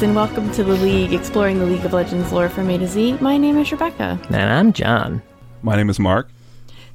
[0.00, 2.86] Leagueheads, and welcome to the League, exploring the League of Legends lore from A to
[2.86, 3.18] Z.
[3.20, 4.18] My name is Rebecca.
[4.28, 5.22] And I'm John.
[5.62, 6.30] My name is Mark.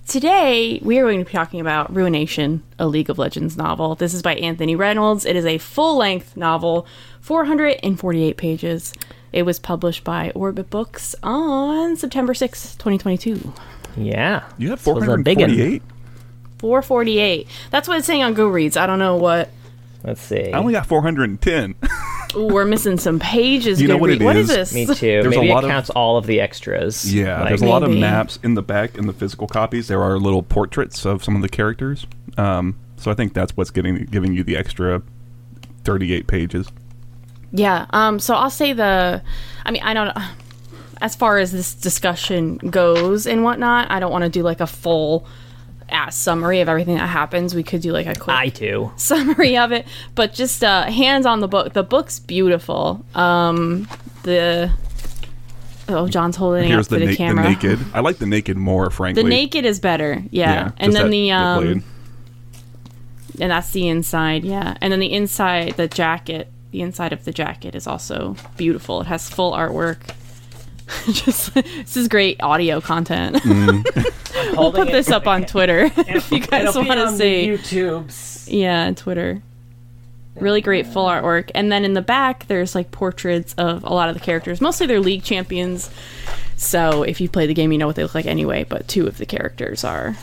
[0.08, 3.94] Today, we are going to be talking about Ruination, a League of Legends novel.
[3.96, 5.24] This is by Anthony Reynolds.
[5.26, 6.88] It is a full length novel,
[7.22, 8.94] 448 pages.
[9.32, 13.54] It was published by Orbit Books on September 6th, 2022.
[13.98, 14.44] Yeah.
[14.58, 15.84] You have This was a big 448?
[16.58, 17.48] 448.
[17.70, 18.78] That's what it's saying on Goodreads.
[18.78, 19.50] I don't know what.
[20.06, 20.52] Let's see.
[20.52, 21.76] I only got 410.
[22.36, 23.82] Ooh, we're missing some pages.
[23.82, 24.22] You know what Goodreads.
[24.22, 24.56] it What is is?
[24.56, 24.74] this?
[24.74, 25.22] Me too.
[25.24, 27.12] There's a Maybe lot it of- counts all of the extras.
[27.14, 28.02] yeah, Like, there's a lot of Maybe.
[28.02, 29.88] maps in the back in the physical copies.
[29.88, 32.06] There are little portraits of some of the characters.
[32.38, 35.02] Um, so I think that's what's getting giving you the extra
[35.84, 36.68] 38 pages.
[37.52, 37.86] Yeah.
[37.92, 38.20] Um.
[38.20, 39.22] So I'll say the.
[39.66, 40.16] I mean, I don't.
[41.02, 44.68] As far as this discussion goes and whatnot, I don't want to do like a
[44.68, 45.28] full
[45.90, 47.54] ass summary of everything that happens.
[47.56, 48.92] We could do like a quick I do.
[48.98, 51.74] summary of it, but just uh, hands on the book.
[51.74, 53.06] The book's beautiful.
[53.16, 53.88] Um.
[54.24, 54.72] The.
[55.88, 57.44] Oh, John's holding it Here's up for the, the, na- the camera.
[57.50, 57.80] naked.
[57.94, 59.22] I like the naked more, frankly.
[59.22, 60.52] The naked is better, yeah.
[60.52, 61.84] Yeah, and then that- the um, blade.
[63.40, 64.78] and that's the inside, yeah.
[64.82, 69.02] And then the inside, the jacket, the inside of the jacket is also beautiful.
[69.02, 69.98] It has full artwork.
[71.12, 73.38] Just this is great audio content.
[73.38, 74.56] Mm.
[74.58, 77.48] we'll put this up on Twitter if you guys want to see.
[77.48, 78.48] YouTube's.
[78.50, 79.42] Yeah, Twitter.
[80.36, 81.50] Really great full artwork.
[81.56, 84.62] And then in the back, there's like portraits of a lot of the characters.
[84.62, 85.90] Mostly they're league champions.
[86.58, 88.66] So if you play the game, you know what they look like anyway.
[88.68, 90.16] But two of the characters are.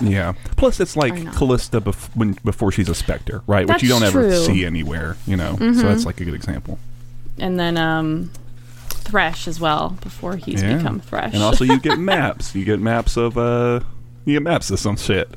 [0.00, 0.32] Yeah.
[0.56, 1.12] Plus, it's like.
[1.14, 3.68] Kalista bef- when, before she's a specter, right?
[3.68, 4.30] Which you don't ever true.
[4.30, 4.52] Mm-hmm.
[4.52, 5.56] see anywhere, you know?
[5.58, 6.78] So that's like a good example.
[7.38, 8.30] And then um,
[9.10, 10.76] Thresh as well before he's Yeah.
[10.78, 11.34] become Thresh.
[11.34, 12.54] And also, you get maps.
[12.54, 13.80] You get maps of, uh,
[14.24, 15.28] you get maps of some shit.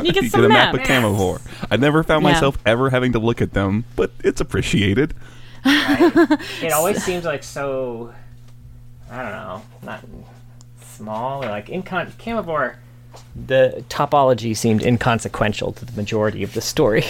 [0.00, 0.88] you get you some get a map maps.
[0.88, 1.40] of Camavor.
[1.70, 2.32] I never found Yeah.
[2.32, 5.14] myself ever having to look at them, but it's appreciated.
[5.64, 8.14] It always seems like so.
[9.10, 9.62] I don't know.
[9.82, 10.04] Not
[10.96, 12.10] small or like incon.
[12.12, 12.76] Camavor.
[13.46, 17.04] The topology seemed inconsequential to the majority of the story.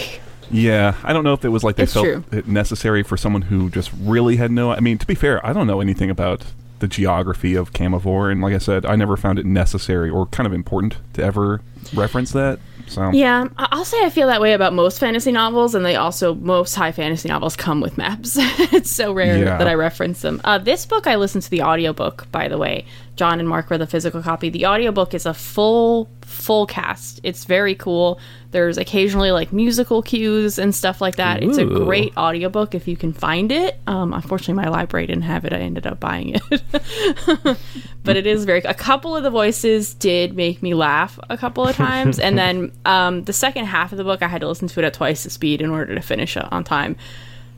[0.51, 2.23] Yeah, I don't know if it was like they It's felt true.
[2.31, 4.71] it necessary for someone who just really had no.
[4.71, 6.43] I mean, to be fair, I don't know anything about
[6.79, 10.47] the geography of Camavor, and like I said, I never found it necessary or kind
[10.47, 11.61] of important to ever
[11.93, 12.59] reference that.
[12.87, 16.35] So Yeah, I'll say I feel that way about most fantasy novels, and they also
[16.35, 18.37] most high fantasy novels come with maps.
[18.39, 19.57] it's so rare Yeah.
[19.57, 20.39] that I reference them.
[20.43, 22.85] Uh, this book I listened to the audiobook, by the way.
[23.19, 24.49] John and Mark read the physical copy.
[24.49, 27.19] The audiobook is a full full cast.
[27.21, 28.17] It's very cool.
[28.51, 31.43] There's occasionally like musical cues and stuff like that.
[31.43, 33.77] It's a great audiobook if you can find it.
[33.87, 35.51] Um, unfortunately, my library didn't have it.
[35.51, 36.63] I ended up buying it.
[38.05, 38.59] but it is very.
[38.61, 42.71] A couple of the voices did make me laugh a couple of times, and then
[42.85, 45.25] um, the second half of the book, I had to listen to it at twice
[45.25, 46.95] the speed in order to finish it on time.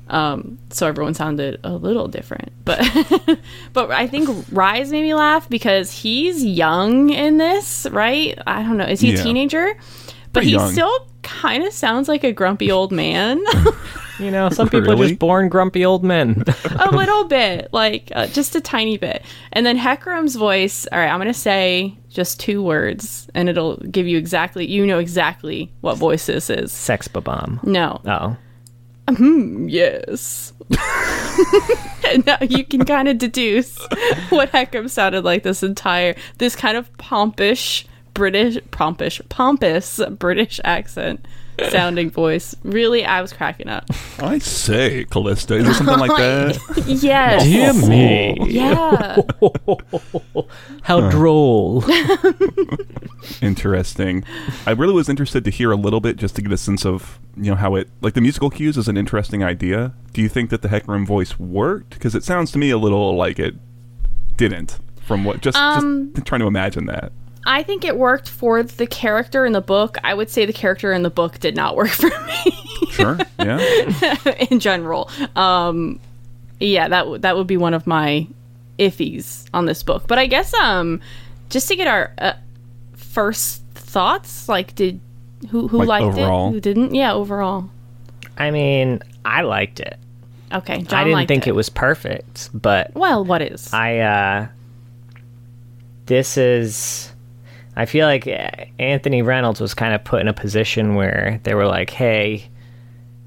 [0.09, 2.79] Um, so everyone sounded a little different, but
[3.73, 8.37] but I think Rise made me laugh because he's young in this, right?
[8.45, 9.19] I don't know, is he Yeah.
[9.19, 9.73] a teenager?
[10.33, 10.71] But Pretty he young.
[10.71, 13.41] still kind of sounds like a grumpy old man.
[14.19, 16.43] You know, some people are just born grumpy old men.
[16.79, 19.23] a little bit, like uh, just a tiny bit.
[19.51, 20.85] And then Hecarim's voice.
[20.91, 24.67] All right, I'm gonna say just two words, and it'll give you exactly.
[24.69, 26.71] You know exactly what voice this is.
[26.71, 27.61] Sex bomb.
[27.63, 27.99] No.
[28.05, 28.37] Oh.
[29.07, 30.53] Mm-hmm, yes.
[32.07, 33.77] And now you can kind of deduce
[34.29, 41.25] what Hecarim sounded like this entire this kind of pompish British pompish pompous British accent
[41.69, 42.55] sounding voice.
[42.63, 43.85] Really, I was cracking up.
[44.19, 46.83] I say, Kalista, is it something like that?
[46.87, 47.43] Yes.
[47.43, 48.37] Dear me.
[48.49, 49.17] Yeah.
[50.83, 51.83] How droll.
[53.41, 54.23] Interesting.
[54.65, 57.19] I really was interested to hear a little bit just to get a sense of
[57.37, 59.93] you know how it like the musical cues is an interesting idea.
[60.13, 61.91] Do you think that the Hecarim voice worked?
[61.91, 63.55] Because it sounds to me a little like it
[64.37, 64.79] didn't.
[65.05, 67.11] From what just Um, just trying to imagine that.
[67.45, 69.97] I think it worked for the character in the book.
[70.03, 73.17] I would say the character in the book did not work for me Sure.
[73.39, 74.15] Yeah.
[74.51, 75.09] in general.
[75.35, 75.99] Um,
[76.59, 78.27] yeah, that w- that would be one of my
[78.77, 80.07] iffies on this book.
[80.07, 80.99] But I guess um,
[81.49, 82.33] just to get our uh,
[82.93, 84.99] first thoughts, like did
[85.49, 86.49] who who Like liked overall?
[86.49, 86.93] it, who didn't?
[86.93, 87.69] Yeah, overall.
[88.37, 89.97] I mean, I liked it.
[90.53, 91.51] Okay, John I didn't liked think it.
[91.51, 93.71] it was perfect, but Well, what is?
[93.73, 94.47] I uh
[96.05, 97.10] this is
[97.75, 98.27] I feel like
[98.79, 102.49] Anthony Reynolds was kind of put in a position where they were like, "Hey,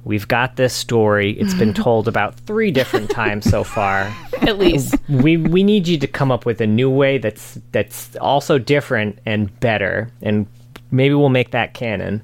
[0.05, 1.33] we've got this story.
[1.33, 4.15] It's been told about 3 different times so far.
[4.43, 4.97] At least.
[5.09, 9.19] We we need you to come up with a new way that's that's also different
[9.25, 10.47] and better and
[10.91, 12.23] maybe we'll make that canon."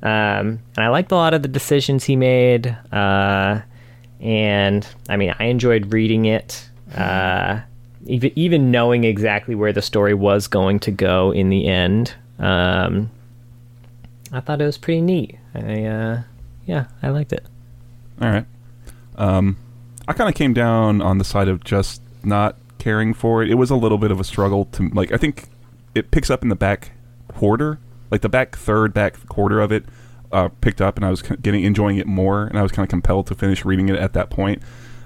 [0.00, 2.68] Um, and I liked a lot of the decisions he made.
[2.92, 3.60] Uh,
[4.20, 6.68] and I mean, I enjoyed reading it.
[6.94, 7.60] Uh,
[8.08, 13.10] even even knowing exactly where the story was going to go in the end, um,
[14.32, 15.36] I thought it was pretty neat.
[15.54, 16.22] I uh,
[16.66, 17.46] yeah, I liked it.
[18.20, 18.46] All right.
[19.16, 19.56] Um,
[20.06, 23.50] I kind of came down on the side of just not caring for it.
[23.50, 25.12] It was a little bit of a struggle to like.
[25.12, 25.44] I think
[25.94, 26.92] it picks up in the back
[27.28, 27.78] quarter,
[28.10, 29.84] like the back third, back quarter of it,
[30.32, 32.90] uh, picked up, and I was getting enjoying it more, and I was kind of
[32.90, 34.62] compelled to finish reading it at that point.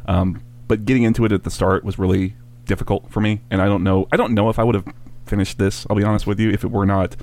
[0.07, 2.35] Um, but getting into it at the start was really
[2.67, 4.09] difficult for me, and I don't know.
[4.13, 4.87] I don't know if I would have
[5.27, 5.87] finished this.
[5.89, 7.17] I'll be honest with you, if it were not,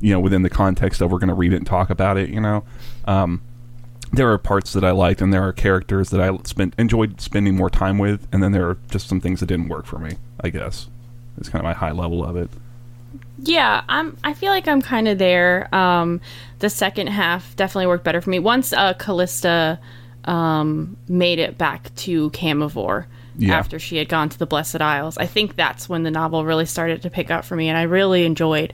[0.00, 2.30] you know, within the context of we're going to read it and talk about it.
[2.30, 2.64] You know,
[3.06, 3.42] um,
[4.12, 7.56] there are parts that I liked, and there are characters that I spent enjoyed spending
[7.56, 10.16] more time with, and then there are just some things that didn't work for me.
[10.40, 10.88] I guess
[11.38, 12.50] it's kind of my high level of it.
[13.38, 14.16] Yeah, I'm.
[14.24, 15.74] I feel like I'm kind of there.
[15.74, 16.20] Um,
[16.60, 19.78] the second half definitely worked better for me once uh, Kalista
[20.24, 23.58] um, made it back to Camavor Yeah.
[23.58, 25.18] after she had gone to the Blessed Isles.
[25.18, 27.82] I think that's when the novel really started to pick up for me, and I
[27.82, 28.72] really enjoyed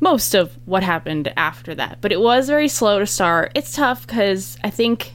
[0.00, 1.98] most of what happened after that.
[2.00, 3.52] But it was very slow to start.
[3.54, 5.14] It's tough because I think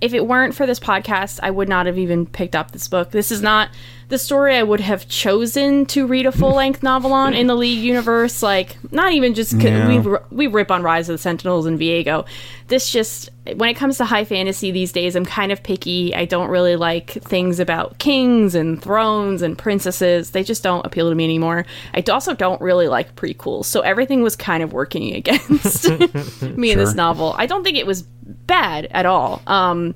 [0.00, 3.10] if it weren't for this podcast, I would not have even picked up this book.
[3.10, 3.70] This is not
[4.12, 7.54] the story I would have chosen to read a full length novel on in the
[7.54, 8.42] League universe.
[8.42, 9.88] Like, not even just Yeah.
[9.88, 12.26] we we rip on Rise of the Sentinels and Viego.
[12.68, 16.14] This just when it comes to high fantasy these days, I'm kind of picky.
[16.14, 20.32] I don't really like things about kings and thrones and princesses.
[20.32, 21.64] They just don't appeal to me anymore.
[21.94, 25.88] I also don't really like prequels, so everything was kind of working against
[26.42, 27.34] me in this novel.
[27.38, 29.40] I don't think it was bad at all.
[29.46, 29.94] Um,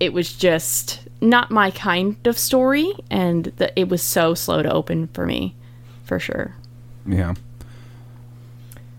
[0.00, 4.70] it was just not my kind of story, and the, it was so slow to
[4.70, 5.54] open for me,
[6.04, 6.54] for sure.
[7.06, 7.34] Yeah.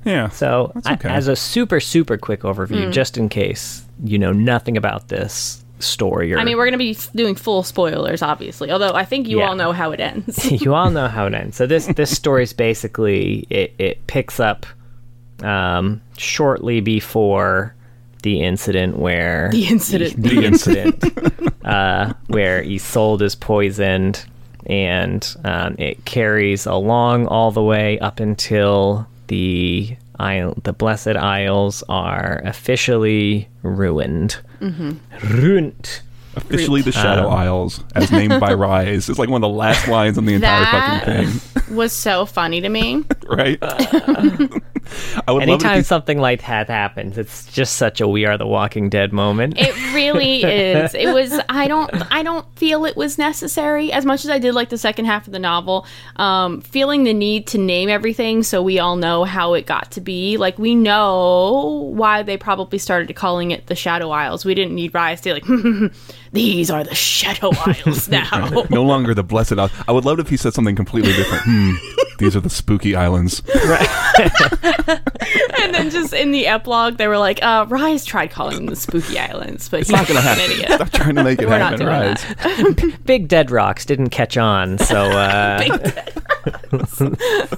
[0.06, 0.30] Yeah.
[0.30, 4.76] So, That's I- as a super super quick overview, just in case you know nothing
[4.78, 8.72] about this story, or I mean, we're going to be doing full spoilers, obviously.
[8.72, 9.50] Although I think you Yeah.
[9.50, 10.50] all know how it ends.
[10.62, 11.56] you all know how it ends.
[11.58, 14.66] So this this story is basically it, it picks up
[15.42, 17.76] um, shortly before
[18.24, 20.22] the incident where the incident.
[20.22, 24.26] the incident uh, where Isolde is poisoned,
[24.66, 31.84] and um, it carries along all the way up until the isle, the Blessed Isles
[31.90, 34.38] are officially ruined.
[35.24, 36.02] Ruined.
[36.36, 39.08] Officially the Shadow Um, Isles, as named by Rise.
[39.10, 42.26] It's like one of the last lines in the entire That- fucking thing, was so
[42.26, 43.04] funny to me.
[43.28, 43.58] right?
[43.62, 48.26] I would love it Anytime you, something like that happens, it's just such a "We
[48.26, 49.56] Are the Walking Dead" moment.
[49.58, 50.94] It really is.
[50.94, 51.40] It was.
[51.50, 51.90] I don't.
[52.12, 55.26] I don't feel it was necessary as much as I did like the second half
[55.28, 55.86] of the novel.
[56.18, 60.02] Um, feeling the need to name everything so we all know how it got to
[60.02, 60.38] be.
[60.38, 64.44] Like we know why they probably started calling it the Shadow Isles.
[64.46, 65.46] We didn't need Rise to like.
[66.34, 68.66] These are the Shadow Isles now.
[68.70, 69.72] no longer the Blessed Isles.
[69.88, 71.44] I would love if he said something completely different.
[71.46, 71.72] Hmm,
[72.18, 73.42] these are the spooky islands.
[75.62, 78.76] and then just in the epilogue, they were like, uh, "Rise tried calling them the
[78.76, 80.52] Spooky Islands, but he's not gonna an happen.
[80.52, 82.98] idiot." Stop trying to make it We're not happen, doing Rise.
[83.06, 85.60] Big Dead Rocks didn't catch on, so uh,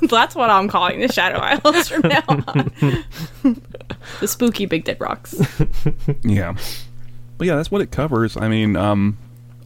[0.10, 2.72] That's what I'm calling the Shadow Isles from now on.
[4.20, 5.36] the spooky Big Dead Rocks.
[6.24, 6.55] Yeah.
[7.38, 8.38] But yeah, that's what it covers.
[8.38, 9.18] I mean, um,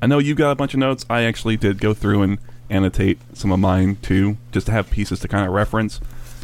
[0.02, 1.06] I know you've got a bunch of notes.
[1.10, 5.20] I actually did go through and annotate some of mine too, just to have pieces
[5.22, 6.00] to kind of reference.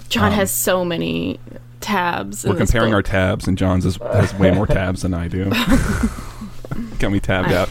[0.10, 1.40] John has so many
[1.82, 2.46] tabs.
[2.46, 5.50] We're comparing our tabs, and John's is, has way more tabs than I do.
[7.00, 7.70] got me tabbed I- out.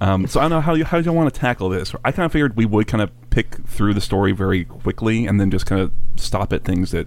[0.00, 1.94] Um, so I don't know how you how you want to tackle this.
[2.04, 5.40] I kind of figured we would kind of pick through the story very quickly, and
[5.40, 7.06] then just kind of stop at things that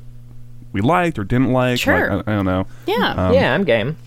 [0.72, 1.80] we liked or didn't like.
[1.80, 2.16] Sure.
[2.18, 2.66] Like, I, I don't know.
[2.88, 3.13] Yeah.
[3.18, 3.98] Um, yeah, I'm game.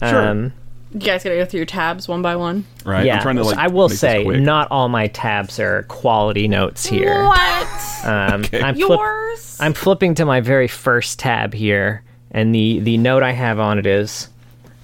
[0.00, 0.28] Sure.
[0.28, 0.52] Um,
[0.92, 2.64] you guys gotta go through your tabs one by one.
[2.84, 3.06] Right.
[3.06, 3.58] yeah, I'm trying to like.
[3.58, 7.24] I will say, not all my tabs are quality notes here.
[7.24, 8.04] What?
[8.04, 8.60] Um, Okay.
[8.60, 9.56] I'm, flip- Yours?
[9.60, 12.02] I'm flipping to my very first tab here,
[12.32, 14.28] and the the note I have on it is,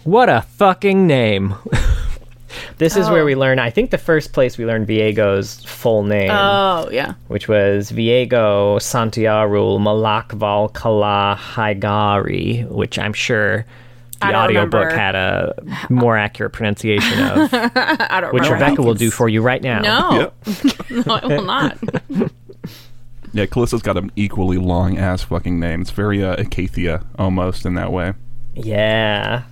[0.04, 1.54] "What a fucking name."
[2.78, 3.26] this is where Oh.
[3.26, 3.58] we learn.
[3.58, 7.14] I think the first place we learned Viego's full name, oh, yeah.
[7.26, 13.66] which was Viego Santiago Malakval Kala Haigari, which I'm sure.
[14.20, 14.96] The I don't audiobook remember.
[14.96, 15.54] had a
[15.90, 18.64] more accurate pronunciation of, I don't which remember.
[18.64, 19.80] Rebecca will do for you right now.
[19.80, 20.32] No.
[20.46, 20.90] Yep.
[21.06, 21.78] no, I will not.
[23.32, 25.82] Yeah, Kalista's got an equally long ass fucking name.
[25.82, 28.14] It's very uh, Acacia almost in that way.
[28.54, 29.42] Yeah.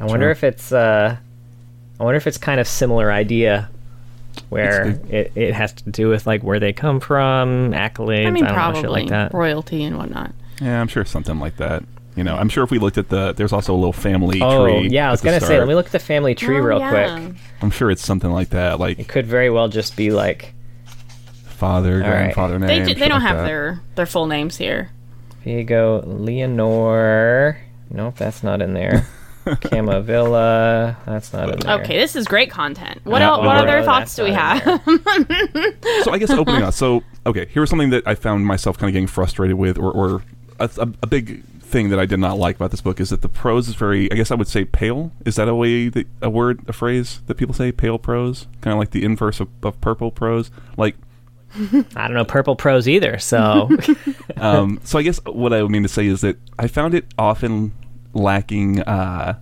[0.00, 0.30] I wonder Sure.
[0.32, 1.16] if it's uh
[1.98, 3.70] I wonder if it's kind of similar idea
[4.50, 8.30] where It's it, it has to do with like where they come from, accolades, I
[8.30, 9.32] mean, don't know, shit probably like that.
[9.32, 10.32] royalty and whatnot.
[10.60, 11.84] Yeah, I'm sure something like that.
[12.16, 14.64] You know, I'm sure if we looked at the, there's also a little family Oh,
[14.64, 14.88] tree.
[14.88, 15.46] yeah, I was gonna say.
[15.46, 15.58] start.
[15.60, 16.90] Let me look at the family tree Oh, real yeah.
[17.18, 17.36] quick.
[17.60, 20.54] I'm sure it's something like that, like It could very well just be like
[21.46, 22.06] father, right.
[22.08, 22.82] grandfather They, name.
[22.84, 23.46] d- shit they don't like have that.
[23.46, 24.90] their their full names here.
[25.44, 27.58] Viego Leonore.
[27.90, 29.06] Nope, that's not in there.
[29.44, 30.96] Camavilla.
[31.04, 31.80] That's not in there.
[31.80, 33.00] Okay, this is great content.
[33.04, 34.62] What Yeah, el- what other thoughts do we have?
[36.02, 36.74] so I guess opening up.
[36.74, 40.22] So okay, here's something that I found myself kind of getting frustrated with, or, or
[40.60, 41.42] a, a, a big
[41.74, 44.10] thing that I did not like about this book is that the prose is very.
[44.12, 45.10] I guess I would say pale.
[45.26, 47.72] Is that a way that a word, a phrase that people say?
[47.72, 50.52] Pale prose, kind of like the inverse of, of purple prose.
[50.76, 50.94] Like,
[51.96, 53.18] I don't know purple prose either.
[53.18, 53.68] So
[54.36, 57.06] um, so I guess what I would mean to say is that I found it
[57.18, 57.72] often
[58.14, 58.80] lacking.
[58.80, 59.40] Uh,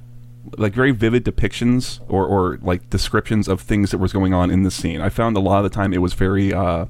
[0.59, 4.65] like very vivid depictions or, or like descriptions of things that was going on in
[4.65, 5.01] the scene.
[5.01, 6.87] I found a lot of the time it was very uh,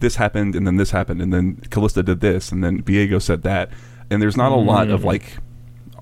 [0.00, 3.42] this happened and then this happened and then Kalista did this and then Viego said
[3.42, 3.70] that
[4.10, 5.38] and there's not a lot of like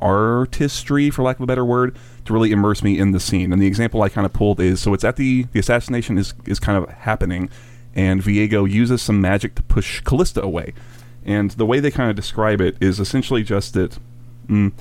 [0.01, 3.63] artistry for lack of a better word to really immerse me in the scene and
[3.63, 6.61] the example I kind of pulled is so it's at the the assassination is is
[6.61, 7.49] kind of happening
[7.95, 10.75] and Viego uses some magic to push Kalista away
[11.25, 13.99] and the way they kind of describe it is essentially just that
[14.49, 14.73] mm,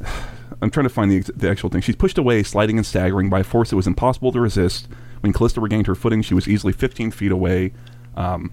[0.62, 1.80] I'm trying to find the, the actual thing.
[1.80, 4.88] She's pushed away, sliding and staggering by a force that was impossible to resist.
[5.20, 7.72] When Kalista regained her footing, she was easily 15 feet away.
[8.16, 8.52] Um,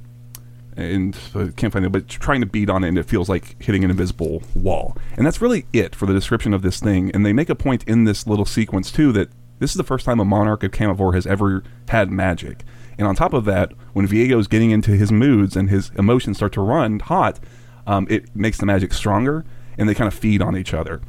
[0.75, 3.61] and uh, can't find it, but trying to beat on it, and it feels like
[3.61, 4.97] hitting an invisible wall.
[5.17, 7.11] And that's really it for the description of this thing.
[7.11, 10.05] And they make a point in this little sequence too that this is the first
[10.05, 12.63] time a monarch of Camavor has ever had magic.
[12.97, 16.53] And on top of that, when Viego's getting into his moods and his emotions start
[16.53, 17.39] to run hot,
[17.87, 19.45] um, it makes the magic stronger,
[19.77, 21.01] and they kind of feed on each other.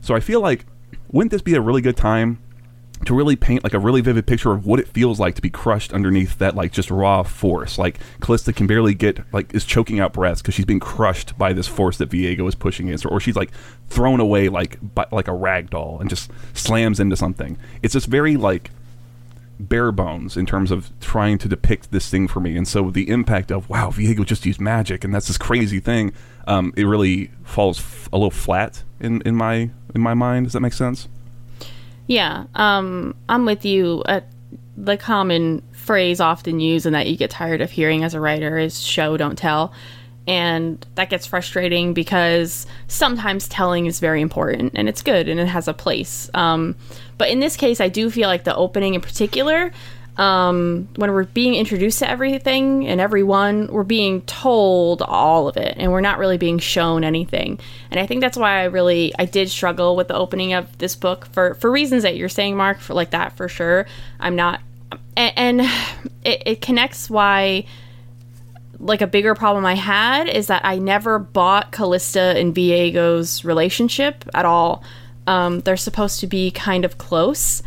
[0.00, 0.66] So I feel like
[1.12, 2.38] wouldn't this be a really good time
[3.06, 5.48] to really paint like a really vivid picture of what it feels like to be
[5.48, 7.78] crushed underneath that like just raw force.
[7.78, 11.52] Like Kalista can barely get like is choking out breaths because she's being crushed by
[11.52, 13.50] this force that Viego is pushing against her, or she's like
[13.88, 17.56] thrown away like by, like a rag doll and just slams into something.
[17.82, 18.70] It's just very like
[19.58, 22.56] bare bones in terms of trying to depict this thing for me.
[22.56, 26.12] And so the impact of wow, Viego just used magic and that's this crazy thing.
[26.46, 30.46] Um, it really falls f- a little flat in, in my in my mind.
[30.46, 31.08] Does that make sense?
[32.10, 34.02] Yeah, um, I'm with you.
[34.04, 34.22] Uh,
[34.76, 38.58] the common phrase often used and that you get tired of hearing as a writer
[38.58, 39.72] is show, don't tell.
[40.26, 45.46] And that gets frustrating because sometimes telling is very important and it's good and it
[45.46, 46.28] has a place.
[46.34, 46.74] Um,
[47.16, 49.70] but in this case, I do feel like the opening in particular,
[50.16, 55.74] um, when we're being introduced to everything and everyone, we're being told all of it
[55.78, 57.58] and we're not really being shown anything.
[57.90, 60.96] And I think that's why I really I did struggle with the opening of this
[60.96, 63.86] book for for reasons that you're saying, Mark, for like that for sure.
[64.18, 64.60] I'm not,
[65.16, 65.60] and, and
[66.24, 67.64] it, it connects why
[68.80, 74.24] like a bigger problem I had is that I never bought Kalista and Viego's relationship
[74.34, 74.82] at all.
[75.26, 77.62] Um, they're supposed to be kind of close.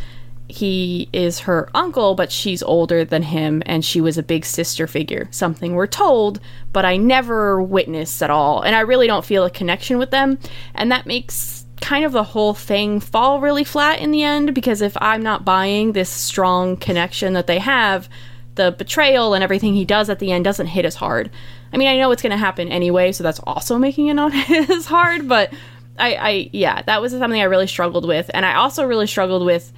[0.49, 4.87] He is her uncle, but she's older than him, and she was a big sister
[4.87, 5.27] figure.
[5.31, 6.39] Something we're told,
[6.73, 8.61] but I never witnessed at all.
[8.61, 10.37] And I really don't feel a connection with them.
[10.75, 14.81] And that makes kind of the whole thing fall really flat in the end because
[14.81, 18.07] if I'm not buying this strong connection that they have,
[18.55, 21.29] the betrayal and everything he does at the end doesn't hit as hard.
[21.73, 24.33] I mean, I know it's going to happen anyway, so that's also making it not
[24.69, 25.27] as hard.
[25.27, 25.53] But
[25.97, 29.45] I, I, yeah, that was something I really struggled with, and I also really struggled
[29.45, 29.71] with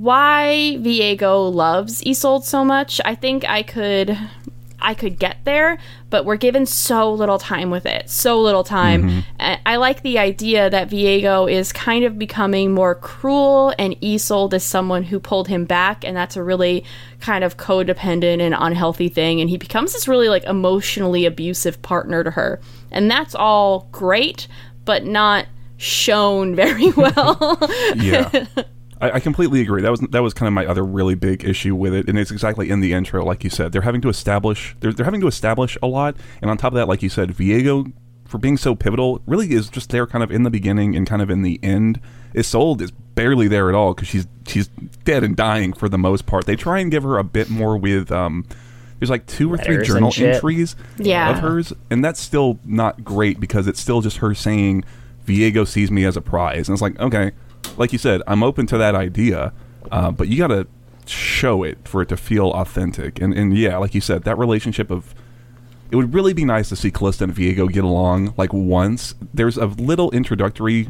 [0.00, 3.00] why Viego loves Isolde so much.
[3.04, 4.18] I think I could,
[4.78, 5.78] I could get there,
[6.10, 9.04] but we're given so little time with it, so little time.
[9.04, 9.20] Mm-hmm.
[9.38, 14.54] And I like the idea that Viego is kind of becoming more cruel, and Isolde
[14.54, 16.84] is someone who pulled him back, and that's a really
[17.20, 19.40] kind of codependent and unhealthy thing.
[19.40, 22.60] And he becomes this really like emotionally abusive partner to her,
[22.90, 24.46] and that's all great,
[24.84, 25.46] but not
[25.78, 27.58] shown very well.
[27.96, 28.46] yeah
[29.00, 29.82] I, I completely agree.
[29.82, 32.30] That was that was kind of my other really big issue with it and it's
[32.30, 33.72] exactly in the intro like you said.
[33.72, 36.76] They're having to establish they're, they're having to establish a lot and on top of
[36.76, 37.92] that like you said Viego
[38.24, 41.22] for being so pivotal really is just there kind of in the beginning and kind
[41.22, 42.00] of in the end.
[42.34, 44.68] Isolde is barely there at all because she's she's
[45.04, 46.44] dead and dying for the most part.
[46.46, 48.44] They try and give her a bit more with um
[48.98, 51.30] there's like two or three Letters and journal entries Yeah.
[51.30, 54.84] of hers and that's still not great because it's still just her saying
[55.26, 56.68] Viego sees me as a prize.
[56.68, 57.32] And it's like okay
[57.76, 59.52] like you said I'm open to that idea
[59.92, 60.66] uh, but you gotta
[61.06, 64.90] show it for it to feel authentic and and yeah like you said that relationship
[64.90, 65.14] of
[65.90, 69.56] it would really be nice to see Kalista and Viego get along like once there's
[69.56, 70.88] a little introductory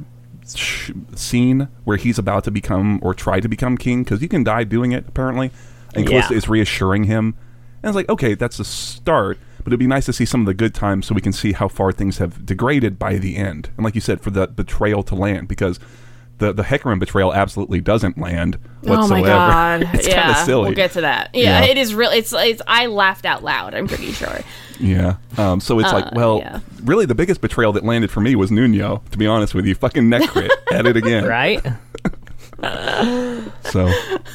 [0.54, 4.42] sh- scene where he's about to become or try to become king because you can
[4.42, 5.50] die doing it apparently
[5.94, 6.22] and Yeah.
[6.22, 7.34] Kalista is reassuring him
[7.82, 10.46] and it's like okay that's a start but it'd be nice to see some of
[10.46, 13.68] the good times so we can see how far things have degraded by the end.
[13.76, 15.80] And like you said, for the betrayal to land, because
[16.38, 19.16] the the Hecarim betrayal absolutely doesn't land whatsoever.
[19.16, 19.82] Oh my god!
[19.94, 20.64] it's kind yeah, of silly.
[20.64, 21.30] we'll get to that.
[21.34, 21.70] Yeah, Yeah.
[21.70, 22.10] it is real.
[22.10, 22.62] It's it's.
[22.66, 23.74] I laughed out loud.
[23.74, 24.38] I'm pretty sure.
[24.78, 25.16] Yeah.
[25.38, 26.60] Um, so it's Uh, like, well, yeah.
[26.84, 29.02] really, the biggest betrayal that landed for me was Nuno.
[29.12, 31.24] To be honest with you, fucking neck crit at it again.
[31.26, 31.64] Right?
[33.64, 33.86] So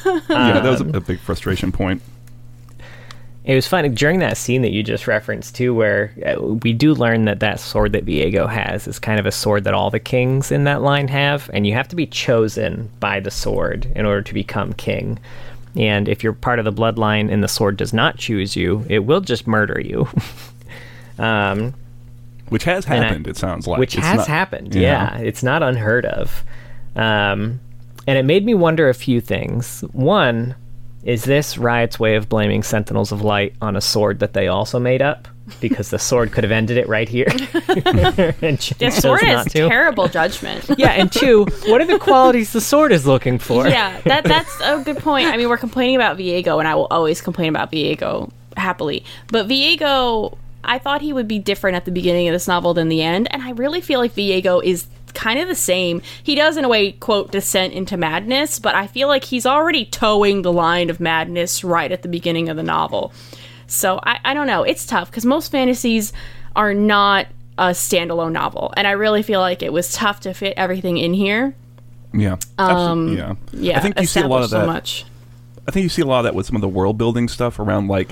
[0.04, 2.02] yeah, that was a, a big frustration point.
[3.44, 6.94] It was funny during that scene that you just referenced too, where uh, we do
[6.94, 9.98] learn that that sword that Viego has is kind of a sword that all the
[9.98, 14.06] kings in that line have, and you have to be chosen by the sword in
[14.06, 15.18] order to become king.
[15.74, 19.00] And if you're part of the bloodline and the sword does not choose you, it
[19.00, 20.06] will just murder you.
[21.18, 21.74] um,
[22.48, 23.26] Which has And I- happened.
[23.26, 24.74] it sounds like which It's has not- happened.
[24.74, 25.16] Yeah.
[25.18, 26.44] it's not unheard of.
[26.94, 27.58] Um,
[28.06, 29.80] and it made me wonder a few things.
[29.92, 30.54] One,
[31.04, 34.78] is this Riot's way of blaming Sentinels of Light on a sword that they also
[34.78, 35.28] made up?
[35.60, 37.26] Because the sword could have ended it right here.
[38.42, 39.68] and ch- The sword not has to.
[39.68, 40.64] terrible judgment.
[40.78, 43.66] Yeah, and two, what are the qualities the sword is looking for?
[43.68, 45.26] yeah, that that's a good point.
[45.28, 49.04] I mean, we're complaining about Viego, and I will always complain about Viego happily.
[49.28, 52.88] But Viego, I thought he would be different at the beginning of this novel than
[52.88, 56.02] the end, and I really feel like Viego is kind of the same.
[56.22, 59.84] He does, in a way, quote, descent into madness, but I feel like he's already
[59.84, 63.12] towing the line of madness right at the beginning of the novel.
[63.66, 64.62] So I, I don't know.
[64.62, 66.12] It's tough because most fantasies
[66.54, 67.26] are not
[67.58, 71.14] a standalone novel, and I really feel like it was tough to fit everything in
[71.14, 71.54] here.
[72.12, 72.36] Yeah.
[72.58, 73.34] Um, yeah.
[73.52, 74.66] Yeah, I think you see a lot of establish so that.
[74.66, 75.04] much.
[75.66, 77.58] I think you see a lot of that with some of the world building stuff
[77.58, 78.10] around like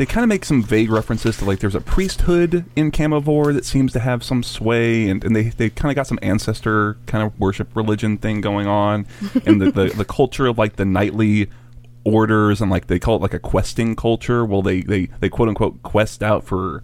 [0.00, 3.66] they kind of make some vague references to like there's a priesthood in Camavor that
[3.66, 7.22] seems to have some sway and, and they, they kind of got some ancestor kind
[7.22, 9.06] of worship religion thing going on.
[9.44, 11.50] And the, the, the culture of like the knightly
[12.02, 14.42] orders and like they call it like a questing culture.
[14.42, 16.82] Well they, they, they quote unquote quest out for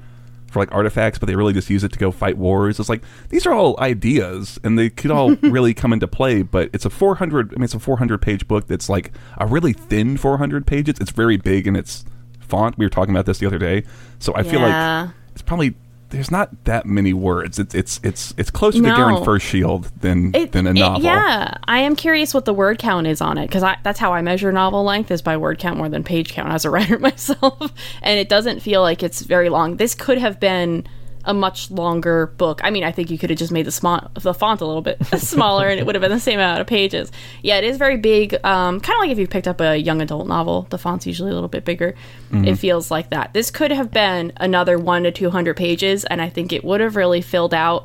[0.53, 2.79] for like artifacts but they really just use it to go fight wars.
[2.79, 6.69] It's like these are all ideas and they could all really come into play but
[6.75, 10.19] it's a 400 i mean it's a 400 page book that's like a really thin
[10.19, 10.97] 400 pages.
[11.01, 12.05] It's very big and its
[12.49, 12.79] font.
[12.79, 13.85] We were talking about this the other day.
[14.19, 15.75] So i feel like it's probably
[16.11, 17.59] there's not that many words.
[17.59, 18.97] It's it's it's it's closer to No.
[18.97, 21.03] Garen First Shield than It- than a it- novel.
[21.03, 24.23] yeah, I am curious what the word count is on it because that's how I
[24.23, 27.73] measure novel length is by word count more than page count as a writer myself,
[28.03, 29.77] and it doesn't feel like it's very long.
[29.79, 30.87] This could have been
[31.27, 32.61] a much longer book.
[32.65, 34.83] I mean, I think you could have just made the, sma- the font a little
[34.83, 37.13] bit smaller and it would have been the same amount of pages.
[37.43, 38.35] Yeah, it is very big.
[38.45, 41.31] Um, kind of like if you picked up a young adult novel, the font's usually
[41.31, 41.95] a little bit bigger.
[42.33, 43.33] It feels like that.
[43.35, 46.97] This could have been another one to 200 pages, and I think it would have
[46.97, 47.85] really filled out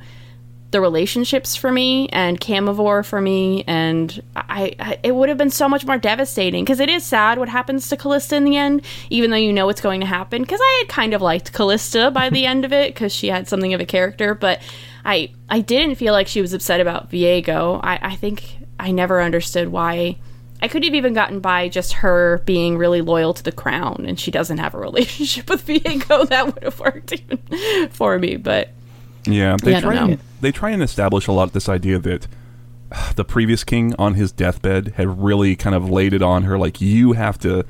[0.72, 5.50] the relationships for me and Camavor for me, and I, I it would have been
[5.50, 8.82] so much more devastating because it is sad what happens to Kalista in the end,
[9.10, 10.42] even though you know what's going to happen.
[10.42, 13.48] Because I had kind of liked Kalista by the end of it because she had
[13.48, 14.62] something of a character, but
[15.04, 17.80] I I didn't feel like she was upset about Viego.
[17.84, 20.18] I, I think I never understood why.
[20.64, 24.20] I could have even gotten by just her being really loyal to the crown, and
[24.20, 26.30] she doesn't have a relationship with Viego.
[26.30, 28.70] That would have worked even for me, but
[29.26, 32.28] Yeah, they Yeah, try and, they try and establish a lot of this idea that
[32.92, 36.58] uh, the previous king on his deathbed had really kind of laid it on her
[36.58, 37.66] like you have to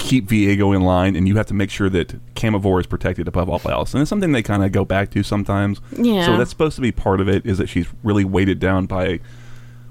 [0.00, 3.48] keep Viego in line and you have to make sure that Camavor is protected above
[3.48, 3.92] all else.
[3.94, 5.80] And it's something they kind of go back to sometimes.
[5.92, 6.24] Yeah.
[6.26, 9.20] So that's supposed to be part of it is that she's really weighted down by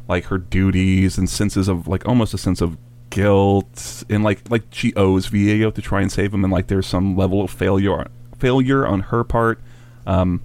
[0.07, 2.77] like her duties and senses of like almost a sense of
[3.11, 6.85] guilt and like like she owes Viego to try and save him and like there's
[6.87, 8.07] some level of failure
[8.37, 9.59] failure on her part.
[10.05, 10.41] Um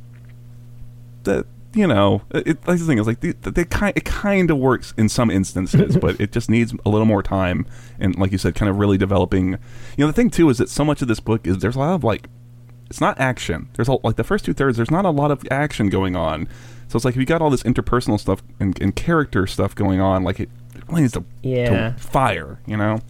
[1.24, 4.58] that you know, it, like the thing is like they, they kind it kind of
[4.58, 7.66] works in some instances, but it just needs a little more time
[7.98, 9.52] and like you said, kind of really developing.
[9.52, 9.58] You
[9.98, 11.94] know, the thing too is that so much of this book is there's a lot
[11.94, 12.28] of like
[12.88, 13.68] it's not action.
[13.74, 14.76] There's a, like the first two thirds.
[14.76, 16.46] There's not a lot of action going on.
[16.88, 20.00] So it's like if you got all this interpersonal stuff and, and character stuff going
[20.00, 20.50] on, like it
[20.88, 21.90] really needs to, Yeah.
[21.90, 22.60] to fire.
[22.66, 23.00] You know?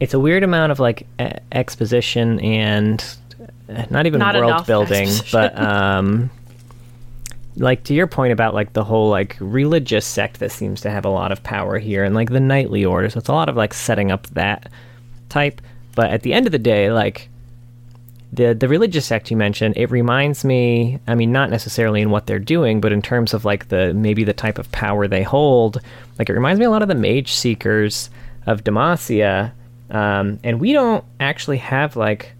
[0.00, 3.02] It's a weird amount of like e- exposition and
[3.70, 5.30] uh, not even Not world building, exposition.
[5.54, 6.30] but um,
[7.56, 11.04] like to your point about like the whole like religious sect that seems to have
[11.04, 13.08] a lot of power here, and like the knightly order.
[13.10, 14.70] So it's a lot of like setting up that
[15.28, 15.60] type.
[15.94, 17.28] But at the end of the day, like
[18.32, 20.98] the the religious sect you mentioned, it reminds me.
[21.06, 24.24] I mean, not necessarily in what they're doing, but in terms of like the maybe
[24.24, 25.80] the type of power they hold.
[26.18, 28.10] Like it reminds me a lot of the mage seekers
[28.46, 29.52] of Demacia.
[29.90, 32.32] Um, and we don't actually have like.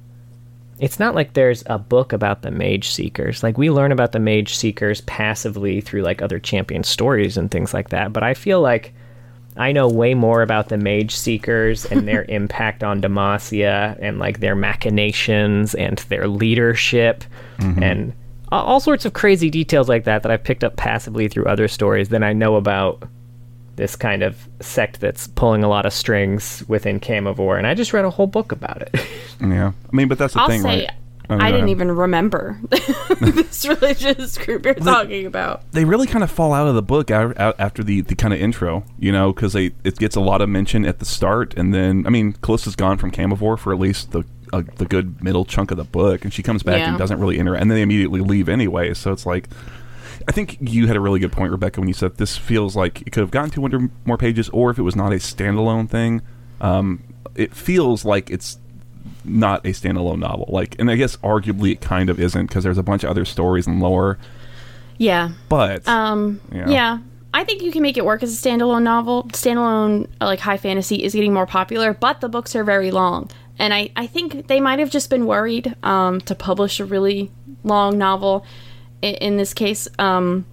[0.79, 3.43] It's not like there's a book about the mage seekers.
[3.43, 7.73] Like we learn about the mage seekers passively through like other champion stories and things
[7.73, 8.13] like that.
[8.13, 8.93] But I feel like
[9.57, 14.41] I know way more about the Mage Seekers and their impact on Demacia and like
[14.41, 17.25] their machinations and their leadership
[17.59, 17.83] mm-hmm.
[17.83, 18.13] and
[18.51, 22.09] all sorts of crazy details like that that I've picked up passively through other stories
[22.09, 23.03] than I know about
[23.77, 27.59] this kind of sect that's pulling a lot of strings within Camavor.
[27.59, 28.95] And I just read a whole book about it.
[29.41, 30.91] Yeah, I mean, but that's the I'll thing, say right?
[31.29, 31.69] Oh, I go didn't ahead.
[31.71, 32.61] even remember
[33.21, 35.71] this religious group you're talking about.
[35.73, 38.33] they really kind of fall out of the book out, out after the, the kind
[38.33, 41.55] of intro, you know, because they it gets a lot of mention at the start,
[41.55, 45.23] and then I mean, Kalista's gone from Camavor for at least the uh, the good
[45.23, 46.91] middle chunk of the book, and she comes back Yeah.
[46.91, 48.95] and doesn't really interact, and then they immediately leave anyway.
[48.95, 49.49] So it's like,
[50.27, 53.03] I think you had a really good point, Rebecca, when you said this feels like
[53.03, 56.23] it could have gotten 200 more pages, or if it was not a standalone thing,
[56.61, 57.03] um,
[57.35, 58.59] it feels like it's
[59.25, 60.47] not a standalone novel.
[60.49, 63.25] Like, and I guess arguably it kind of isn't because there's a bunch of other
[63.25, 64.19] stories and lore,
[64.99, 65.31] Yeah.
[65.49, 66.41] but Um.
[66.53, 66.69] Yeah.
[66.71, 66.99] Yeah.
[67.37, 69.25] I think you can make it work as a standalone novel.
[69.33, 73.29] Standalone, uh, like high fantasy, is getting more popular, but the books are very long,
[73.59, 77.31] and I I think they might have just been worried um, to publish a really
[77.65, 78.45] long novel.
[79.05, 80.47] In, this case, um,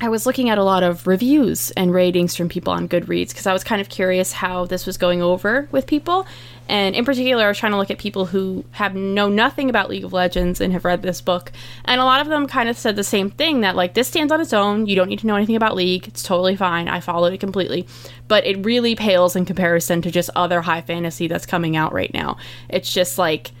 [0.00, 3.46] I was looking at a lot of reviews and ratings from people on Goodreads because
[3.46, 6.26] I was kind of curious how this was going over with people.
[6.68, 9.88] And in particular, I was trying to look at people who have know nothing about
[9.88, 11.52] League of Legends and have read this book.
[11.84, 14.32] And a lot of them kind of said the same thing that like this stands
[14.32, 14.86] on its own.
[14.86, 16.08] You don't need to know anything about League.
[16.08, 16.88] It's totally fine.
[16.88, 17.86] I followed it completely.
[18.26, 22.12] But it really pales in comparison to just other high fantasy that's coming out right
[22.12, 22.38] now.
[22.68, 23.52] It's just like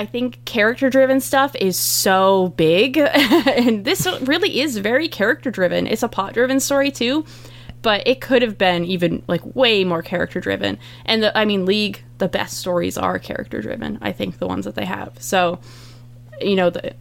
[0.00, 2.96] I think character driven stuff is so big.
[2.96, 5.86] and this really is very character driven.
[5.86, 7.26] It's a plot driven story too,
[7.82, 10.78] but it could have been even like way more character driven.
[11.04, 13.98] And the, I mean, League, the best stories are character driven.
[14.00, 15.22] I think the ones that they have.
[15.22, 15.60] So,
[16.42, 16.94] you know, the,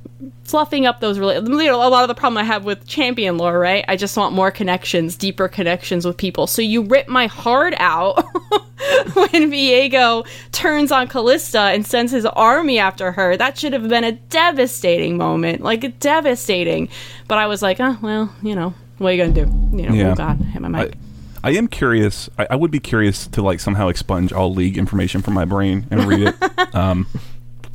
[0.44, 3.38] fluffing up those really, you know, a lot of the problem I have with champion
[3.38, 3.86] lore, right?
[3.88, 6.48] I just want more connections, deeper connections with people.
[6.48, 8.16] So you rip my heart out
[9.14, 13.38] when Viego turns on Kalista and sends his army after her.
[13.38, 16.90] That should have been a devastating moment, like devastating.
[17.28, 19.78] But I was like, oh well, you know, what are you gonna do?
[19.78, 20.12] You know, Yeah.
[20.12, 20.96] oh god, hit my mic.
[21.44, 22.30] I, I am curious.
[22.38, 25.86] I, I would be curious to like somehow expunge all league information from my brain
[25.90, 26.36] and read it,
[26.76, 27.08] um,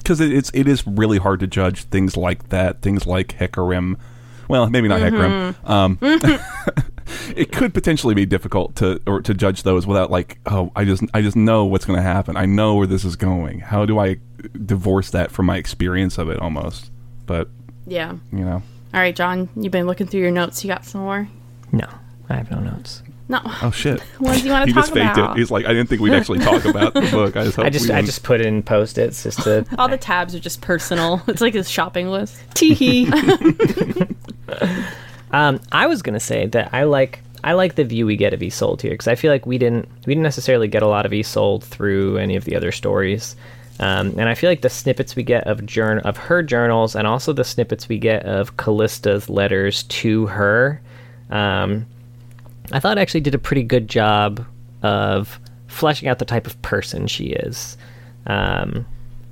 [0.04, 2.82] because it, it's it is really hard to judge things like that.
[2.82, 3.96] Things like Hecarim.
[4.48, 5.54] Well, maybe not Hecarim.
[5.68, 5.98] Um,
[7.36, 11.02] it could potentially be difficult to or to judge those without like, oh, I just
[11.14, 12.36] I just know what's going to happen.
[12.36, 13.60] I know where this is going.
[13.60, 14.18] How do I
[14.64, 16.90] divorce that from my experience of it almost?
[17.26, 17.48] But
[17.86, 18.14] yeah.
[18.30, 18.62] you know,
[18.92, 20.62] All right, John, you've been looking through your notes.
[20.62, 21.28] You got some more?
[21.72, 21.88] no,
[22.28, 23.02] I have no notes.
[23.28, 23.40] No.
[23.44, 24.00] oh shit.
[24.18, 25.36] What Ones you want he to talk just faked about?
[25.36, 25.40] it.
[25.40, 27.36] He's like, I didn't think we'd actually talk about the book.
[27.36, 29.96] I just, I hope just I just put in post its just to All the
[29.96, 31.22] tabs are just personal.
[31.26, 32.36] It's like his shopping list.
[32.54, 33.08] Teehee.
[35.32, 38.40] um, I was gonna say that I like I like the view we get of
[38.40, 41.12] Isolde here because I feel like we didn't we didn't necessarily get a lot of
[41.12, 43.36] Isolde through any of the other stories,
[43.80, 47.06] um, and I feel like the snippets we get of journ of her journals and
[47.06, 50.80] also the snippets we get of Kalista's letters to her,
[51.30, 51.86] um,
[52.72, 54.44] I thought actually did a pretty good job
[54.82, 57.76] of fleshing out the type of person she is,
[58.26, 58.86] um,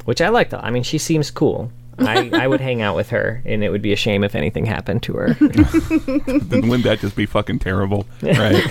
[0.05, 0.51] which I like.
[0.51, 1.71] Though I mean, she seems cool.
[1.99, 4.65] I, I would hang out with her, and it would be a shame if anything
[4.65, 5.35] happened to her.
[5.35, 8.07] then wouldn't that just be fucking terrible?
[8.23, 8.65] Right.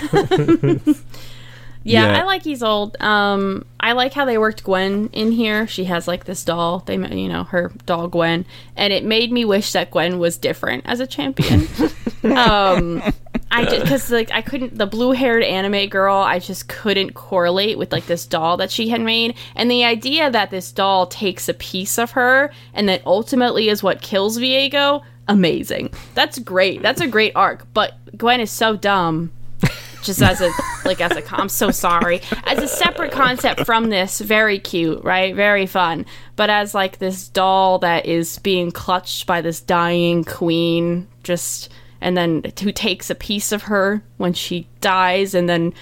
[1.84, 2.20] Yeah, Yeah.
[2.20, 3.00] I like Isolde.
[3.00, 5.66] Um, I like how they worked Gwen in here.
[5.66, 6.80] She has like this doll.
[6.80, 8.44] They, ma- you know, her doll Gwen,
[8.76, 11.66] and it made me wish that Gwen was different as a champion.
[12.36, 13.02] um,
[13.52, 16.16] I just because like I couldn't the blue haired anime girl.
[16.16, 20.30] I just couldn't correlate with like this doll that she had made, and the idea
[20.30, 25.02] that this doll takes a piece of her and that ultimately is what kills Viego.
[25.28, 25.92] Amazing.
[26.14, 26.82] That's great.
[26.82, 27.66] That's a great arc.
[27.74, 29.30] But Gwen is so dumb
[30.02, 30.50] just as a
[30.84, 35.34] like as a I'm so sorry as a separate concept from this very cute right
[35.34, 41.06] very fun but as like this doll that is being clutched by this dying queen
[41.22, 45.72] just and then who takes a piece of her when she dies and then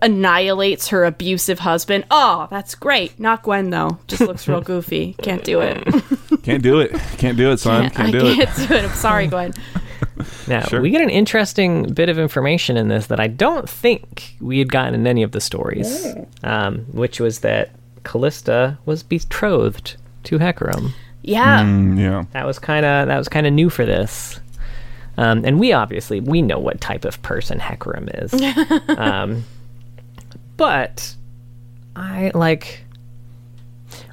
[0.00, 5.42] annihilates her abusive husband oh that's great not Gwen though just looks real goofy can't
[5.44, 5.82] do it
[6.42, 6.90] Can't do it.
[7.18, 7.88] Can't do it, son.
[7.90, 8.34] Can't, I do it.
[8.48, 9.52] can't do it I'm sorry Gwen
[10.48, 10.80] Now, Sure.
[10.80, 14.70] we get an interesting bit of information in this that I don't think we had
[14.70, 16.06] gotten in any of the stories,
[16.44, 17.70] um, which was that
[18.04, 20.90] Kalista was betrothed to Hecarim.
[21.22, 22.24] yeah Mm, yeah.
[22.32, 24.40] That was kind of that was kind of new for this.
[25.16, 28.32] Um, and we obviously we know what type of person Hecarim is.
[28.98, 29.44] um,
[30.56, 31.14] but
[31.96, 32.84] I like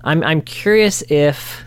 [0.04, 1.64] I'm I'm curious if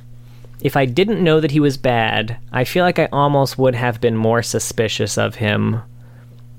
[0.61, 4.01] if I didn't know that he was bad, I feel like I almost would have
[4.01, 5.83] been more suspicious of him.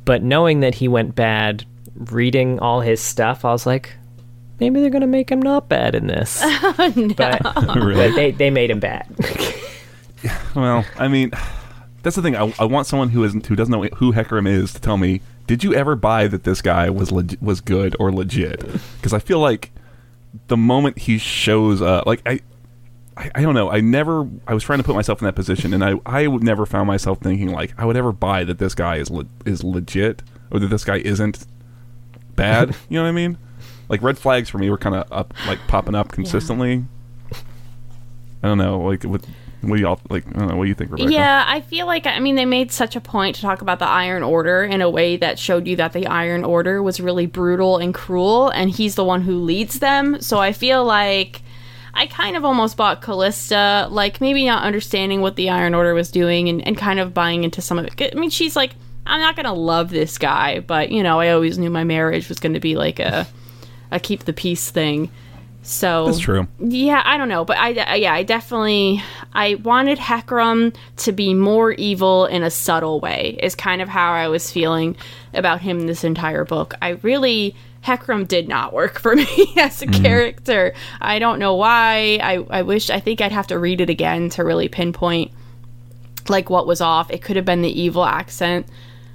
[0.06, 3.94] But knowing that he went bad reading all his stuff, I was like,
[4.60, 6.44] maybe they're gonna make him not bad in this.
[7.16, 7.42] But,
[7.76, 7.94] Really?
[8.10, 9.08] but they they made him bad.
[10.56, 11.32] Well, I mean,
[12.04, 12.36] that's the thing.
[12.36, 15.22] I, I want someone who isn't who doesn't know who Hecarim is to tell me.
[15.48, 18.60] Did you ever buy that this guy was leg- was good or legit?
[18.98, 19.72] Because I feel like
[20.48, 22.42] the moment he shows up, like I,
[23.16, 23.72] I, I don't know.
[23.72, 24.28] I never.
[24.48, 26.88] I was trying to put myself in that position, and I I would never found
[26.88, 30.60] myself thinking like I would ever buy that this guy is le- is legit or
[30.60, 31.46] that this guy isn't
[32.36, 32.70] bad.
[32.90, 33.38] you know what I mean?
[33.88, 36.84] Like red flags for me were kind of up, like popping up consistently.
[38.42, 38.80] I don't know.
[38.80, 39.26] Like what?
[39.64, 40.28] What do y'all like?
[40.28, 40.56] I don't know.
[40.58, 41.12] What do you think, Rebecca?
[41.12, 43.88] Yeah, I feel like I mean they made such a point to talk about the
[43.88, 47.78] Iron Order in a way that showed you that the Iron Order was really brutal
[47.78, 50.22] and cruel, and he's the one who leads them.
[50.22, 51.42] So I feel like
[51.94, 56.12] I kind of almost bought Kalista, like maybe not understanding what the Iron Order was
[56.12, 58.14] doing and, and kind of buying into some of it.
[58.14, 58.72] I mean, she's like,
[59.06, 62.40] I'm not gonna love this guy, but you know, I always knew my marriage was
[62.40, 63.28] going to be like a
[63.92, 65.10] a keep the peace thing.
[65.64, 66.48] So That's true.
[66.60, 69.02] yeah, I don't know, but I, I- yeah, I definitely
[69.34, 73.40] I wanted Hecarim to be more evil in a subtle way.
[73.42, 74.96] Is kind of how I was feeling
[75.34, 76.74] about him this entire book.
[76.82, 80.04] I really Hecarim did not work for me as a mm-hmm.
[80.04, 80.74] character.
[81.02, 82.20] I don't know why.
[82.22, 85.32] I I wish I think I'd have to read it again to really pinpoint
[86.30, 87.10] like what was off.
[87.10, 88.68] It could have been the evil accent.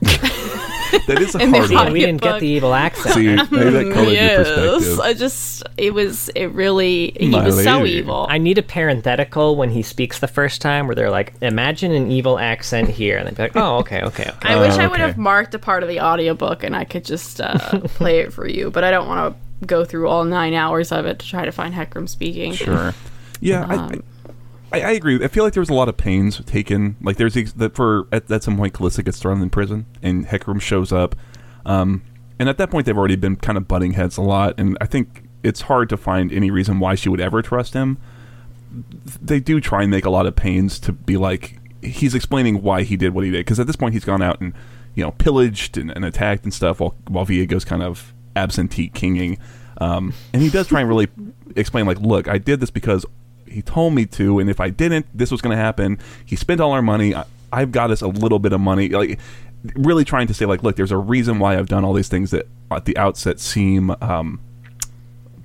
[1.06, 1.92] That is a And they hard thought one.
[1.92, 3.14] we didn't get the evil accent.
[3.14, 5.00] See, maybe that colored your perspective.
[5.00, 8.26] I just it was it really he My was so evil.
[8.28, 12.10] I need a parenthetical when he speaks the first time where they're like, imagine an
[12.10, 13.18] evil accent here.
[13.18, 14.48] And they'd be like, oh, okay, okay, okay.
[14.48, 17.40] I wish I would have marked a part of the audiobook and I could just
[17.40, 20.92] uh, play it for you, but I don't want to go through all nine hours
[20.92, 22.52] of it to try to find Hecarim speaking.
[22.52, 22.94] Sure.
[23.40, 23.98] Yeah, Um, I,
[24.72, 25.22] I, I agree.
[25.22, 26.96] I feel like there was a lot of pains taken.
[27.00, 30.60] Like there's that for at, at some point Kalista gets thrown in prison and Hecarim
[30.60, 31.16] shows up,
[31.64, 32.02] um,
[32.38, 34.86] and at that point they've already been kind of butting heads a lot, and I
[34.86, 37.98] think it's hard to find any reason why she would ever trust him.
[39.22, 42.82] They do try and make a lot of pains to be like he's explaining why
[42.82, 44.52] he did what he did because at this point he's gone out and
[44.94, 49.38] you know pillaged and, and attacked and stuff while while Viego's kind of absentee kinging.
[49.80, 51.08] Um, and he does try and really
[51.56, 53.04] explain, like, look, I did this because
[53.48, 55.98] he told me to, and if I didn't, this was going to happen.
[56.24, 57.14] He spent all our money.
[57.14, 58.88] I, I've got us a little bit of money.
[58.88, 59.18] Like,
[59.74, 62.30] really trying to say, like, look, there's a reason why I've done all these things
[62.30, 64.40] that at the outset seem um,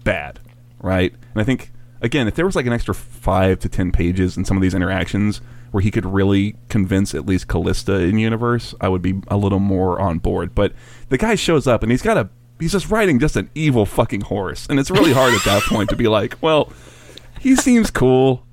[0.04, 0.40] bad,
[0.80, 1.14] right?
[1.34, 4.46] And I think, again, if there was like an extra five to ten pages in
[4.46, 8.90] some of these interactions where he could really convince at least Kalista in universe, I
[8.90, 10.54] would be a little more on board.
[10.54, 10.74] But
[11.10, 14.22] the guy shows up and he's got a he's just riding just an evil fucking
[14.22, 16.72] horse, and it's really hard at that point to be like, well,
[17.44, 18.44] he seems cool.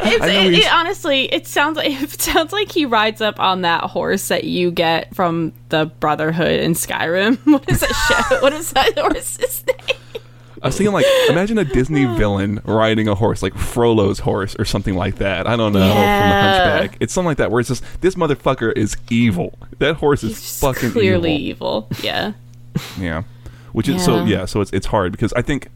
[0.00, 4.28] It, it, honestly, it sounds like it sounds like he rides up on that horse
[4.28, 7.36] that you get from the Brotherhood in Skyrim.
[7.46, 8.26] What is that?
[8.30, 8.40] Show?
[8.42, 9.96] What is that horse's name?
[10.60, 14.64] I was thinking like, imagine a Disney villain riding a horse, like Frollo's horse or
[14.64, 15.46] something like that.
[15.46, 16.78] I don't know from the Yeah.
[16.78, 16.96] Hunchback.
[17.00, 19.56] It's something like that where it's just this motherfucker is evil.
[19.78, 21.86] That horse is fucking clearly evil.
[21.92, 22.04] evil.
[22.04, 22.32] Yeah.
[22.98, 23.22] Yeah,
[23.72, 24.38] which is so Yeah.
[24.40, 24.44] yeah.
[24.46, 25.68] So it's it's hard because I think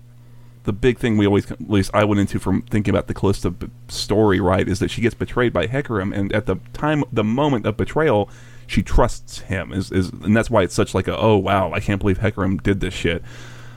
[0.65, 3.57] the big thing we always, at least I went into from thinking about the Kalista
[3.59, 7.25] b- story, right, is that she gets betrayed by Hecarim, and at the time, the
[7.25, 8.31] moment of betrayal,
[8.67, 9.73] she trusts him.
[9.73, 12.63] Is is and that's why it's such like a oh wow, I can't believe Hecarim
[12.63, 13.23] did this shit.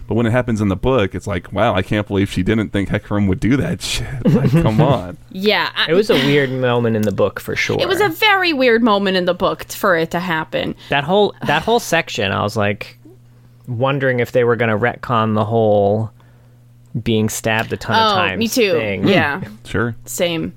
[0.08, 2.70] But when it happens in the book, it's like wow, I can't believe she didn't
[2.70, 4.06] think Hecarim would do that shit.
[4.24, 5.18] Like, come on.
[5.32, 5.72] Yeah.
[5.76, 7.78] I- It was a weird moment in the book for sure.
[7.82, 10.76] It was a very weird moment in the book t- for it to happen.
[10.90, 12.32] that whole that whole section.
[12.32, 13.00] I was like
[13.68, 16.12] wondering if they were going to retcon the whole
[17.04, 18.40] being stabbed a ton of Oh, times.
[18.40, 18.74] me too.
[18.74, 19.08] Thing.
[19.08, 19.42] Yeah.
[19.42, 19.56] Hmm.
[19.66, 19.96] Sure.
[20.06, 20.54] Same.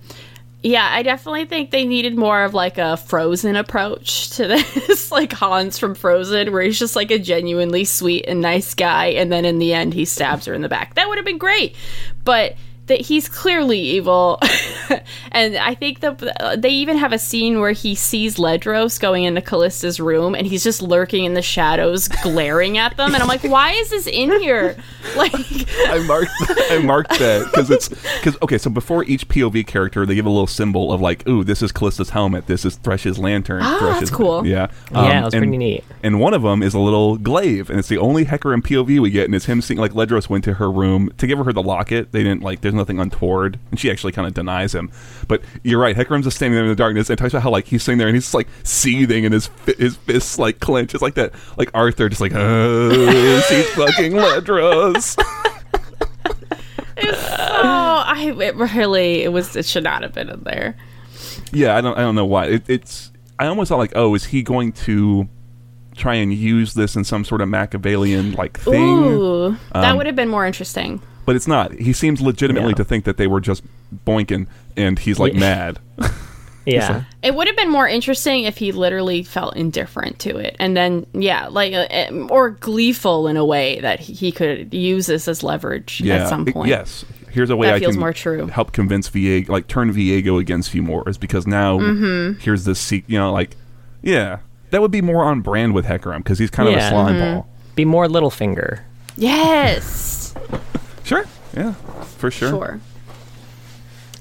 [0.62, 5.32] Yeah, I definitely think they needed more of like a Frozen approach to this, like
[5.32, 9.44] Hans from Frozen, where he's just like a genuinely sweet and nice guy, and then
[9.44, 10.94] in the end he stabs her in the back.
[10.94, 11.76] That would have been great,
[12.24, 12.56] but
[12.88, 14.38] that he's clearly evil,
[15.32, 19.40] and I think that they even have a scene where he sees Ledros going into
[19.40, 23.44] Kalista's room, and he's just lurking in the shadows, glaring at them, and I'm like,
[23.44, 24.76] why is this in here?
[25.16, 26.30] Like, I marked
[26.70, 28.58] I marked that because it's because okay.
[28.58, 31.72] So before each POV character, they give a little symbol of like, ooh, this is
[31.72, 32.46] Kalista's helmet.
[32.46, 33.62] This is Thresh's lantern.
[33.62, 34.46] Ah, Thresh's, that's cool.
[34.46, 35.84] Yeah, Yeah, it was and, pretty neat.
[36.02, 39.10] And one of them is a little glaive, and it's the only Hecarim POV we
[39.10, 41.62] get, and it's him seeing like Ledros went to her room to give her the
[41.62, 42.12] locket.
[42.12, 42.60] They didn't like.
[42.60, 44.90] There's nothing untoward, and she actually kind of denies him.
[45.28, 45.94] But you're right.
[45.96, 48.08] Hecarim's just standing there in the darkness and talks about how like he's sitting there
[48.08, 50.94] and he's just, like seething, and his fi- his fists like clench.
[50.94, 55.16] It's like that, like Arthur, just like, oh, she's fucking Ledros.
[57.02, 60.76] oh, I it really it was it should not have been in there.
[61.52, 62.46] Yeah, I don't I don't know why.
[62.46, 65.28] It, it's I almost thought like, oh, is he going to
[65.94, 68.82] try and use this in some sort of Machiavellian like thing.
[69.14, 71.00] Ooh, that Um, would have been more interesting.
[71.28, 71.74] But it's not.
[71.74, 72.76] He seems legitimately Yeah.
[72.76, 73.62] to think that they were just
[74.06, 74.46] boinking,
[74.78, 75.78] and he's like mad.
[76.64, 77.04] Yeah.
[77.22, 81.06] It would have been more interesting if he literally felt indifferent to it, and then
[81.14, 85.28] yeah, like uh, uh, or gleeful in a way that he, he could use this
[85.28, 86.16] as leverage yeah.
[86.24, 86.68] at some it- point.
[86.68, 87.04] yes.
[87.30, 88.46] Here's a way That I feels can more true.
[88.48, 92.40] help convince Viego, like turn Viego against you more, is because now Mm-hmm.
[92.40, 93.54] here's this, se- you know, like,
[94.02, 94.38] yeah,
[94.70, 96.88] that would be more on brand with Hecarim because he's kind of a Yeah.
[96.90, 97.34] slime Mm-hmm.
[97.36, 97.48] ball.
[97.76, 98.80] Be more Littlefinger.
[99.16, 100.34] Yes,
[101.08, 101.24] Sure,
[101.56, 101.72] yeah,
[102.18, 102.50] for sure.
[102.50, 102.80] sure.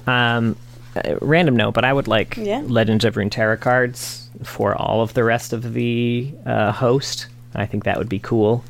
[0.06, 0.56] Um,
[0.96, 2.62] uh, random note, but I would like Yeah.
[2.64, 7.26] Legends of Runeterra cards for all of the rest of the uh, host.
[7.54, 8.64] I think that would be cool.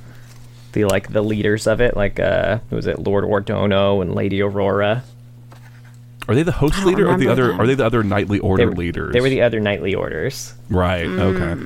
[0.73, 4.43] The like the leaders of it, like uh, who was it, Lord Ordono and Lady
[4.43, 5.05] Aurora.
[6.29, 7.47] Are they the host I don't leader or the remember other?
[7.53, 7.61] them.
[7.61, 9.13] Are they the other knightly order They were, leaders?
[9.15, 10.53] they were the other knightly orders.
[10.69, 11.07] Right.
[11.07, 11.63] Okay.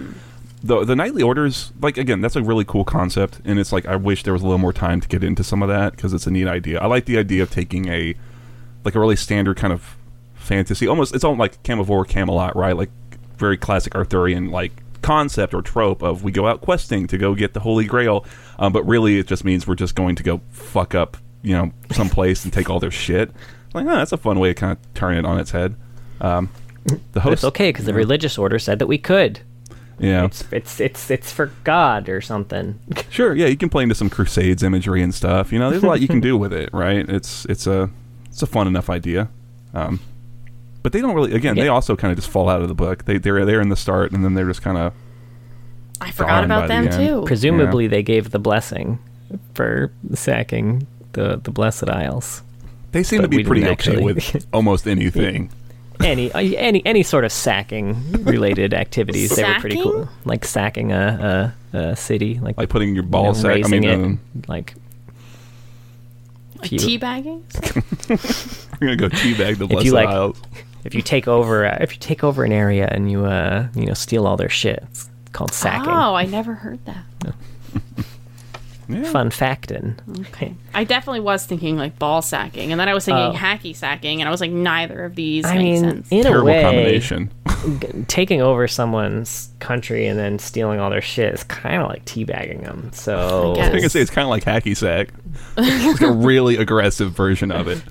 [0.64, 3.96] The the knightly orders, like again, that's a really cool concept, and it's like I
[3.96, 6.26] wish there was a little more time to get into some of that because it's
[6.26, 6.80] a neat idea.
[6.80, 8.14] I like the idea of taking a
[8.84, 9.96] like a really standard kind of
[10.34, 12.76] fantasy, almost it's almost like Camavor Camelot, right?
[12.76, 12.90] Like
[13.36, 14.72] very classic Arthurian like
[15.02, 18.24] concept or trope of we go out questing to go get the Holy Grail,
[18.58, 21.72] um, but really it just means we're just going to go fuck up, you know,
[21.90, 23.30] some place and take all their shit.
[23.74, 25.74] Like, oh, that's a fun way to kind of turn it on its head.
[26.20, 26.50] Um,
[27.12, 29.40] the host, it's okay because the religious order said that we could.
[29.98, 32.78] Yeah, It's it's it's it's for God or something.
[33.10, 35.52] Sure, yeah, you can play into some Crusades imagery and stuff.
[35.52, 37.06] You know, there's a lot you can do with it, right?
[37.08, 37.90] It's it's a
[38.26, 39.28] it's a fun enough idea.
[39.74, 40.00] Um,
[40.82, 41.32] but they don't really.
[41.34, 43.04] Again, they also kind of just fall out of the book.
[43.04, 44.92] They they're there in the start, and then they're just kind of
[46.00, 46.92] I forgot Gone about the them end.
[47.08, 47.22] too.
[47.26, 48.98] Presumably, they gave the blessing
[49.54, 52.42] for sacking the the Blessed Isles.
[52.92, 55.50] they seem But to be pretty okay actually- with almost anything.
[56.04, 61.52] Any any any sort of sacking related activities they were pretty cool like sacking a,
[61.72, 63.44] a, a city like, Like putting your you ball know, sack.
[63.44, 64.74] I raising mean, it um, like
[66.58, 67.42] Like you- teabagging.
[68.80, 70.40] we're gonna go teabag the If Blessed you, like- Isles.
[70.84, 73.86] if you take over uh, if you take over an area and you uh you
[73.86, 77.04] know steal all their shit it's called sacking Oh, I never heard that.
[78.88, 79.04] Yeah.
[79.04, 79.96] fun factin
[80.28, 80.54] Okay.
[80.74, 83.32] I definitely was thinking like ball sacking, and then I was thinking Oh.
[83.34, 86.08] hacky sacking, and I was like, neither of these I make mean, sense.
[86.10, 87.30] in a way, combination.
[87.80, 92.04] g- taking over someone's country and then stealing all their shit is kind of like
[92.04, 92.90] teabagging them.
[92.92, 95.08] So I I was gonna say it's kind of like hacky sack.
[95.56, 97.82] it's like a really aggressive version of it.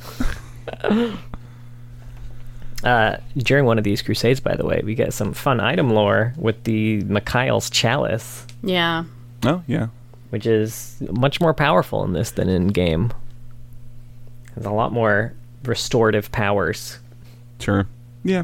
[2.83, 6.33] uh, during one of these crusades, by the way, we get some fun item lore
[6.37, 9.05] with the Mikael's chalice, yeah.
[9.45, 9.87] Oh yeah,
[10.31, 13.13] which is much more powerful in this than in game.
[14.55, 16.97] Has a lot more restorative powers.
[17.59, 17.87] sure.
[18.23, 18.43] Yeah,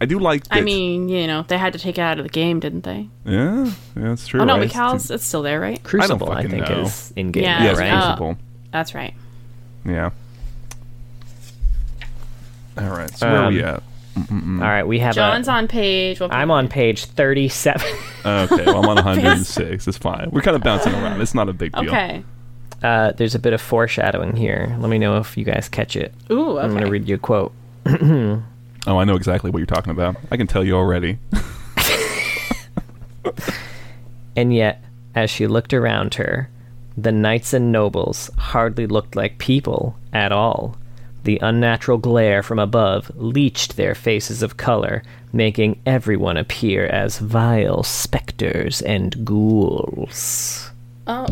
[0.00, 0.44] I do like.
[0.44, 2.82] That, I mean, you know, they had to take it out of the game, didn't
[2.82, 3.08] they?
[3.24, 4.40] yeah, yeah, that's true.
[4.40, 4.68] oh no, right?
[4.68, 5.82] Mikael's it's still there, right?
[5.82, 6.82] Crucible, I, fucking think, know.
[6.82, 7.90] is in game, Yeah, Yes, right?
[7.90, 8.36] uh, Crucible.
[8.72, 9.14] That's right.
[9.84, 10.10] Yeah.
[12.78, 13.10] All right.
[13.16, 13.82] So where are we Um, at?
[14.16, 15.52] All right, we have John's a.
[15.52, 16.20] on page.
[16.20, 17.82] What I'm on page 37.
[18.24, 19.86] Okay, well, I'm on 106.
[19.86, 20.30] It's fine.
[20.32, 21.20] We're kind of bouncing around.
[21.20, 21.88] It's not a big deal.
[21.88, 22.24] Okay.
[22.82, 24.74] uh, there's a bit of foreshadowing here.
[24.80, 26.14] Let me know if you guys catch it.
[26.30, 26.58] Ooh.
[26.58, 26.64] Okay.
[26.64, 27.52] I'm going to read you a quote.
[28.88, 30.14] Oh, I know exactly what you're talking about.
[30.30, 31.18] I can tell you already.
[34.36, 34.82] And yet,
[35.14, 36.50] as she looked around her,
[36.96, 40.76] the knights and nobles hardly looked like people at all.
[41.26, 47.82] The unnatural glare from above leached their faces of color, making everyone appear as vile
[47.82, 50.70] specters and ghouls.
[51.08, 51.26] Oh.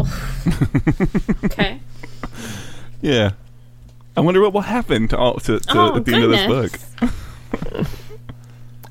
[1.44, 1.78] okay.
[3.02, 3.30] Yeah.
[4.16, 6.46] I wonder what will happen to, all, to, to Oh, at the end of this
[6.46, 6.94] goodness.
[7.00, 7.86] book.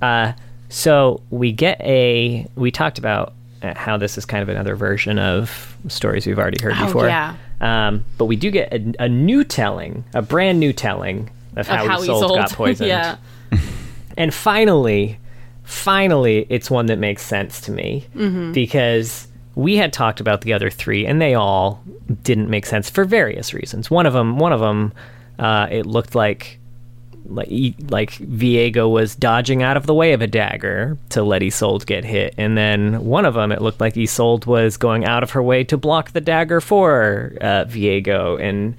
[0.02, 0.34] Uh,
[0.68, 2.46] so we get a.
[2.56, 6.62] We talked about uh, how this is kind of another version of stories we've already
[6.62, 7.08] heard Oh, before.
[7.08, 7.38] yeah.
[7.64, 11.68] Um, but we do get a, a new telling, a brand new telling of Of
[11.68, 12.36] how, how Isolde Isolde.
[12.36, 12.88] got poisoned.
[12.90, 13.18] yeah.
[14.18, 15.18] And finally,
[15.64, 18.52] finally, it's one that makes sense to me Mm-hmm.
[18.52, 21.84] because we had talked about the other three, and they all
[22.24, 23.90] didn't make sense for various reasons.
[23.90, 24.92] One of them, one of them,
[25.40, 26.60] uh, it looked like
[27.26, 27.50] like
[27.90, 32.04] like Viego was dodging out of the way of a dagger to let Isolde get
[32.04, 35.42] hit, and then one of them, it looked like Isolde was going out of her
[35.42, 38.76] way to block the dagger for uh, Viego, and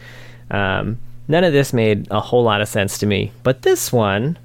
[0.51, 3.33] um, none of this made a whole lot of sense to me.
[3.43, 4.39] But this one,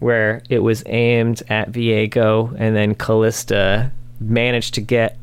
[0.00, 3.90] where it was aimed at Viego, and then Kalista
[4.20, 5.18] managed to get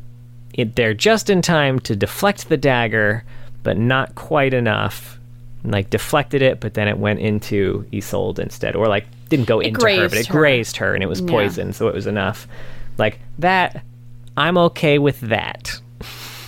[0.52, 3.24] it there just in time to deflect the dagger,
[3.62, 5.18] but not quite enough.
[5.64, 9.80] Like deflected it, but then it went into Isolde instead, or like didn't go into
[9.86, 10.32] her, but it her.
[10.32, 11.26] grazed her, and it was Yeah.
[11.28, 12.46] poisoned, so it was enough.
[12.98, 13.82] Like that,
[14.36, 15.80] I'm okay with that.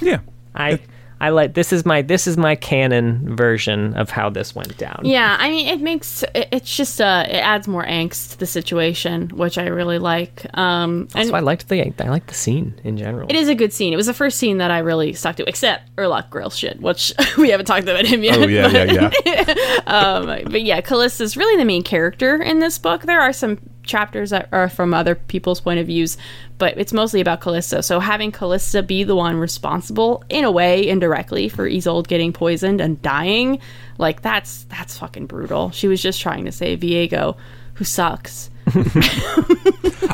[0.03, 0.19] Yeah.
[0.55, 0.79] I
[1.21, 5.01] I like this is my this is my canon version of how this went down.
[5.05, 8.47] Yeah, I mean, it makes it, it's just uh, it adds more angst to the
[8.47, 10.47] situation, which I really like.
[10.57, 13.29] Um, and So I liked the I liked the scene in general.
[13.31, 13.93] it is a good scene.
[13.93, 17.13] It was the first scene that I really stuck to, except Erlok Grael shit, which
[17.39, 18.37] we haven't talked about him yet.
[18.39, 19.77] Oh yeah, but, yeah, yeah.
[19.87, 23.03] Um, but yeah, Kalista's really the main character in this book.
[23.03, 26.17] There are some chapters that are from other people's point of views,
[26.59, 27.83] but it's mostly about Kalista.
[27.83, 32.81] So having Kalista be the one responsible, in a way, indirectly, for Isolde getting poisoned
[32.81, 33.59] and dying,
[33.99, 35.71] like that's that's fucking brutal.
[35.71, 37.37] She was just trying to save Viego,
[37.75, 38.51] who sucks.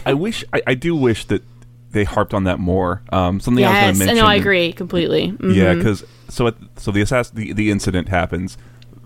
[0.06, 1.42] I wish I, I do wish that
[1.90, 3.02] they harped on that more.
[3.12, 4.16] Um, something I was going to I mention.
[4.24, 5.32] know, I agree completely.
[5.32, 5.54] Mhm.
[5.54, 8.56] Yeah, because so at, so the assass- the the incident happens.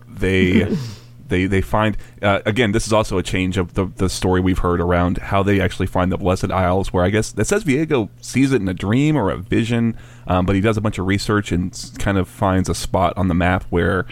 [0.07, 0.67] They
[1.29, 2.71] they they find uh, again.
[2.71, 5.87] This is also a change of the the story we've heard around how they actually
[5.87, 6.91] find the Blessed Isles.
[6.93, 9.97] Where I guess it says Viego sees it in a dream or a vision,
[10.27, 13.27] um, but he does a bunch of research and kind of finds a spot on
[13.27, 14.05] the map where.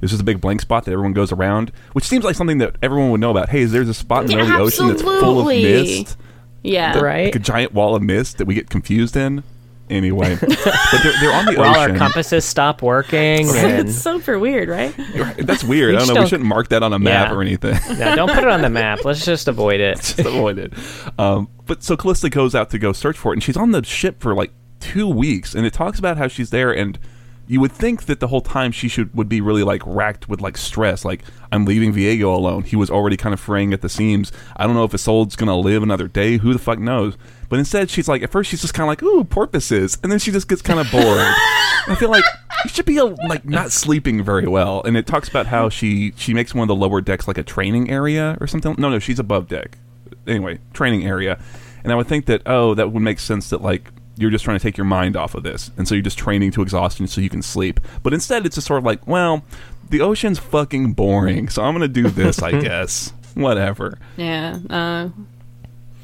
[0.00, 2.74] There's just a big blank spot that everyone goes around, which seems like something that
[2.82, 3.50] everyone would know about.
[3.50, 6.16] Hey, is there's a spot in the middle of the ocean that's full of mist
[6.64, 6.98] Yeah.
[6.98, 7.26] Right.
[7.26, 9.44] like a giant wall of mist that we get confused in.
[9.92, 14.38] Anyway, but they're, they're on the Where all our compasses stop working and it's super
[14.38, 14.94] weird, right?
[15.38, 15.90] That's weird.
[15.90, 16.14] We I don't know.
[16.14, 17.34] We don't- shouldn't mark that on a map Yeah.
[17.36, 17.74] or anything.
[17.98, 19.04] no, don't put it on the map.
[19.04, 19.96] Let's just avoid it.
[19.98, 20.72] Just avoid it.
[21.18, 23.84] Um, but so Kalista goes out to go search for it, and she's on the
[23.84, 26.98] ship for like two weeks, and it talks about how she's there, and
[27.46, 30.40] you would think that the whole time she should would be really like racked with
[30.40, 32.62] like stress, like I'm leaving Viego alone.
[32.62, 34.32] He was already kind of fraying at the seams.
[34.56, 36.38] I don't know if Isolde's gonna live another day.
[36.38, 37.16] Who the fuck knows?
[37.48, 40.18] But instead, she's like, at first she's just kind of like, ooh, porpoises, and then
[40.18, 41.04] she just gets kind of bored.
[41.86, 42.24] I feel like
[42.64, 44.82] you should be uh, like not sleeping very well.
[44.84, 47.42] And it talks about how she she makes one of the lower decks like a
[47.42, 48.74] training area or something.
[48.78, 49.78] No, no, she's above deck.
[50.26, 51.38] Anyway, training area.
[51.82, 53.90] And I would think that oh, that would make sense that like
[54.22, 56.52] you're just trying to take your mind off of this, and so you're just training
[56.52, 57.80] to exhaustion so you can sleep.
[58.02, 59.44] But instead, it's just sort of like, well,
[59.90, 63.12] the ocean's fucking boring, so I'm gonna do this, I guess.
[63.34, 63.98] Whatever.
[64.16, 64.58] Yeah.
[64.70, 65.08] Uh,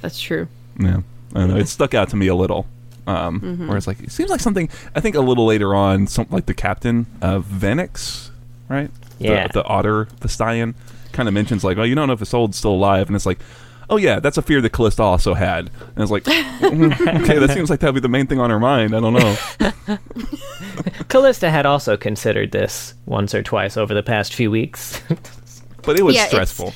[0.03, 0.49] that's true.
[0.79, 1.01] Yeah,
[1.35, 1.57] I don't know.
[1.57, 2.67] It stuck out to me a little.
[3.07, 3.69] Um, Mm-hmm.
[3.69, 4.69] Where it's like it seems like something.
[4.95, 8.31] I think a little later on, something like the captain of Venix,
[8.69, 8.91] right?
[9.19, 9.47] The- Yeah.
[9.49, 10.75] The, otter, the stallion,
[11.13, 13.39] kind of mentions like, oh, you don't know if Isolde's still alive, and it's like.
[13.91, 17.51] Oh yeah, that's a fear that Kalista also had, and it's like, mm, okay, that
[17.53, 18.95] seems like that'd be the main thing on her mind.
[18.95, 19.37] I don't know.
[21.09, 25.01] Kalista had also considered this once or twice over the past few weeks.
[25.83, 26.75] But it was Yeah, it's- stressful.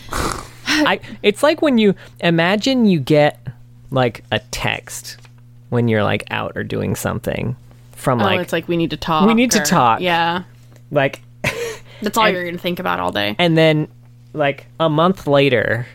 [0.65, 3.39] I it's like when you imagine you get
[3.91, 5.19] like a text
[5.69, 7.55] when you're like out or doing something
[7.93, 9.27] from oh, like it's like we need to talk.
[9.27, 10.01] We need to talk.
[10.01, 10.45] Yeah.
[10.91, 11.21] like
[12.01, 13.37] That's all And- you're going to think about all day.
[13.39, 13.89] and then
[14.33, 15.87] like a month later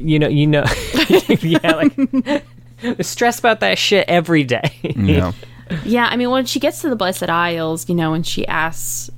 [0.00, 0.64] you know you know
[1.40, 2.44] yeah like
[3.02, 4.70] stress about that shit every day.
[4.96, 5.32] Yeah.
[5.84, 9.08] Yeah, I mean, when she gets to the Blessed Isles, you know, and she asks,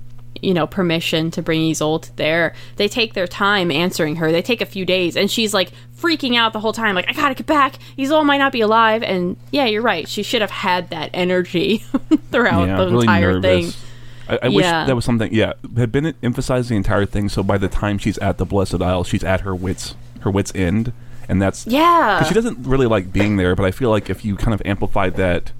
[0.42, 4.30] you know, permission to bring Isolde there, they take their time answering her.
[4.30, 7.12] They take a few days, and she's like freaking out the whole time, like, I
[7.14, 7.76] gotta get back.
[7.96, 9.02] Isolde might not be alive.
[9.02, 10.06] And yeah, you're right.
[10.06, 11.78] She should have had that energy
[12.30, 13.74] throughout yeah, the really entire nervous.
[13.76, 13.88] thing.
[14.28, 14.84] I, I wish Yeah.
[14.84, 15.32] that was something.
[15.32, 17.30] Yeah, had been emphasized the entire thing.
[17.30, 20.52] So by the time she's at the Blessed Isle, she's at her wits her wits
[20.54, 20.92] end,
[21.28, 22.16] and that's Yeah.
[22.18, 23.54] because she doesn't really like being there.
[23.54, 25.52] But I feel like if you kind of amplified that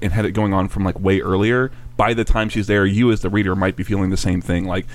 [0.00, 3.12] and had it going on from like way earlier, by the time she's there, you
[3.12, 4.64] as the reader might be feeling the same thing.
[4.66, 4.86] Like,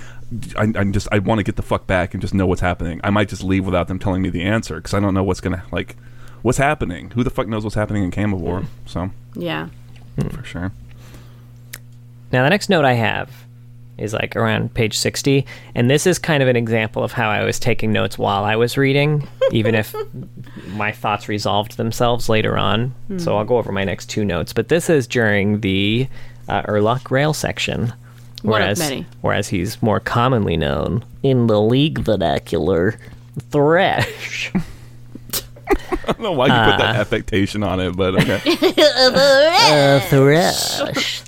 [0.57, 2.99] I, I'm just I want to get the fuck back and just know what's happening.
[3.03, 5.41] I might just leave without them telling me the answer because I don't know what's
[5.41, 5.95] gonna like.
[6.41, 7.11] What's happening?
[7.11, 8.65] Who the fuck knows what's happening in Camavor?
[8.85, 9.67] So yeah.
[10.19, 10.27] Hmm.
[10.29, 10.71] for sure.
[12.31, 13.31] Now, the next note I have
[13.99, 15.45] is like around page 60,
[15.75, 18.55] and this is kind of an example of how I was taking notes while I
[18.55, 19.95] was reading, even if
[20.67, 22.93] my thoughts resolved themselves later on.
[23.17, 26.07] So I'll go over my next two notes, but this is during the
[26.47, 27.93] uh, Erlok Grael section.
[28.41, 29.05] One of Whereas, many.
[29.21, 32.97] whereas he's more commonly known in the league vernacular,
[33.51, 34.53] Thresh.
[35.91, 38.39] I don't know why you put that affectation on it, but okay.
[38.47, 41.21] uh, Thresh.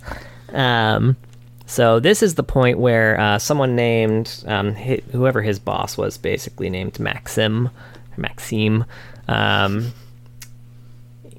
[0.54, 1.16] Um,
[1.72, 6.70] so this is the point where uh, someone named um, whoever his boss was, basically
[6.70, 7.70] named Maxim,
[8.18, 8.84] Maxime.
[9.30, 9.94] Um,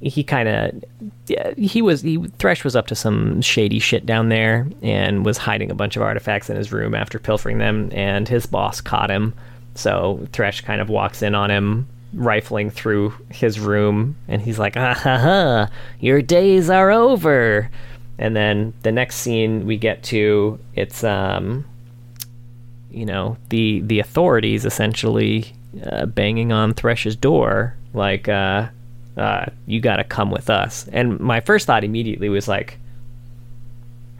[0.00, 0.84] he kind of
[1.26, 5.36] yeah, he was he Thresh was up to some shady shit down there and was
[5.36, 9.10] hiding a bunch of artifacts in his room after pilfering them, and his boss caught
[9.10, 9.34] him.
[9.74, 14.78] So Thresh kind of walks in on him, rifling through his room, and he's like,
[14.78, 15.68] "Ah ha ha,
[16.00, 17.68] your days are over."
[18.22, 21.64] And then the next scene we get to, it's um,
[22.88, 25.52] you know, the the authorities essentially
[25.84, 28.68] uh, banging on Thresh's door, like, uh,
[29.16, 30.86] uh, you got to come with us.
[30.92, 32.78] And my first thought immediately was like,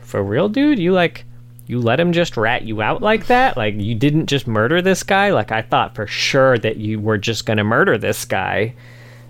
[0.00, 0.80] for real, dude?
[0.80, 1.24] You like,
[1.68, 3.56] you let him just rat you out like that?
[3.56, 5.30] Like, you didn't just murder this guy?
[5.30, 8.74] Like, I thought for sure that you were just to murder this guy.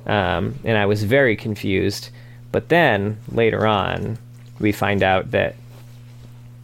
[0.06, 2.08] Um, and I was very confused.
[2.52, 4.16] But then later on,
[4.62, 5.56] we find out that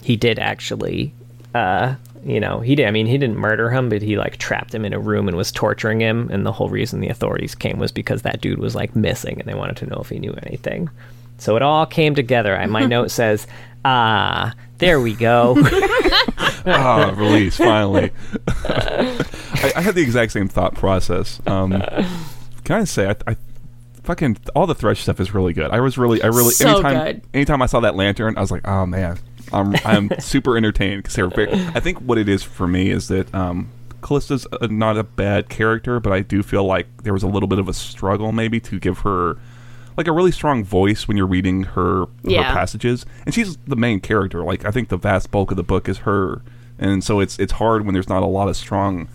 [0.03, 1.13] he did actually
[1.55, 1.95] uh,
[2.25, 2.87] you know, he did.
[2.87, 5.37] I mean, he didn't murder him, but he like trapped him in a room and
[5.37, 6.29] was torturing him.
[6.31, 9.49] And the whole reason the authorities came was because that dude was like missing, and
[9.49, 10.91] they wanted to know if he knew anything.
[11.39, 12.57] So it all came together.
[12.57, 13.47] I, my note says,
[13.85, 15.55] "Ah, there we go."
[16.67, 18.11] ah, release finally.
[18.47, 21.41] I, I, had the exact same thought process.
[21.47, 21.71] Um,
[22.65, 23.37] can I say I, I
[24.09, 25.71] fucking all the Thresh stuff is really good.
[25.71, 27.23] I was really, I really, so anytime, good.
[27.35, 29.19] anytime I saw that lantern, I was like, oh man,
[29.53, 31.53] I'm I'm super entertained because they're very.
[31.53, 33.69] I think what it is for me is that um,
[34.01, 37.47] Kalista's a, not a bad character, but I do feel like there was a little
[37.49, 39.37] bit of a struggle maybe to give her
[39.99, 42.45] like a really strong voice when you're reading her, Yeah.
[42.45, 44.43] her passages, and she's the main character.
[44.43, 46.41] Like I think the vast bulk of the book is her,
[46.79, 49.09] and so it's it's hard when there's not a lot of strong.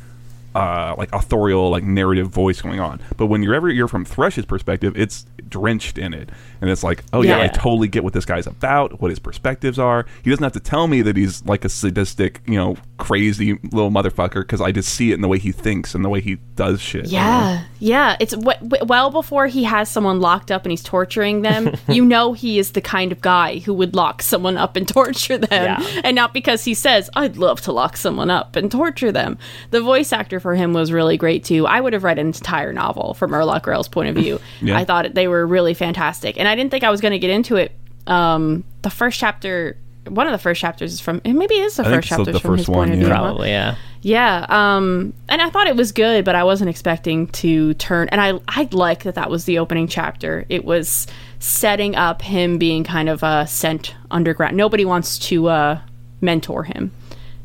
[0.56, 4.46] Uh, like authorial, like narrative voice going on, but when you're ever you're from Thresh's
[4.46, 6.30] perspective, it's drenched in it,
[6.62, 9.78] and it's like, oh yeah, I totally get what this guy's about, what his perspectives
[9.80, 10.06] are.
[10.24, 13.92] He doesn't have to tell me that he's like a sadistic, you know, crazy little
[13.92, 16.36] motherfucker because I just see it in the way he thinks and the way he
[16.56, 17.08] does shit.
[17.08, 17.18] you know?
[17.18, 18.18] Yeah, yeah.
[18.20, 21.72] It's w- w- well before he has someone locked up and he's torturing them.
[21.90, 25.38] you know he is the kind of guy who would lock someone up and torture
[25.38, 25.50] them,
[25.82, 26.02] Yeah.
[26.04, 29.38] and not because he says I'd love to lock someone up and torture them.
[29.72, 31.68] The voice actor for him was really great too.
[31.68, 34.40] I would have read an entire novel from Erlok Grael's point of view.
[34.62, 34.78] Yeah.
[34.78, 37.30] I thought they were really fantastic, and I didn't think I was going to get
[37.30, 37.72] into it.
[38.08, 39.78] Um, the first chapter.
[40.06, 42.34] One of the first chapters is from, and maybe it is the I first chapter
[42.34, 43.08] the from first his one, point of view.
[43.08, 43.76] Probably, yeah.
[44.02, 48.10] Yeah, um, and I thought it was good, but I wasn't expecting to turn.
[48.10, 50.46] And I I like that that was the opening chapter.
[50.50, 51.08] It was
[51.40, 54.58] setting up him being kind of uh, sent underground.
[54.58, 55.80] Nobody wants to uh,
[56.20, 56.92] mentor him,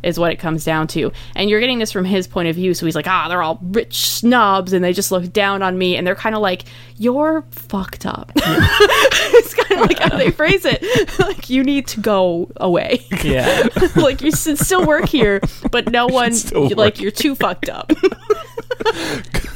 [0.02, 1.10] is what it comes down to.
[1.34, 2.74] And you're getting this from his point of view.
[2.74, 5.96] So he's like, ah, they're all rich snobs, and they just look down on me,
[5.96, 6.64] and they're kind of like,
[6.96, 8.30] you're fucked up.
[8.36, 10.82] it's kind of like how they phrase it.
[11.18, 13.68] like you need to go away Yeah.
[13.96, 15.40] like you should still work here,
[15.70, 17.90] but no one still like you're too fucked up.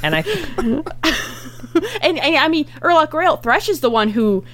[0.02, 0.24] and I
[2.02, 4.44] and, and I mean, Erlok Grael Thresh is the one who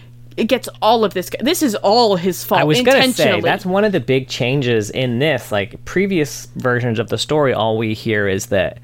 [0.47, 1.31] gets all of this.
[1.41, 2.61] This is all his fault.
[2.61, 3.41] I was gonna say intentionally.
[3.43, 5.51] that's one of the big changes in this.
[5.51, 8.79] Like previous versions of the story, all we hear is that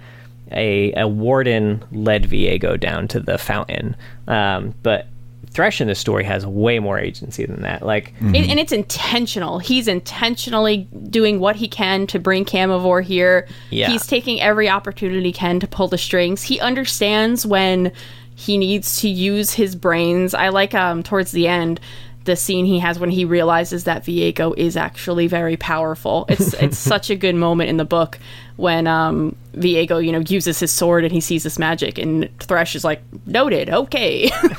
[0.52, 3.96] a a warden led Viego down to the fountain.
[4.26, 5.07] Um, but
[5.55, 7.86] Thresh in this story has way more agency than that.
[7.86, 9.61] Like And, and it's intentional.
[9.61, 13.46] He's intentionally doing what he can to bring Camavor here.
[13.70, 13.88] Yeah.
[13.88, 16.42] He's taking every opportunity he can to pull the strings.
[16.42, 17.92] He understands when
[18.35, 20.35] he needs to use his brains.
[20.35, 21.80] I like um towards the end
[22.24, 26.24] the scene he has when he realizes that Viego is actually very powerful.
[26.28, 28.18] It's it's such a good moment in the book
[28.57, 32.74] when um Viego, you know, uses his sword and he sees this magic and Thresh
[32.74, 34.28] is like, noted, okay.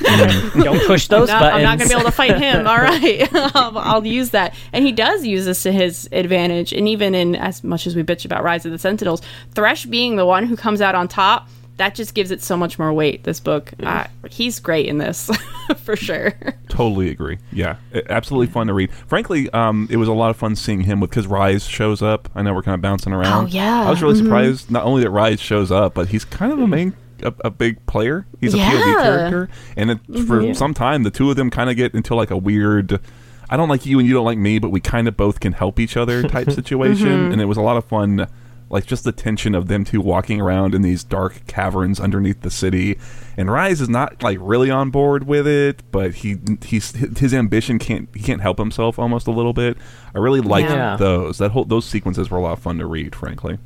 [0.54, 1.56] don't push those not, buttons.
[1.56, 2.66] I'm not going to be able to fight him.
[2.66, 4.54] All right, I'll, I'll use that.
[4.72, 6.72] And he does use this to his advantage.
[6.72, 9.22] And even in as much as we bitch about Rise of the Sentinels,
[9.54, 11.48] Thresh being the one who comes out on top,
[11.78, 13.24] that just gives it so much more weight.
[13.24, 15.30] This book, uh, he's great in this
[15.84, 16.32] for sure.
[16.68, 17.38] Totally agree.
[17.52, 17.76] Yeah,
[18.08, 18.90] absolutely fun to read.
[19.06, 22.28] Frankly, um, it was a lot of fun seeing him with because Ryze shows up.
[22.34, 23.44] I know we're kind of bouncing around.
[23.44, 23.86] Oh, yeah.
[23.86, 26.66] I was really surprised not only that Ryze shows up, but he's kind of a
[26.66, 26.94] main.
[27.22, 28.26] A, a big player.
[28.42, 30.52] He's a POV character, and it, for Yeah.
[30.52, 33.00] some time, the two of them kind of get into like a weird.
[33.48, 35.54] I don't like you and you don't like me, but we kind of both can
[35.54, 37.32] help each other type situation.
[37.32, 38.26] And it was a lot of fun,
[38.68, 42.50] like just the tension of them two walking around in these dark caverns underneath the
[42.50, 42.98] city.
[43.36, 47.78] And Ryze is not like really on board with it, but he he's his ambition
[47.78, 49.76] can't he can't help himself almost a little bit.
[50.14, 50.96] I really liked Yeah.
[50.96, 51.38] those.
[51.38, 53.58] That whole those sequences were a lot of fun to read, frankly.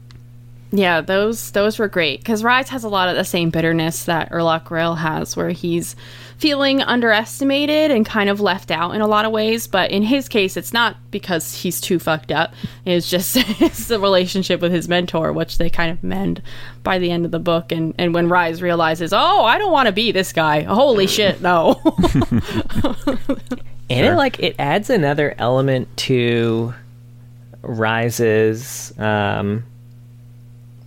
[0.72, 4.30] Yeah, those those were great because Ryze has a lot of the same bitterness that
[4.30, 5.96] Erlok Grael has, where he's
[6.38, 9.66] feeling underestimated and kind of left out in a lot of ways.
[9.66, 12.54] But in his case, it's not because he's too fucked up.
[12.84, 16.40] It's just it's the relationship with his mentor, which they kind of mend
[16.84, 17.72] by the end of the book.
[17.72, 20.62] And and when Ryze realizes, oh, I don't want to be this guy.
[20.62, 21.80] Holy shit, no.
[23.90, 26.74] and it like it adds another element to
[27.62, 29.64] Ryze's um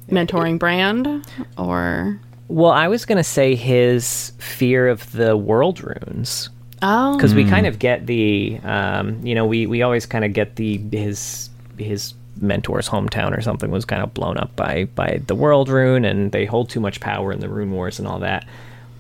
[0.10, 1.26] Mentoring brand
[1.58, 2.20] or?
[2.48, 6.50] Well, I was gonna say his fear of the world runes.
[6.82, 7.16] oh.
[7.16, 10.56] Because we kind of get the um, you know we we always kind of get
[10.58, 15.36] the his his mentor's hometown or something was kind of blown up by by the
[15.36, 18.46] world rune and they hold too much power in the rune wars and all that.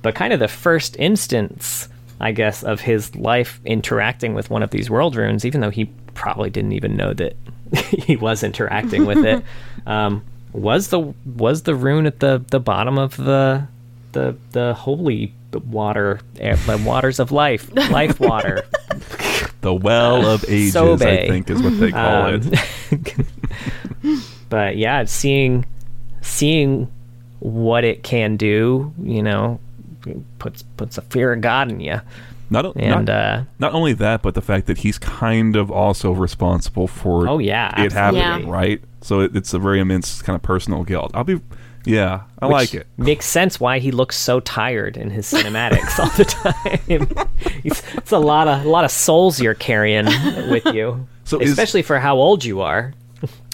[0.01, 1.89] But kind of the first instance,
[2.19, 5.85] I guess, of his life interacting with one of these world runes, even though he
[6.13, 7.35] probably didn't even know that
[7.75, 9.43] he was interacting with it,
[9.87, 10.23] um,
[10.53, 13.67] was the was the rune at the the bottom of the
[14.13, 15.33] the the holy
[15.65, 18.63] water, eh, the waters of life, life water.
[19.61, 23.25] The well of ages, I think, is what they call Um, it.
[24.49, 25.63] but yeah, seeing
[26.19, 26.91] seeing
[27.39, 29.61] what it can do, you know,
[30.39, 32.01] puts puts a fear of God in you.
[32.53, 36.11] Not, And not, uh, not only that, but the fact that he's kind of also
[36.11, 38.51] responsible for Oh, yeah, it happening, absolutely.
[38.51, 38.81] right?
[39.01, 41.11] So it, it's a very immense kind of personal guilt.
[41.13, 41.41] I'll be,
[41.85, 42.87] yeah, I which like it.
[42.95, 47.27] Makes sense why he looks so tired in his cinematics all the time.
[47.63, 50.05] He's, it's a lot of a lot of souls you're carrying
[50.49, 52.93] with you, So is- especially for how old you are.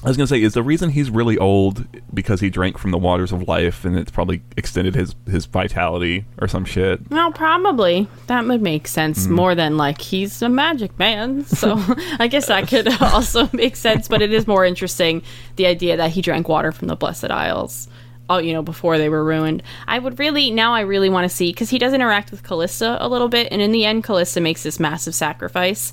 [0.02, 2.98] I was gonna say, is the reason he's really old because he drank from the
[2.98, 7.02] waters of life, and it's probably extended his his vitality or some shit.
[7.12, 9.34] Well, probably that would make sense Mm-hmm.
[9.36, 11.44] more than like he's a magic man.
[11.48, 11.78] So
[12.18, 14.08] I guess that could also make sense.
[14.08, 15.22] But it is more interesting
[15.58, 17.90] the idea that he drank water from the Blessed Isles.
[18.30, 19.64] Oh, you know, before they were ruined.
[19.86, 20.74] I would really now.
[20.74, 23.62] I really want to see because he does interact with Kalista a little bit, and
[23.62, 25.92] in the end, Kalista makes this massive sacrifice,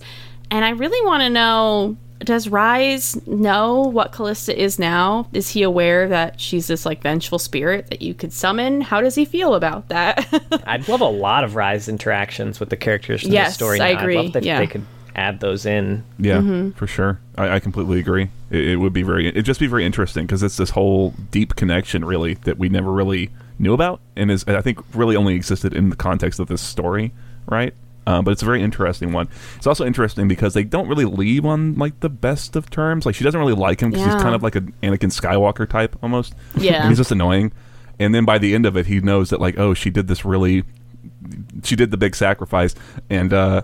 [0.50, 1.96] and I really want to know.
[2.21, 5.29] Does Ryze know what Kalista is now?
[5.33, 8.81] Is he aware that she's this like vengeful spirit that you could summon?
[8.81, 10.27] How does he feel about that?
[10.67, 13.81] I'd love a lot of Ryze interactions with the characters in Yes, the story.
[13.81, 14.59] I agree, I'd love that yeah.
[14.59, 16.05] they could add those in.
[16.19, 16.71] Yeah, Mm-hmm.
[16.71, 17.21] for sure.
[17.37, 18.31] I, I completely agree.
[18.51, 21.57] It, it would be very, it'd just be very interesting because it's this whole deep
[21.57, 25.75] connection, really, that we never really knew about, and is I think really only existed
[25.75, 27.12] in the context of this story,
[27.47, 27.73] right?
[28.07, 29.28] Um, but it's a very interesting one.
[29.57, 33.04] It's also interesting because they don't really leave on like the best of terms.
[33.04, 34.14] Like she doesn't really like him because Yeah.
[34.14, 36.34] he's kind of like an Anakin Skywalker type almost.
[36.57, 36.80] Yeah.
[36.82, 37.52] and he's just annoying.
[37.98, 40.24] And then by the end of it, he knows that like, oh, she did this
[40.24, 40.64] really
[41.64, 42.74] she did the big sacrifice
[43.11, 43.62] and uh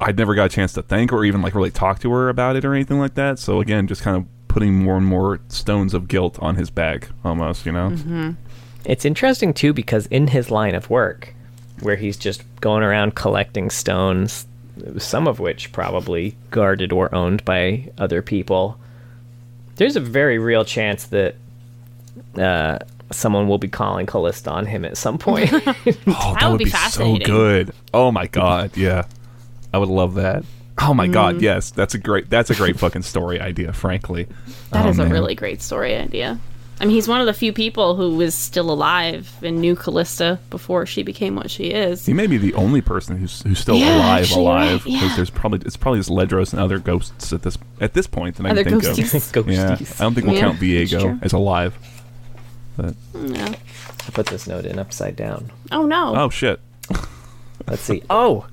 [0.00, 2.28] i'd never got a chance to thank her or even like really talk to her
[2.28, 5.40] about it or anything like that so again just kind of putting more and more
[5.48, 8.36] stones of guilt on his back almost you know
[8.84, 11.33] It's interesting too because in his line of work,
[11.80, 14.46] where he's just going around collecting stones,
[14.98, 18.78] some of which probably guarded or owned by other people,
[19.76, 21.34] there's a very real chance that
[22.36, 22.78] uh,
[23.10, 25.52] someone will be calling Kalista on him at some point.
[25.52, 27.72] oh that, would would be be, so good.
[27.92, 29.04] Oh my god yeah.
[29.72, 30.44] I would love that.
[30.78, 31.70] Oh my god yes.
[31.70, 34.28] That's a great that's a great fucking story idea frankly.
[34.70, 36.38] That Oh, is a really great story idea.
[36.80, 40.38] I mean, he's one of the few people who was still alive and knew Kalista
[40.50, 42.04] before she became what she is.
[42.04, 44.86] he may be the only person who's who's still Yeah, alive actually, you're right, alive
[44.86, 45.16] yeah.
[45.16, 48.46] there's probably it's probably just ledros and other ghosts at this at this point that
[48.46, 49.52] i Other can think of ghosties.
[49.52, 50.62] Yeah, I don't think we'll Yeah, count that's
[50.92, 51.78] Viego as alive.
[52.76, 53.54] But Yeah.
[54.06, 55.50] I put this note in upside down.
[55.70, 56.14] Oh no.
[56.16, 56.60] oh shit,
[57.68, 58.02] Let's see.
[58.10, 58.46] Oh,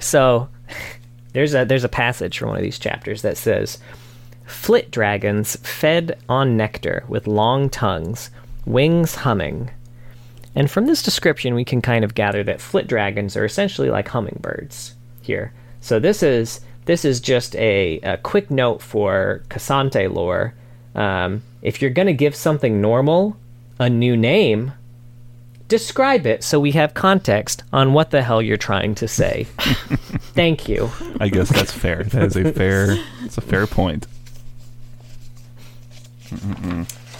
[0.00, 0.48] so
[1.34, 3.78] there's a there's a passage from one of these chapters that says,
[4.48, 8.30] "Flit dragons fed on nectar with long tongues,
[8.66, 9.70] wings humming."
[10.54, 14.08] And from this description, we can kind of gather that flit dragons are essentially like
[14.08, 15.52] hummingbirds here.
[15.80, 20.54] So this is this is just a, a quick note for Cassante lore.
[20.94, 23.36] Um, if you're gonna give something normal
[23.78, 24.72] a new name,
[25.68, 29.44] describe it so we have context on what the hell you're trying to say.
[30.34, 30.90] Thank you.
[31.20, 32.04] I guess that's fair.
[32.04, 32.96] That is a fair.
[33.22, 34.06] It's a fair point.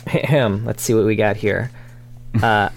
[0.06, 0.64] Ahem.
[0.64, 1.70] Let's see what we got here.
[2.42, 2.68] Uh,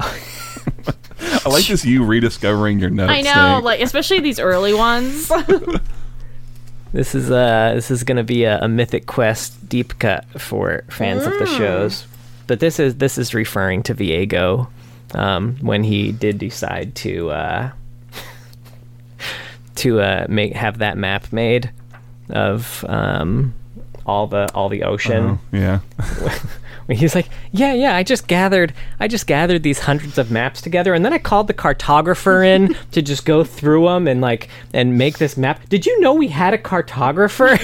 [1.46, 1.84] I like this.
[1.86, 3.12] You rediscovering your notes.
[3.12, 3.64] I know, thing.
[3.66, 5.28] like especially these early ones.
[6.94, 11.26] this is uh this is gonna be a, a mythic quest deep cut for fans
[11.26, 12.08] of the shows.
[12.48, 14.68] But this is this is referring to Viego
[15.14, 17.72] um, when he did decide to uh,
[19.76, 21.72] to uh, make have that map made
[22.30, 23.54] of um,
[24.06, 25.40] all the all the ocean.
[25.54, 25.80] Oh, yeah.
[26.86, 30.62] When he's like, "Yeah, yeah, I just gathered, I just gathered these hundreds of maps
[30.62, 34.50] together, and then I called the cartographer in to just go through them and like
[34.74, 35.68] and make this map.
[35.70, 37.58] Did you know we had a cartographer?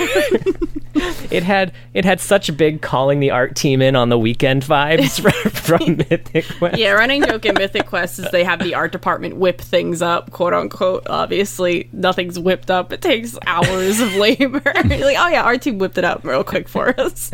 [1.32, 5.20] it had it had such big calling the art team in on the weekend vibes
[5.52, 6.78] from, Mythic Quest.
[6.78, 10.32] yeah, running joke in Mythic Quest is they have the art department whip things up,
[10.32, 11.08] quote unquote.
[11.08, 12.92] Obviously, nothing's whipped up.
[12.94, 14.62] It takes hours of labor.
[14.76, 17.32] Like, oh yeah, our team whipped it up real quick for us.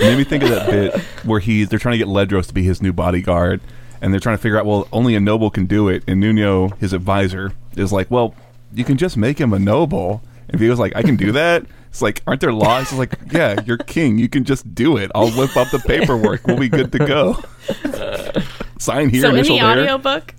[0.00, 2.54] It made me think of that bit where he's they're trying to get Ledros to
[2.54, 3.60] be his new bodyguard,
[4.00, 6.68] and they're trying to figure out well only a noble can do it, and Nuno,
[6.80, 8.34] his advisor, is like, well,
[8.72, 10.22] you can just make him a noble.
[10.48, 11.64] And Viego's like, I can do that.
[11.90, 12.84] It's like, aren't there laws?
[12.90, 14.18] It's like, yeah, you're king.
[14.18, 15.10] You can just do it.
[15.14, 16.46] I'll whip up the paperwork.
[16.46, 17.36] We'll be good to go.
[18.78, 19.80] Sign here, so in initial the there.
[19.82, 20.34] audiobook,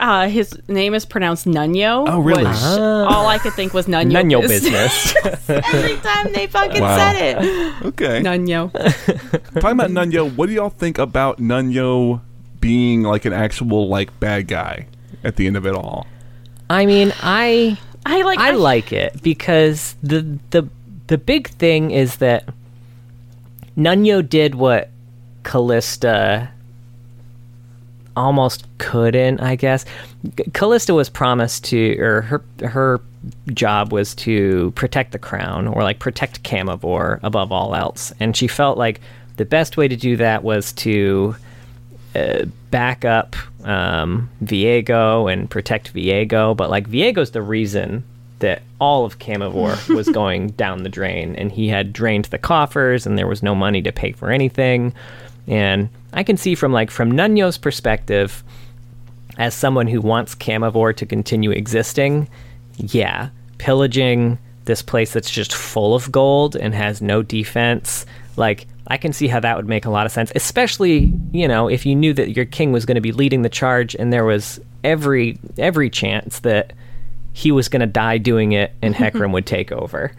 [0.00, 2.04] uh, his name is pronounced Nunyo.
[2.08, 2.44] Oh, really?
[2.44, 4.10] which all I could think was Nunyo.
[4.12, 5.14] None your business.
[5.14, 5.48] business.
[5.72, 6.96] Every time they fucking Wow.
[6.96, 7.84] said it.
[7.86, 8.20] Okay.
[8.20, 8.72] Nunyo.
[9.60, 12.20] Talking about Nunyo, what do y'all think about Nunyo
[12.60, 14.86] being like an actual like bad guy
[15.24, 16.06] at the end of it all?
[16.68, 18.38] I mean, I I like.
[18.38, 20.68] I like it because the the
[21.08, 22.44] the big thing is that
[23.76, 24.90] Nunyo did what
[25.42, 26.50] Kalista
[28.20, 29.84] almost couldn't, I guess.
[30.52, 33.00] Kalista was promised to or her her
[33.52, 38.12] job was to protect the crown or like protect Camavor above all else.
[38.20, 39.00] And she felt like
[39.36, 41.34] the best way to do that was to
[42.14, 48.04] uh, back up um, Viego and protect Viego, but like Viego's the reason
[48.40, 53.06] that all of Camavor was going down the drain, and he had drained the coffers,
[53.06, 54.92] and there was no money to pay for anything.
[55.46, 58.42] And I can see from like from Nunyo's perspective,
[59.38, 62.28] as someone who wants Camavor to continue existing,
[62.76, 68.06] yeah, pillaging this place that's just full of gold and has no defense,
[68.36, 71.68] like I can see how that would make a lot of sense, especially, you know,
[71.68, 74.24] if you knew that your king was going to be leading the charge and there
[74.24, 76.72] was every every chance that
[77.32, 80.12] he was going to die doing it and Hecarim would take over.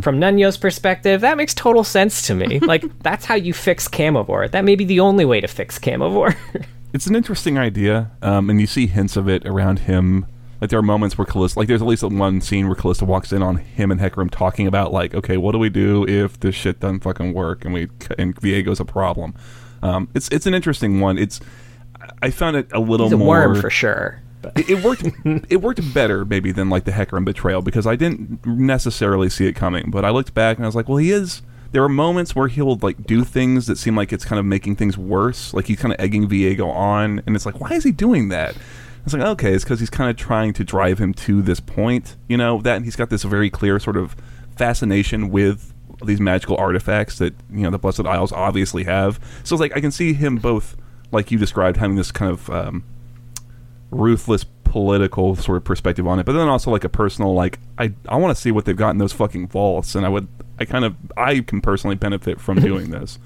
[0.00, 2.58] From Nunyo's perspective, that makes total sense to me.
[2.60, 4.50] like that's how you fix Camavor.
[4.50, 6.36] That may be the only way to fix Camavor.
[6.90, 10.24] It's an interesting idea, um, and you see hints of it around him.
[10.60, 13.30] Like there are moments where Kalista, like there's at least one scene where Kalista walks
[13.30, 16.54] in on him and Hecarim talking about like, okay, what do we do if this
[16.54, 17.88] shit doesn't fucking work and we
[18.18, 19.34] and Viego's a problem.
[19.82, 21.18] Um, it's it's an interesting one.
[21.18, 21.40] It's
[22.22, 24.22] I found it a little He's a more worm for sure.
[24.40, 25.04] But it, it worked
[25.50, 29.54] it worked better maybe than like the Hecarim betrayal because I didn't necessarily see it
[29.54, 31.42] coming, but I looked back and I was like, well, he is.
[31.70, 34.76] There are moments where he'll like do things that seem like it's kind of making
[34.76, 37.92] things worse, like he's kind of egging Viego on, and it's like, why is he
[37.92, 38.56] doing that?
[39.04, 42.16] It's like okay, it's because he's kind of trying to drive him to this point,
[42.28, 42.60] you know.
[42.62, 44.16] That and he's got this very clear sort of
[44.56, 45.74] fascination with
[46.04, 49.20] these magical artifacts that you know the Blessed Isles obviously have.
[49.44, 50.76] So it's like I can see him both,
[51.10, 52.84] like you described, having this kind of um,
[53.90, 57.92] ruthless political sort of perspective on it, but then also like a personal like I
[58.08, 60.28] I want to see what they've got in those fucking vaults, and I would
[60.58, 63.18] I kind of I can personally benefit from doing this.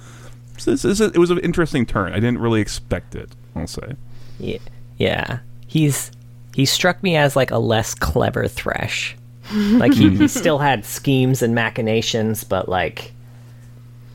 [0.59, 2.13] So this is a, it was an interesting turn.
[2.13, 3.31] I didn't really expect it.
[3.55, 3.97] I'll say.
[4.39, 4.59] yeah,
[4.97, 6.11] yeah, he's
[6.55, 9.17] he struck me as like a less clever Thresh.
[9.53, 13.13] like he, he still had schemes and machinations, but like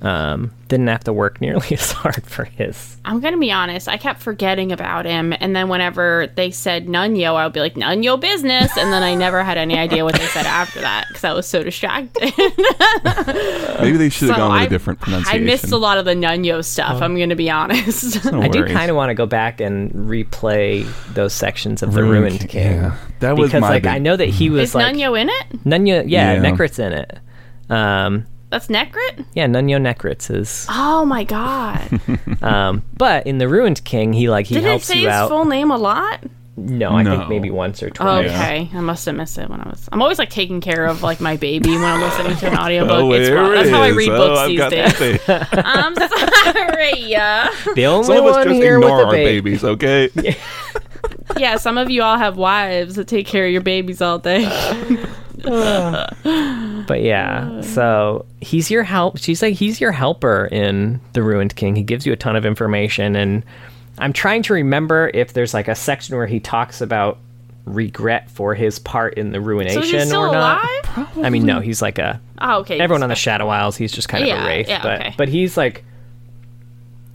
[0.02, 2.98] um didn't have to work nearly as hard for his.
[3.06, 3.88] I'm gonna be honest.
[3.88, 7.76] I kept forgetting about him, and then whenever they said Nunyo, I would be like
[7.76, 11.24] Nunyo business, and then I never had any idea what they said after that because
[11.24, 12.34] I was so distracted.
[13.80, 15.42] Maybe they should have So gone with I- a different pronunciation.
[15.42, 17.02] I missed a lot of the Nunyo stuff.
[17.02, 18.26] I'm gonna be honest.
[18.32, 22.04] No I do kind of want to go back and replay those sections of the
[22.04, 22.72] Ruined Ruined King, King.
[22.82, 22.98] yeah.
[23.20, 25.30] That was because my like big- I know that he was Is like Nunyo in
[25.30, 25.64] it?
[25.64, 26.42] Nunyo, yeah, Yeah.
[26.42, 27.20] Necrit's in it.
[27.70, 29.26] Um, That's Necrit.
[29.34, 30.66] yeah, Nunyo Necrit's is.
[30.70, 32.00] Oh my god!
[32.42, 35.14] Um, but in the Ruined King, he like he Did it helps say you his
[35.16, 35.28] out.
[35.30, 36.24] full name a lot?
[36.56, 37.18] No, I No.
[37.18, 38.30] think maybe once or twice.
[38.30, 39.90] Okay, I must have missed it when I was.
[39.92, 42.92] I'm always like taking care of like my baby when I'm listening to an audiobook.
[42.92, 43.52] Oh, it's there rough.
[43.52, 45.26] it That's how I read Oh, books I've these days.
[45.26, 45.50] that thing.
[45.66, 45.96] I'm
[46.54, 47.00] sorry.
[47.10, 47.50] Yeah.
[47.76, 49.42] The only Some of us one just here with ignore a our baby.
[49.42, 50.10] babies, okay?
[51.38, 54.46] yeah, some of you all have wives that take care of your babies all day.
[56.88, 59.18] But yeah, so he's your help.
[59.18, 61.76] She's like he's your helper in the Ruined King.
[61.76, 63.44] He gives you a ton of information, and
[63.98, 67.18] I'm trying to remember if there's like a section where he talks about
[67.66, 70.64] regret for his part in the ruination So is he still or not.
[70.96, 71.10] alive?
[71.26, 72.80] I mean, no, he's like a Oh, okay.
[72.80, 73.76] everyone on the Shadow Isles.
[73.76, 75.14] He's just kind of Yeah, a wraith, yeah, but okay.
[75.18, 75.84] but he's like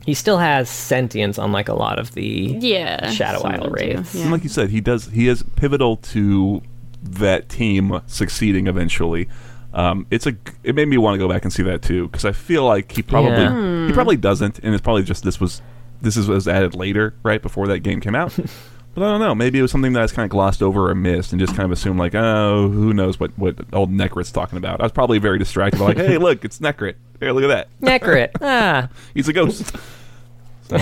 [0.05, 4.15] he still has sentience, unlike a lot of the yeah Shadow Isle of wraiths.
[4.15, 4.23] yeah.
[4.25, 5.07] And like you said, he does.
[5.07, 6.61] He is pivotal to
[7.03, 9.29] that team succeeding eventually.
[9.75, 10.37] Um, it's a.
[10.65, 12.93] It made me want to go back and see that too because I feel like
[12.93, 13.87] he probably Yeah.
[13.87, 15.63] he probably doesn't, and it's probably just this was
[16.03, 18.35] this is was added later, right before that game came out.
[18.95, 19.35] but I don't know.
[19.35, 21.55] Maybe it was something that I was kind of glossed over or missed, and just
[21.55, 24.81] kind of assumed like, oh, who knows what what old Necrit's talking about.
[24.81, 25.81] I was probably very distracted.
[25.81, 26.97] like, hey, look, it's Necrit.
[27.19, 27.69] Here, look at that.
[27.81, 28.31] Necrit.
[28.43, 29.75] ah, He's a ghost.
[30.69, 30.79] So.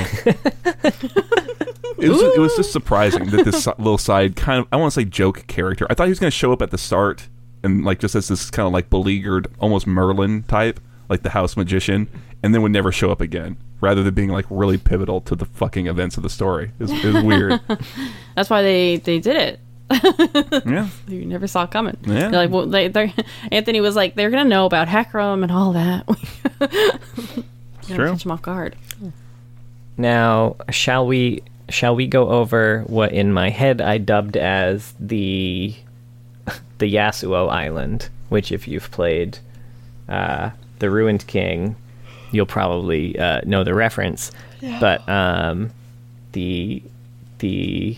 [2.02, 5.00] It was it was just surprising that this little side kind of I want to
[5.00, 5.86] say joke character.
[5.90, 7.28] I thought he was going to show up at the start
[7.62, 11.56] and like just as this kind of like beleaguered, almost Merlin type, like the house
[11.56, 12.08] magician,
[12.42, 13.56] and then would never show up again.
[13.80, 16.92] Rather than being like really pivotal to the fucking events of the story, it was,
[16.92, 17.60] it was weird.
[18.36, 19.60] That's why they they did it.
[20.66, 21.96] yeah, You never saw it coming.
[22.02, 22.28] Yeah.
[22.28, 23.12] They're like, well, they, they're,
[23.50, 26.04] Anthony was like, they're gonna know about Hecarim and all that.
[26.60, 28.10] it's true.
[28.10, 28.76] Catch them off guard.
[29.96, 35.74] Now, shall we shall we go over what in my head I dubbed as the
[36.78, 39.38] the Yasuo Island, which if you've played
[40.08, 41.76] uh, the Ruined King,
[42.32, 44.30] you'll probably uh, know the reference.
[44.80, 45.70] But um,
[46.32, 46.82] the
[47.38, 47.96] the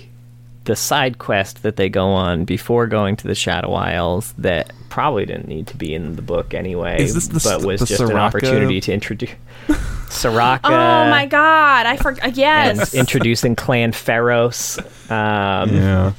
[0.65, 5.25] the side quest that they go on before going to the Shadow Isles that probably
[5.27, 8.01] didn't need to be in the book anyway, Is this the but was the just
[8.03, 9.31] an opportunity to introduce
[10.09, 10.61] Soraka.
[10.65, 12.25] oh my god, I forgot.
[12.25, 12.95] and Yes.
[12.95, 14.79] introducing Clan Ferros.
[15.11, 16.13] Um, Yeah.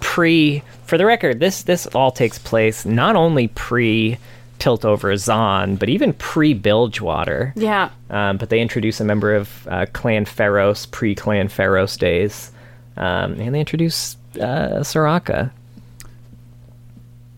[0.00, 4.18] pre for the record this this all takes place not only pre
[4.60, 7.90] Piltover Zaun but even pre bilgewater yeah.
[8.10, 12.50] um, but they introduce a member of uh, clan Ferros pre clan Ferros days
[12.96, 15.50] um, and they introduce uh, Soraka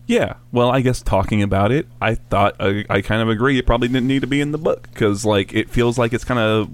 [0.07, 3.59] Yeah, well, I guess talking about it, I thought I, I kind of agree.
[3.59, 6.23] It probably didn't need to be in the book because, like, it feels like it's
[6.23, 6.69] kind of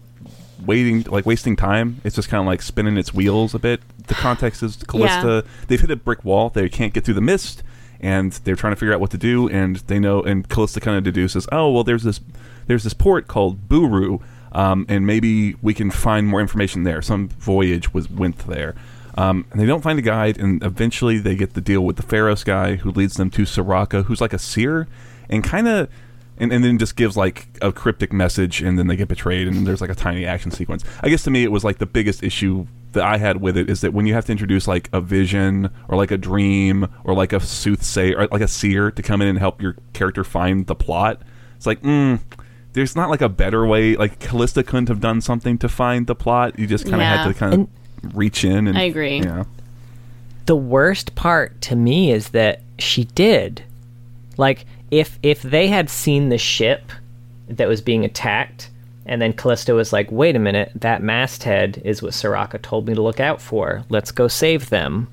[0.65, 1.99] waiting, like wasting time.
[2.03, 3.81] It's just kind of like spinning its wheels a bit.
[4.07, 5.45] The context is Kalista.
[5.67, 6.49] They've hit a brick wall.
[6.49, 7.63] They can't get through the mist,
[7.99, 9.49] and they're trying to figure out what to do.
[9.49, 12.19] And they know, and Kalista kind of deduces, oh, well, there's this,
[12.67, 14.21] there's this port called Buhru,
[14.53, 17.01] um, and maybe we can find more information there.
[17.01, 18.75] Some voyage was went there.
[19.15, 22.03] Um, and they don't find a guide, and eventually they get the deal with the
[22.03, 24.87] Ferros guy who leads them to Soraka, who's like a seer,
[25.29, 25.87] and kind of,
[26.37, 29.67] and, and then just gives like a cryptic message, and then they get betrayed, and
[29.67, 30.83] there's like a tiny action sequence.
[31.01, 33.69] I guess to me, it was like the biggest issue that I had with it
[33.69, 37.13] is that when you have to introduce like a vision or like a dream or
[37.13, 40.65] like a soothsayer or like a seer to come in and help your character find
[40.65, 41.21] the plot,
[41.55, 42.19] it's like, mm,
[42.73, 43.95] there's not like a better way.
[43.95, 46.57] Like Kalista couldn't have done something to find the plot.
[46.59, 47.17] You just kind of Yeah.
[47.23, 48.67] had to kind of reach in.
[48.67, 49.19] And I agree.
[49.21, 49.43] Yeah.
[50.45, 53.63] the worst part to me is that she did
[54.37, 56.91] like if if they had seen the ship
[57.47, 58.69] that was being attacked
[59.05, 62.93] and then Callisto was like wait a minute that masthead is what Soraka told me
[62.95, 65.07] to look out for let's go save them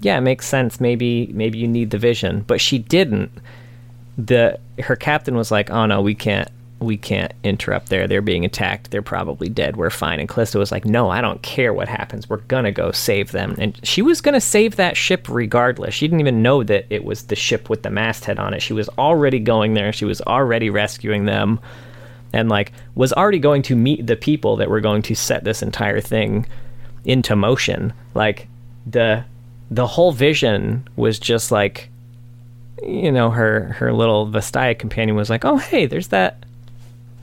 [0.00, 3.30] yeah it makes sense maybe maybe you need the vision but she didn't
[4.18, 6.48] the her captain was like oh no we can't
[6.80, 8.06] we can't interrupt there.
[8.06, 8.90] They're being attacked.
[8.90, 9.76] They're probably dead.
[9.76, 10.20] We're fine.
[10.20, 12.28] And callisto was like no i don't care what happens.
[12.28, 13.54] We're gonna go save them.
[13.58, 15.94] And she was gonna save that ship regardless.
[15.94, 18.62] She didn't even know that it was the ship with the masthead on it.
[18.62, 19.92] She was already going there.
[19.92, 21.60] She was already rescuing them.
[22.32, 25.62] And like was already going to meet the people that were going to set this
[25.62, 26.46] entire thing
[27.04, 27.92] into motion.
[28.14, 28.48] Like
[28.86, 29.24] the
[29.70, 31.90] the whole vision was just like
[32.82, 36.44] you know her her little Vastaya companion was like, "Oh, hey, there's that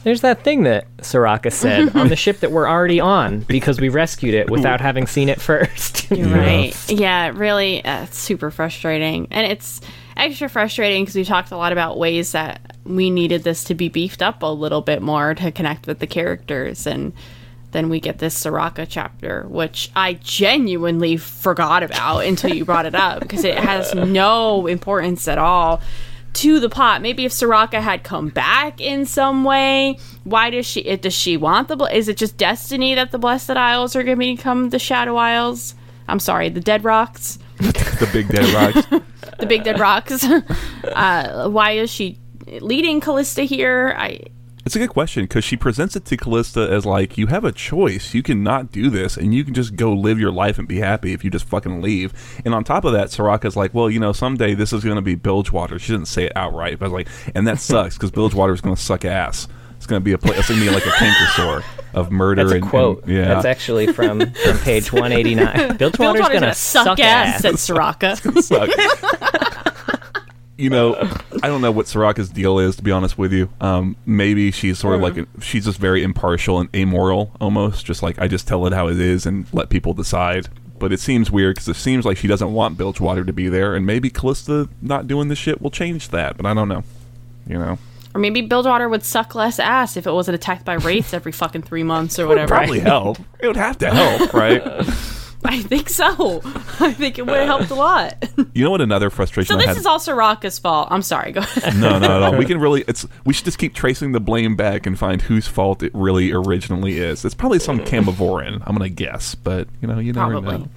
[0.04, 3.90] there's that thing that Soraka said on the ship that we're already on because we
[3.90, 6.00] rescued it without having seen it first.
[6.12, 6.38] Yeah.
[6.38, 6.90] right.
[6.90, 9.80] Yeah, really, uh, super frustrating, and it's
[10.18, 13.88] extra frustrating because we talked a lot about ways that we needed this to be
[13.88, 17.14] beefed up a little bit more to connect with the characters, and
[17.72, 22.96] then we get this Soraka chapter, which I genuinely forgot about until you brought it
[22.96, 25.82] up because it has no importance at all
[26.34, 27.02] to the pot.
[27.02, 30.82] Maybe if Soraka had come back in some way, why does she?
[30.82, 31.78] It, does she want the?
[31.86, 35.76] Is it just destiny that the Blessed Isles are going to become the Shadow Isles?
[36.08, 38.88] I'm sorry, the Dead Rocks, the big dead rocks.
[39.40, 40.24] the Big Dead Rocks.
[40.84, 42.20] uh, why is she
[42.60, 43.96] leading Kalista here?
[43.98, 44.22] I
[44.64, 47.52] It's a good question because she presents it to Kalista as like, you have a
[47.52, 48.14] choice.
[48.14, 51.14] You cannot do this, and you can just go live your life and be happy
[51.14, 52.14] if you just fucking leave.
[52.46, 55.02] And on top of that, Soraka's like, well, you know, someday this is going to
[55.02, 55.80] be Bilgewater.
[55.80, 58.62] She didn't say it outright, but I was like, and that sucks because Bilgewater is
[58.62, 59.48] going to suck ass.
[59.78, 60.38] It's going to be a place.
[60.38, 61.64] It's going to be like a canker sore
[61.96, 62.44] of murder.
[62.44, 63.02] That's a and, quote.
[63.04, 65.78] and- yeah, That's actually from, from page 189.
[65.78, 68.16] Bilgewater's Bilgewater's gonna, gonna suck, ass, said Soraka.
[68.44, 68.70] suck.
[70.62, 70.96] you know,
[71.44, 73.50] I don't know what Soraka's deal is, to be honest with you.
[73.60, 77.86] Um, maybe she's sort of like a, she's just very impartial and amoral, almost.
[77.86, 80.48] Just like I just tell it how it is and let people decide.
[80.78, 83.76] But it seems weird because it seems like she doesn't want Bilgewater to be there,
[83.76, 86.38] and maybe Kalista not doing the shit will change that.
[86.38, 86.84] But I don't know.
[87.48, 87.78] You know,
[88.14, 91.64] or maybe Bilgewater would suck less ass if it wasn't attacked by wraiths every fucking
[91.64, 92.56] three months or whatever.
[92.56, 93.18] probably help.
[93.40, 94.62] It would have to help, right?
[95.44, 96.42] I think so.
[96.80, 98.16] I think it would have helped a lot.
[98.54, 98.82] You know what?
[98.82, 99.78] Another frustration so I this had.
[99.78, 100.90] is all Soraka's fault.
[100.92, 101.32] I'm sorry.
[101.32, 101.76] Go ahead.
[101.78, 102.36] no, not at all.
[102.38, 102.84] We can really.
[102.88, 103.08] It's.
[103.26, 106.98] We should just keep tracing the blame back and find whose fault it really originally
[106.98, 107.24] is.
[107.24, 108.62] It's probably some Camavoran.
[108.66, 110.58] I'm gonna guess, but you know, you never Probably.
[110.58, 110.68] know.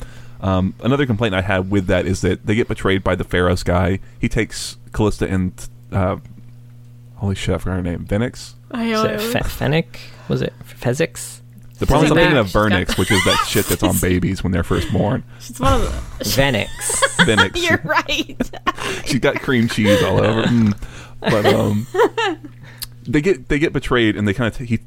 [0.41, 3.65] Um, another complaint I had with that is that they get betrayed by the Ferros
[3.65, 3.99] guy.
[4.21, 6.19] He takes Kalista and uh,
[7.17, 8.05] holy shit, I forgot her name.
[8.05, 8.53] Venix.
[8.75, 9.99] Is it Fe- Fennec?
[10.29, 11.41] Was it Fezix?
[11.79, 14.45] The problem is I'm thinking of She's Vernix, which is that shit that's on babies
[14.45, 15.25] when they're first born.
[15.41, 16.25] She's one of the.
[16.25, 16.69] Venix.
[17.25, 17.63] Venix.
[17.69, 19.07] You're right.
[19.07, 20.45] She's got cream cheese all over.
[20.45, 20.79] Mm.
[21.21, 21.87] But um,
[23.07, 24.81] they get they get betrayed, and they kind of t- he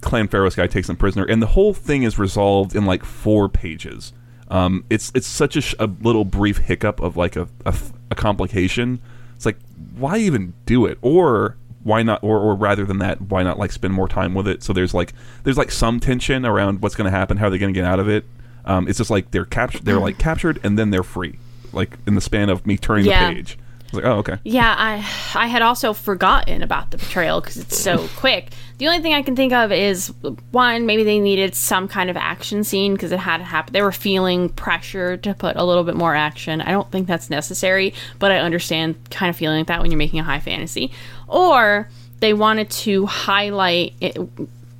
[0.00, 3.48] Clan Pharaoh's guy takes them prisoner, and the whole thing is resolved in like four
[3.48, 4.12] pages.
[4.48, 9.00] Um, it's it's such a, sh- a little brief hiccup of like a a complication.
[9.34, 9.58] It's like
[9.96, 11.56] why even do it, or
[11.86, 14.62] why not, or or rather than that, why not like spend more time with it?
[14.62, 15.14] So there's like
[15.44, 18.00] there's like some tension around what's going to happen, how they're going to get out
[18.00, 18.24] of it.
[18.64, 21.38] Um, it's just like they're captured, they're like captured, and then they're free,
[21.72, 23.28] like in the span of me turning Yeah.
[23.30, 23.58] the page.
[23.92, 24.38] Like oh okay.
[24.44, 24.96] Yeah, I
[25.34, 28.48] I had also forgotten about the betrayal because it's so quick.
[28.78, 30.12] The only thing I can think of is
[30.50, 33.72] one, maybe they needed some kind of action scene because it had to happen.
[33.72, 36.60] They were feeling pressure to put a little bit more action.
[36.60, 39.98] I don't think that's necessary, but I understand kind of feeling like that when you're
[39.98, 40.92] making a high fantasy.
[41.26, 41.88] Or
[42.20, 44.18] they wanted to highlight it,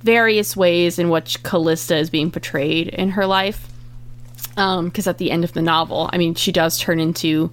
[0.01, 3.67] various ways in which Kalista is being portrayed in her life
[4.57, 7.51] um, because at the end of the novel, I mean, she does turn into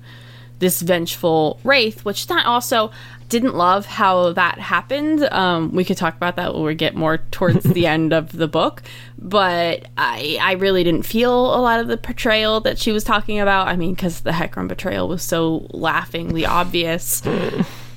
[0.58, 2.90] this vengeful wraith, which that also
[3.28, 5.24] didn't love how that happened.
[5.32, 8.48] Um, we could talk about that when we get more towards the end of the
[8.48, 8.82] book,
[9.18, 13.40] but I I really didn't feel a lot of the portrayal that she was talking
[13.40, 13.68] about.
[13.68, 17.22] I mean, because the Hecarim betrayal was so laughingly obvious.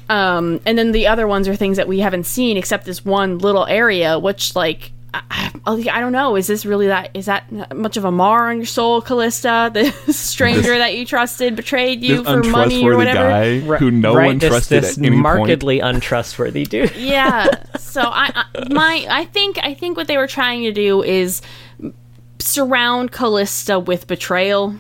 [0.10, 3.40] Um, and then the other ones are things that we haven't seen except this one
[3.40, 6.36] little area, which like I, I oh, I don't know.
[6.36, 7.12] Is this really that?
[7.14, 9.74] Is that much of a mar on your soul, Kalista?
[10.08, 13.30] The stranger that you trusted betrayed you for money or whatever.
[13.30, 15.22] guy who no right, one this, trusted this at any point.
[15.22, 16.96] markedly untrustworthy dude.
[16.96, 17.48] Yeah.
[17.78, 21.42] So I, I my I think I think what they were trying to do is
[22.40, 24.76] surround Kalista with betrayal.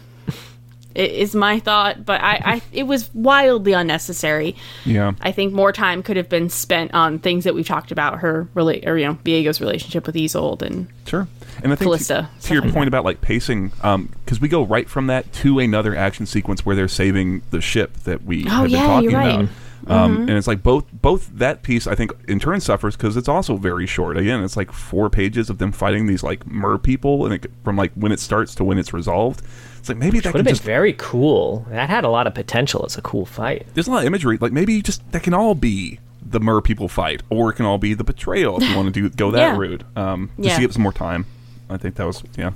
[0.97, 4.55] Is my thought, but I, I it was wildly unnecessary.
[4.85, 5.13] Yeah.
[5.21, 8.47] I think more time could have been spent on things that we've talked about her
[8.55, 11.27] relate or you know Viego's relationship with Isolde and Sure.
[11.63, 14.47] And I think Kalista, to, to your like point about like pacing, um, because we
[14.47, 18.45] go right from that to another action sequence where they're saving the ship that we
[18.45, 19.49] Oh, have been yeah, talking you're right.
[19.87, 20.05] About.
[20.05, 23.27] Um, And it's like both both that piece I think in turn suffers because it's
[23.27, 24.17] also very short.
[24.17, 27.75] Again, it's like four pages of them fighting these like mer people, and it, from
[27.75, 29.41] like when it starts to when it's resolved,
[29.79, 31.65] it's like maybe that Would have been just very cool.
[31.69, 33.65] That had a lot of potential as a cool fight.
[33.73, 34.37] there's a lot of imagery.
[34.39, 37.77] Like maybe just that can all be the mer people fight, or it can all
[37.77, 39.57] be the betrayal if you want to do go that Yeah.
[39.57, 39.83] route.
[39.95, 40.55] Um, just Yeah.
[40.55, 41.25] to give it some more time.
[41.69, 42.51] I think that was yeah.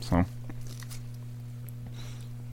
[0.00, 0.24] So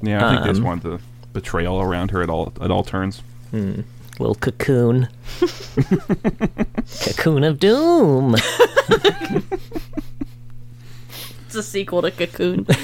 [0.03, 0.99] yeah, I think they just Um, wanted the
[1.34, 3.22] betrayal around her at all at all turns.
[4.22, 5.09] Little cocoon.
[7.01, 8.36] cocoon of doom.
[11.47, 12.67] it's a sequel to Cocoon.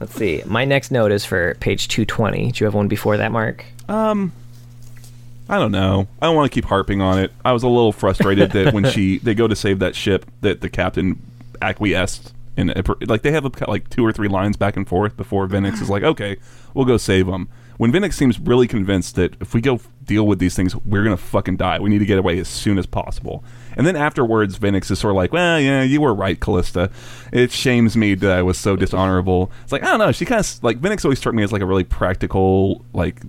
[0.00, 0.42] Let's see.
[0.46, 2.52] My next note is for page 220.
[2.52, 3.66] Do you have one before that, Mark?
[3.86, 4.32] Um,
[5.50, 6.08] I don't know.
[6.22, 7.32] I don't want to keep harping on it.
[7.44, 10.62] I was a little frustrated that when she they go to save that ship, that
[10.62, 11.20] the captain
[11.60, 13.08] acquiesced in it.
[13.10, 15.90] like they have a, like two or three lines back and forth before Vinix is
[15.90, 16.38] like, okay,
[16.72, 17.46] we'll go save them.
[17.76, 21.16] When Vinix seems really convinced that if we go deal with these things, we're gonna
[21.16, 21.80] fucking die.
[21.80, 23.42] We need to get away as soon as possible.
[23.76, 26.92] And then afterwards, Vinix is sort of like, well, yeah, you were right, Kalista.
[27.32, 29.50] It shames me that I was so dishonorable.
[29.64, 30.12] It's like I don't know.
[30.12, 33.20] She kind of like Vinix always struck me as like a really practical, like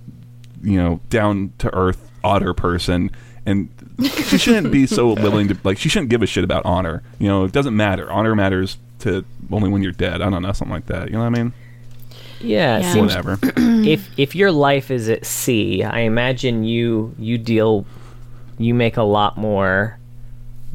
[0.62, 3.10] you know, down to earth otter person,
[3.44, 3.68] and
[4.00, 5.78] she shouldn't be so willing to like.
[5.78, 7.02] She shouldn't give a shit about honor.
[7.18, 8.10] You know, it doesn't matter.
[8.10, 10.22] Honor matters to only when you're dead.
[10.22, 11.08] I don't know, something like that.
[11.08, 11.52] You know what I mean?
[12.40, 12.92] Yeah, it Yeah.
[12.92, 13.38] seems Whatever.
[13.86, 17.84] if if your life is at sea, I imagine you you deal
[18.58, 19.98] you make a lot more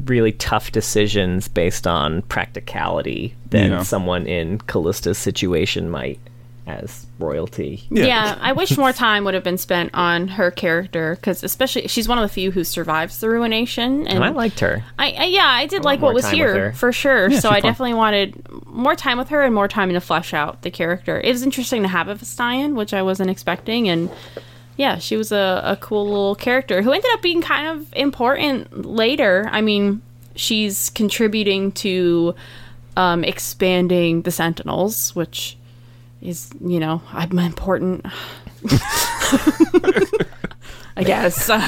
[0.04, 3.82] really tough decisions based on practicality than Yeah.
[3.82, 6.18] someone in Kalista's situation might
[6.66, 7.82] as royalty.
[7.90, 8.04] Yeah.
[8.04, 8.38] Yeah.
[8.40, 12.18] I wish more time would have been spent on her character because, especially, she's one
[12.18, 14.84] of the few who survives the ruination, and And I liked her.
[14.98, 16.54] I, I yeah, I did want like what was time with her.
[16.54, 17.30] here for sure.
[17.30, 17.62] Yeah, so I fun.
[17.62, 21.20] definitely wanted more time with her and more time to flesh out the character.
[21.20, 24.08] It was interesting to have a Vastayan, which I wasn't expecting, and
[24.76, 28.86] yeah, she was a, a cool little character who ended up being kind of important
[28.86, 29.48] later.
[29.52, 30.00] I mean,
[30.36, 32.34] she's contributing to
[32.96, 35.56] um, expanding the Sentinels, which
[36.22, 38.04] is you know I'm important.
[40.96, 41.50] I guess.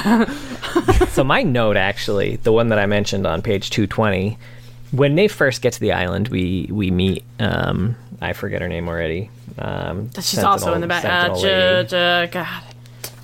[1.15, 4.37] So my note actually, the one that I mentioned on page 220,
[4.91, 8.89] when they first get to the island, we we meet um I forget her name
[8.89, 9.29] already.
[9.57, 11.05] Um She's also in the back.
[11.05, 12.63] Uh, Sentinel j- j- God.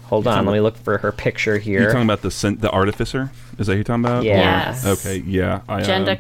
[0.06, 1.82] Hold on, let me look for her picture here.
[1.82, 3.30] You're talking about the sen- the artificer?
[3.60, 4.24] Is that who you're talking about?
[4.24, 4.38] Yeah.
[4.72, 4.86] Yes.
[4.86, 5.18] Okay.
[5.18, 5.62] Yeah.
[5.68, 6.18] I, Jenda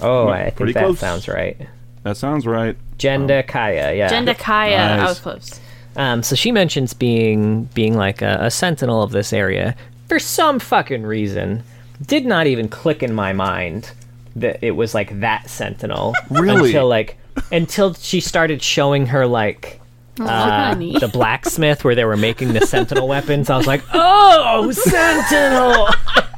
[0.00, 0.98] Oh, I think that close.
[0.98, 1.56] sounds right.
[2.02, 2.76] That sounds right.
[2.98, 4.08] Jenda Kaya, yeah.
[4.08, 5.02] Jenda Kaya.
[5.02, 5.60] I was close.
[5.96, 9.76] Um, so she mentions being being like a, a sentinel of this area
[10.08, 11.62] for some fucking reason.
[12.04, 13.92] Did not even click in my mind
[14.34, 16.70] that it was like that sentinel Really?
[16.70, 17.18] until like
[17.50, 19.80] until she started showing her like
[20.20, 23.48] uh, the blacksmith where they were making the sentinel weapons.
[23.50, 25.88] I was like, oh, sentinel.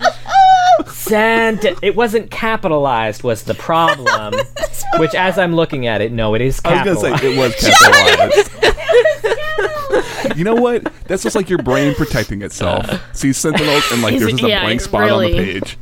[1.08, 1.64] Sent.
[1.82, 3.22] It wasn't capitalized.
[3.22, 4.34] Was the problem?
[4.98, 7.02] Which, as I'm looking at it, no, it is I was capitalized.
[7.02, 10.36] gonna say it was capitalized.
[10.36, 10.84] you know what?
[11.06, 12.86] That's just like your brain protecting itself.
[13.16, 15.28] See sentinels and like Is there's it- just a yeah, blank it spot on the
[15.32, 15.78] really- page.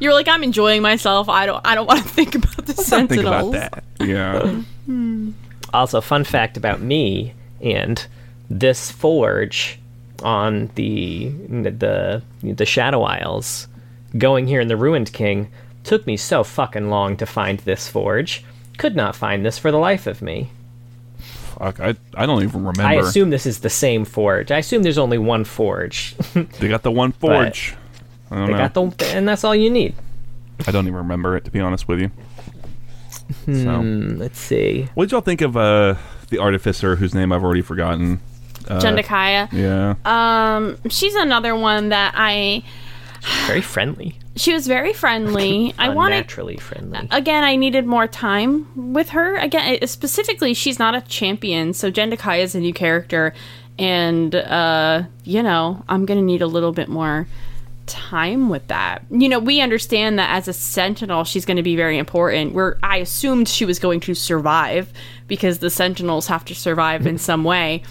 [0.00, 1.28] You're like, I'm enjoying myself.
[1.28, 1.60] I don't.
[1.64, 3.54] I don't want to think about the Think sentinels.
[3.54, 3.84] about that.
[4.00, 4.62] Yeah.
[4.86, 5.30] Hmm.
[5.72, 8.04] Also, fun fact about me and
[8.50, 9.78] this forge
[10.22, 13.68] on the the the Shadow Isles,
[14.16, 15.50] going here in the Ruined King,
[15.84, 18.44] took me so fucking long to find this forge.
[18.78, 20.50] Could not find this for the life of me.
[21.18, 22.82] Fuck, I I don't even remember.
[22.82, 24.50] I assume this is the same forge.
[24.50, 26.16] I assume there's only one forge.
[26.34, 27.74] they got the one forge.
[28.30, 28.58] I don't they know.
[28.58, 29.94] got the, and that's all you need.
[30.66, 32.10] I don't even remember it to be honest with you.
[33.46, 34.88] So, Hmm, let's see.
[34.94, 35.94] what did y'all think of uh
[36.30, 38.20] the artificer whose name I've already forgotten?
[38.68, 39.48] Uh, Jendikaya.
[39.52, 39.94] Yeah.
[40.04, 42.62] Um, she's another one that I.
[43.46, 44.18] Very friendly.
[44.36, 45.74] She was very friendly.
[45.78, 47.06] I wanted Unnaturally friendly.
[47.10, 52.42] again i needed more time with her again specifically she's not a champion so jendikai
[52.42, 53.32] is a new character
[53.78, 57.26] and uh you know i'm gonna need a little bit more
[57.86, 61.74] time with that you know we understand that as a sentinel she's going to be
[61.76, 64.92] very important where i assumed she was going to survive
[65.26, 67.82] because the sentinels have to survive in some way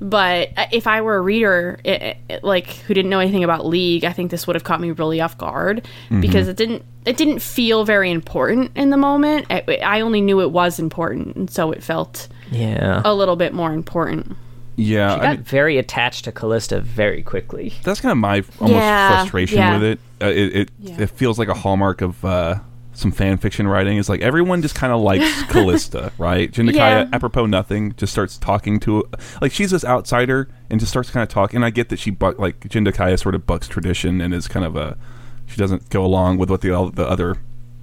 [0.00, 3.66] but uh, if I were a reader, it, it- like who didn't know anything about
[3.66, 5.86] League, I think this would have caught me really off guard
[6.20, 9.46] because it didn't it didn't feel very important in the moment.
[9.50, 13.00] I, I only knew it was important, and so it felt yeah.
[13.04, 14.36] a little bit more important.
[14.78, 15.12] Yeah.
[15.14, 17.72] I I got mean, very attached to Kalista very quickly.
[17.82, 19.74] that's kind of my almost Yeah, frustration yeah.
[19.78, 20.00] with it.
[20.20, 21.00] Uh, it it, Yeah.
[21.02, 22.56] it feels like a hallmark of uh,
[22.96, 23.96] some fan fiction writing.
[23.98, 26.50] is like everyone just kind of likes Kalista, right?
[26.50, 27.08] Jindakaya, Yeah.
[27.12, 29.04] apropos nothing, just starts talking to
[29.40, 31.56] like she's this outsider and just starts kind of talking.
[31.56, 34.64] And I get that she buck like Jindakaya sort of bucks tradition and is kind
[34.64, 34.96] of a
[35.46, 37.36] she doesn't go along with what the all the other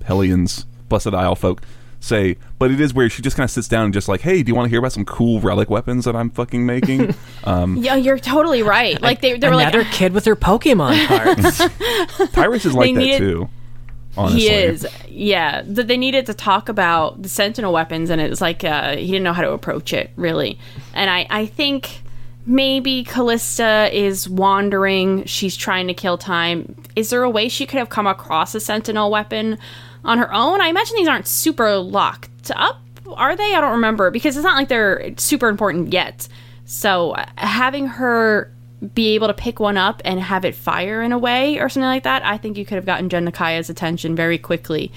[0.05, 1.61] Hellions, Blessed Isle folk
[1.99, 2.36] say.
[2.59, 3.11] But it is weird.
[3.14, 4.80] She just kind of sits down and just like, hey, do you want to hear
[4.80, 7.16] about some cool relic weapons that I'm fucking making?
[7.45, 9.01] um, Yeah, you're totally right.
[9.01, 11.61] Like they, they were like, Another kid with her Pokemon cards.
[12.34, 13.49] Tyrus is like They that needed- too.
[14.16, 14.41] Honestly.
[14.41, 15.64] He is, yeah.
[15.66, 19.07] That they needed to talk about the Sentinel weapons, and it was like uh, he
[19.07, 20.59] didn't know how to approach it really.
[20.93, 22.01] And I, I think
[22.45, 25.26] maybe Kalista is wandering.
[25.26, 26.76] She's trying to kill time.
[26.95, 29.57] Is there a way she could have come across a Sentinel weapon
[30.05, 30.61] on her own?
[30.61, 33.55] I imagine these aren't super locked up, are they?
[33.55, 36.28] I don't remember because it's not like they're super important yet.
[36.66, 38.51] So uh, having her
[38.93, 41.88] be able to pick one up and have it fire in a way or something
[41.88, 44.91] like that, I think you could have gotten Jen Nakaya's attention very quickly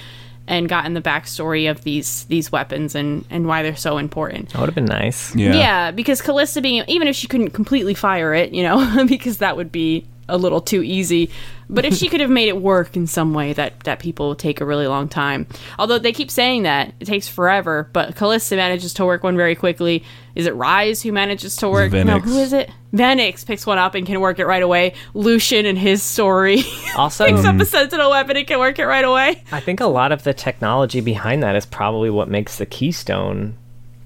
[0.49, 4.51] and gotten the backstory of these these weapons and and why they're so important.
[4.51, 5.35] That would have been nice.
[5.35, 5.55] Yeah.
[5.55, 9.57] Yeah, because Kalista being even if she couldn't completely fire it, you know, because that
[9.57, 11.31] would be a little too easy.
[11.69, 14.39] But if she could have made it work in some way that that people would
[14.39, 15.47] take a really long time.
[15.79, 19.57] Although they keep saying that it takes forever, but Kalista manages to work one very
[19.57, 20.05] quickly.
[20.37, 21.93] Is it Ryze who manages to work?
[21.93, 22.71] No, who is it?
[22.93, 24.95] Venix picks one up and can work it right away.
[25.15, 26.63] Lucian and his story
[26.97, 27.61] Also, picks up hmm.
[27.61, 29.43] a sentinel weapon and can work it right away.
[29.51, 33.57] I think a lot of the technology behind that is probably what makes the Keystone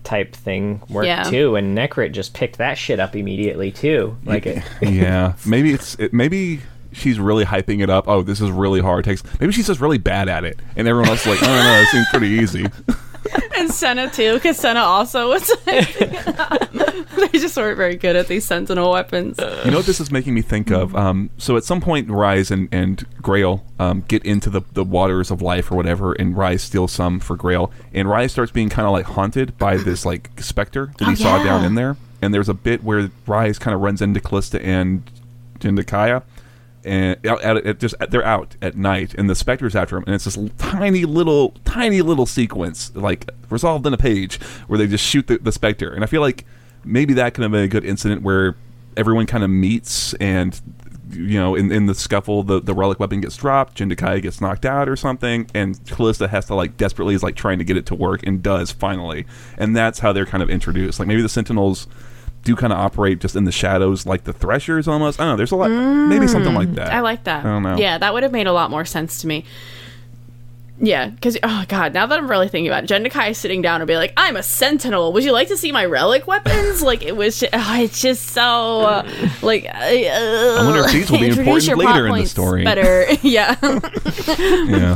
[0.05, 1.23] type thing work Yeah.
[1.25, 1.57] too.
[1.57, 4.17] And Necrit just picked that shit up immediately too.
[4.25, 6.61] Like it, yeah, maybe it's it, maybe
[6.93, 8.09] she's really hyping it up.
[8.09, 9.05] Oh, this is really hard.
[9.05, 11.63] Takes maybe she's just really bad at it, and everyone else is like, oh no,
[11.63, 12.67] no, it seems pretty easy.
[13.59, 18.93] And Senna too, because Senna also was they just weren't very good at these sentinel
[18.93, 19.39] weapons.
[19.65, 20.97] You know what this is making me think of?
[20.97, 25.31] Um, so at some point, Ryze and, and Grael um, get into the, the waters
[25.31, 28.87] of life or whatever, and Ryze steals some for Grael, and Ryze starts being kind
[28.87, 31.45] of like haunted by this like specter that he Oh, saw yeah.
[31.45, 31.97] down in there.
[32.23, 35.03] And there's a bit where Ryze kind of runs into Kalista and
[35.59, 36.23] Jindakaya,
[36.85, 40.15] and out, out, it just they're out at night, and the specter's after them, and
[40.15, 45.05] it's this tiny little, tiny little sequence, like resolved in a page, where they just
[45.05, 46.45] shoot the, the specter, and I feel like
[46.85, 48.57] maybe that could have been a good incident where
[48.97, 50.61] everyone kind of meets, and
[51.13, 54.65] you know, in, in the scuffle, the, the relic weapon gets dropped, Jindakaya gets knocked
[54.65, 57.87] out or something, and Kalista has to like desperately is like trying to get it
[57.87, 59.27] to work, and does finally,
[59.59, 60.99] and that's how they're kind of introduced.
[60.99, 61.89] Like maybe the Sentinels
[62.45, 65.37] do kind of operate just in the shadows like the threshers almost i don't know
[65.37, 67.45] there's a lot maybe something like that Mm, I like that.
[67.45, 67.77] I don't know.
[67.77, 69.45] Yeah, that would have made a lot more sense to me.
[70.83, 73.89] Yeah, because oh god, now that I'm really thinking about it, Jendikai sitting down and
[73.89, 75.13] be like, "I'm a sentinel.
[75.13, 78.29] Would you like to see my relic weapons?" like it was, just, oh, it's just
[78.29, 79.67] so uh, like.
[79.67, 82.65] Uh, I wonder if these will be important later in the story.
[82.65, 83.57] Better, yeah.
[83.63, 84.95] yeah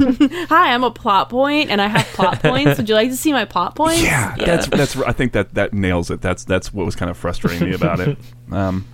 [0.48, 2.78] Hi, I'm a plot point, and I have plot points.
[2.78, 4.02] Would you like to see my plot points?
[4.02, 7.16] yeah that's that's i think that that nails it that's that's what was kind of
[7.16, 8.18] frustrating me about it
[8.50, 8.84] um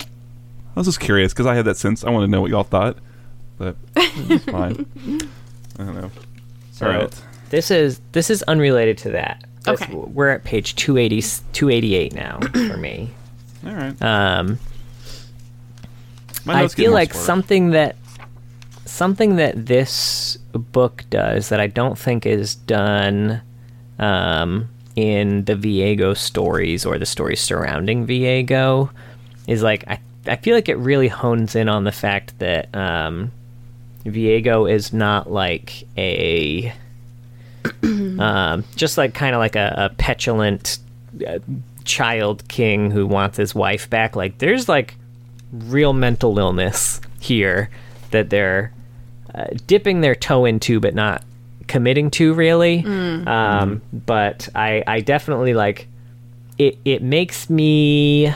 [0.00, 2.62] i was just curious because i had that sense i want to know what y'all
[2.62, 2.96] thought
[3.58, 4.86] but it's fine.
[5.78, 6.10] I don't know.
[6.74, 7.22] So All right.
[7.50, 9.44] this is this is unrelated to that.
[9.64, 9.94] This- Okay.
[9.94, 11.22] We're at page 280,
[11.54, 13.10] 288 now for me.
[13.66, 14.02] All right.
[14.02, 14.58] Um,
[16.46, 17.24] I feel like square.
[17.24, 17.96] something that
[18.84, 23.40] something that this book does that I don't think is done
[23.98, 28.90] um, in the Viego stories or the stories surrounding Viego
[29.46, 33.32] is like I I feel like it really hones in on the fact that um,
[34.04, 36.72] Viego is not like a
[37.82, 40.78] um, just like kind of like a, a petulant
[41.26, 41.38] uh,
[41.84, 44.16] child king who wants his wife back.
[44.16, 44.96] Like there's like
[45.52, 47.70] real mental illness here
[48.10, 48.72] that they're
[49.34, 51.24] uh, dipping their toe into, but not
[51.66, 52.80] committing to really.
[53.26, 55.88] Um, but I, I definitely like
[56.58, 56.78] it.
[56.84, 58.32] It makes me.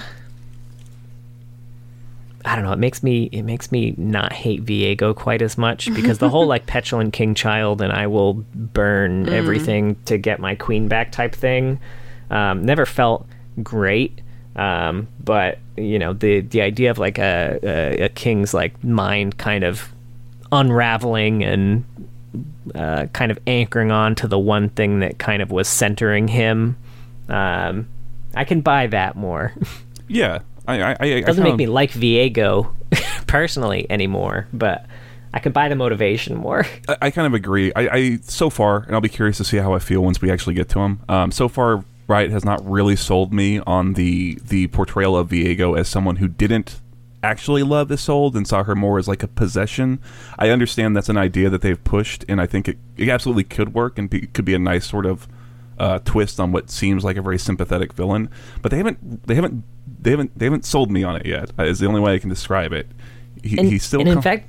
[2.49, 2.73] I don't know.
[2.73, 6.47] It makes me it makes me not hate Viego quite as much because the whole
[6.47, 11.35] like petulant king child and I will burn everything to get my queen back type
[11.35, 11.79] thing
[12.31, 13.27] um, never felt
[13.63, 14.21] great.
[14.57, 19.37] Um, but you know the the idea of like a, a a king's like mind
[19.39, 19.93] kind of
[20.51, 21.85] unraveling and
[22.75, 26.77] uh, kind of anchoring on to the one thing that kind of was centering him.
[27.29, 27.89] Um,
[28.35, 29.53] I can buy that more.
[30.11, 30.39] Yeah.
[30.69, 32.75] I, I, I, I doesn't make me like Viego
[33.27, 34.87] personally anymore, but
[35.33, 36.67] I could buy the motivation more.
[36.89, 37.73] I, I kind of agree.
[37.75, 40.31] I, I so far, and I'll be curious to see how I feel once we
[40.31, 41.01] actually get to him.
[41.09, 45.79] Um, so far, Riot has not really sold me on the the portrayal of Viego
[45.79, 46.81] as someone who didn't
[47.23, 49.99] actually love Isolde and saw her more as like a possession.
[50.39, 53.75] I understand that's an idea that they've pushed, and I think it, it absolutely could
[53.75, 55.27] work and be, could be a nice sort of
[55.79, 58.29] uh, twist on what seems like a very sympathetic villain.
[58.63, 59.65] But they haven't they haven't
[60.01, 61.51] they haven't they haven't sold me on it yet.
[61.59, 62.89] uh, Is the only way I can describe it.
[63.43, 64.49] He, And, he's still and in fact,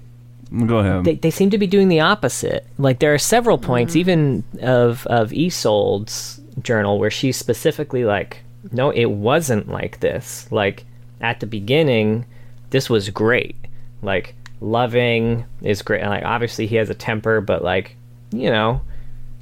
[0.65, 1.03] go ahead.
[1.05, 2.65] they, they seem to be doing the opposite.
[2.77, 8.41] Like there are several points, even of of Isolde's journal, where she's specifically like,
[8.71, 10.51] "No, it wasn't like this.
[10.51, 10.85] Like
[11.21, 12.25] at the beginning,
[12.71, 13.55] this was great.
[14.01, 16.03] Like loving is great.
[16.03, 17.95] Like obviously he has a temper, but like
[18.31, 18.81] you know,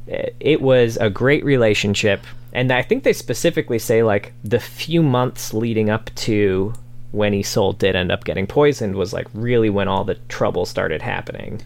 [0.07, 2.21] it, it was a great relationship."
[2.53, 6.73] And I think they specifically say like the few months leading up to
[7.11, 11.01] when Isolde did end up getting poisoned was like really when all the trouble started
[11.01, 11.61] happening.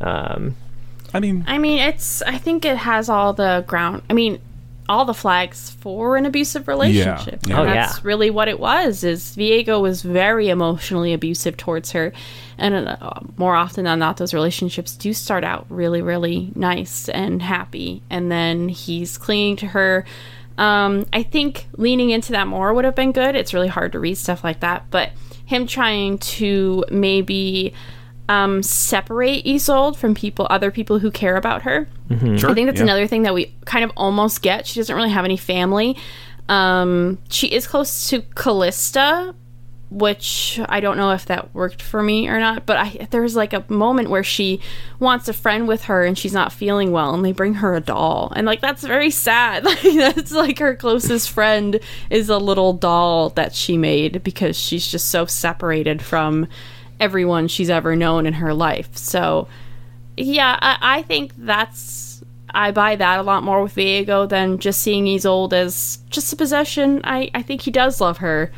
[0.00, 0.56] Um,
[1.12, 2.22] I mean, I mean, it's.
[2.22, 4.02] I think it has all the ground.
[4.10, 4.40] I mean,
[4.88, 7.40] all the flags for an abusive relationship.
[7.46, 7.60] Yeah.
[7.60, 8.00] And Oh, that's yeah.
[8.04, 9.02] really what it was.
[9.04, 12.12] Is Viego was very emotionally abusive towards her,
[12.58, 17.40] and uh, more often than not, those relationships do start out really, really nice and
[17.42, 20.04] happy, and then he's clinging to her.
[20.58, 23.34] Um, I think leaning into that more would have been good.
[23.34, 25.10] It's really hard to read stuff like that, but
[25.46, 27.74] him trying to maybe
[28.28, 31.88] um, separate Isolde from people, other people who care about her.
[32.38, 32.50] sure.
[32.50, 32.84] I think that's yeah.
[32.84, 34.66] another thing that we kind of almost get.
[34.66, 35.96] She doesn't really have any family.
[36.48, 39.34] Um, she is close to Kalista,
[39.90, 42.66] which I don't know if that worked for me or not.
[42.66, 44.60] But I, there's like a moment where she
[44.98, 47.80] wants a friend with her and she's not feeling well, and they bring her a
[47.80, 49.64] doll, and like that's very sad.
[49.74, 51.80] Like that's like her closest friend
[52.10, 56.48] is a little doll that she made because she's just so separated from
[57.00, 58.96] everyone she's ever known in her life.
[58.96, 59.48] So
[60.16, 62.22] yeah, I, I think that's
[62.54, 66.36] I buy that a lot more with Viego than just seeing Isolde as just a
[66.36, 67.00] possession.
[67.04, 68.52] I, I think he does love her.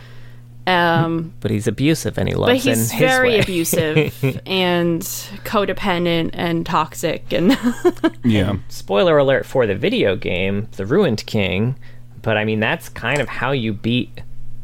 [0.66, 3.40] Um, but he's abusive and he loves but he's in his very way.
[3.40, 5.00] abusive and
[5.44, 7.56] codependent and toxic and
[8.24, 8.56] Yeah.
[8.68, 11.76] Spoiler alert for the video game, The Ruined King.
[12.20, 14.10] But I mean, that's kind of how you beat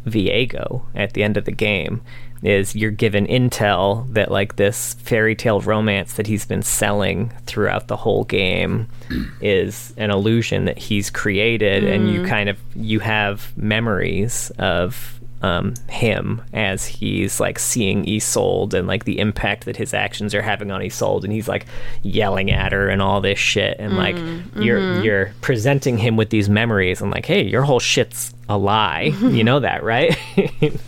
[0.05, 2.03] Viego at the end of the game.
[2.43, 7.86] Is you're given intel that like this fairy tale romance that he's been selling throughout
[7.86, 8.89] the whole game
[9.40, 12.28] is an illusion that he's created, and you mm.
[12.28, 19.05] kind of you have memories of um, him as he's like seeing Isolde and like
[19.05, 21.66] the impact that his actions are having on Isolde, and he's like
[22.02, 25.05] yelling at her and all this shit, and like mm, you're mm-hmm.
[25.05, 29.43] you're presenting him with these memories, and like, hey, your whole shit's a lie, you
[29.43, 30.16] know that, right?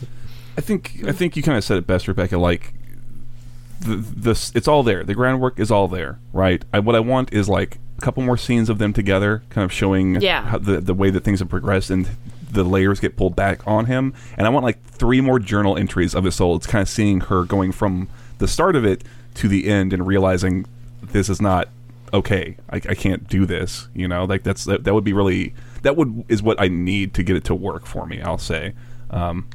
[0.75, 2.39] I think I think you kind of said it best, Rebecca.
[2.39, 2.75] Like
[3.81, 5.05] the this, it's all there.
[5.05, 6.65] The groundwork is all there, right?
[6.73, 9.73] I, what I want is like a couple more scenes of them together, kind of
[9.73, 10.43] showing Yeah.
[10.43, 12.09] how the the way that things have progressed and
[12.51, 14.15] the layers get pulled back on him.
[14.37, 16.55] And I want like three more journal entries of his soul.
[16.57, 19.03] It's kind of seeing her going from the start of it
[19.35, 20.65] to the end and realizing
[21.03, 21.69] this is not
[22.13, 22.57] okay.
[22.71, 23.89] I, I can't do this.
[23.93, 25.53] You know, like that's that, that would be really
[25.83, 28.23] that would is what I need to get it to work for me.
[28.23, 28.73] I'll say.
[29.11, 29.47] Um,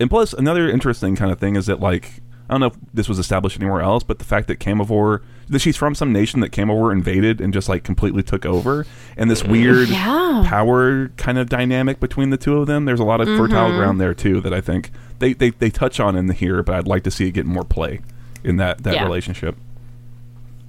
[0.00, 3.08] and plus, another interesting kind of thing is that like I don't know if this
[3.08, 6.52] was established anywhere else, but the fact that Camavor that she's from some nation that
[6.52, 10.44] Camavor invaded and just like completely took over, and this weird Yeah.
[10.46, 12.84] power kind of dynamic between the two of them.
[12.84, 13.76] There's a lot of fertile mm-hmm.
[13.78, 16.86] ground there too that I think they, they, they touch on in here, but I'd
[16.88, 18.00] like to see it get more play
[18.42, 19.04] in that that Yeah.
[19.04, 19.56] relationship.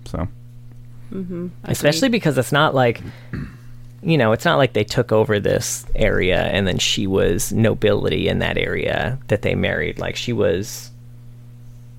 [0.05, 0.27] So
[1.11, 1.47] mm-hmm.
[1.65, 3.01] especially because it's not like
[4.05, 8.29] you know it's not like they took over this area and then she was nobility
[8.29, 10.91] in that area that they married like she was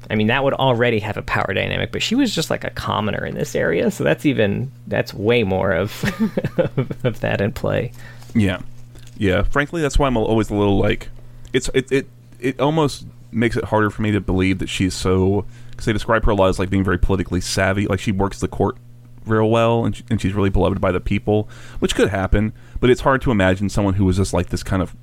[0.09, 2.71] i mean that would already have a power dynamic but she was just like a
[2.71, 6.05] commoner in this area so that's even that's way more of
[7.05, 7.91] of that in play
[8.35, 8.61] Yeah,
[9.17, 9.43] yeah.
[9.45, 11.09] Frankly, that's why I'm always a little like,
[11.53, 12.07] it's it it
[12.39, 16.25] it almost makes it harder for me to believe that she's so because they describe
[16.27, 17.87] her a lot as like being very politically savvy.
[17.87, 18.77] Like she works the court
[19.27, 21.49] real well, and, she, and she's really beloved by the people,
[21.79, 22.53] which could happen.
[22.81, 24.95] But it's hard to imagine someone who was just like this kind of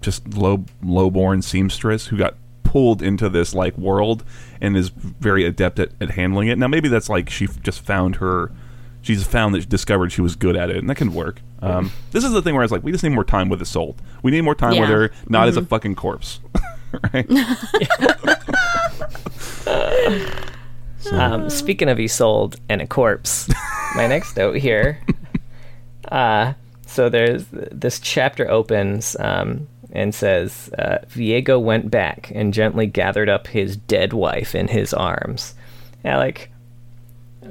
[0.00, 4.24] just low low-born seamstress who got pulled into this like world
[4.60, 6.58] and is very adept at, at handling it.
[6.58, 8.52] Now maybe that's like she just found her
[9.00, 11.40] she's found that discovered she was good at it and that can work.
[11.60, 13.60] Um, this is the thing where I was like, we just need more time with
[13.60, 13.96] Isolde.
[14.22, 16.40] We need more time with her, not as a fucking corpse.
[17.12, 17.28] right?
[21.12, 23.48] Um, speaking of Isolde and a corpse,
[23.94, 25.00] my next note here.
[26.10, 26.54] Uh,
[26.86, 33.28] so there's this chapter opens um, and says uh, Viego went back and gently gathered
[33.28, 35.54] up his dead wife in his arms.
[36.02, 36.50] Yeah, like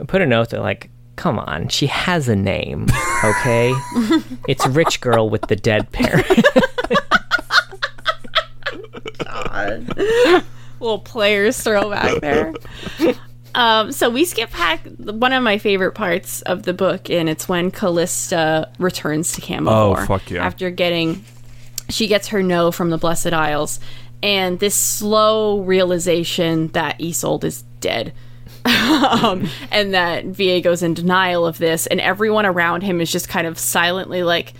[0.07, 2.87] put a note there, like, come on, she has a name,
[3.23, 3.71] okay?
[4.47, 6.25] it's rich girl with the dead parent.
[9.23, 10.43] God.
[10.79, 12.53] little players throwback there.
[13.55, 17.49] Um, so we skip back one of my favorite parts of the book, and it's
[17.49, 20.01] when Kalista returns to Camavor.
[20.01, 20.45] Oh, fuck yeah.
[20.45, 21.23] After getting,
[21.89, 23.79] she gets her no from the Blessed Isles,
[24.21, 28.13] and this slow realization that Isolde is dead.
[28.65, 33.47] um, and that Viego's in denial of this, and everyone around him is just kind
[33.47, 34.53] of silently like,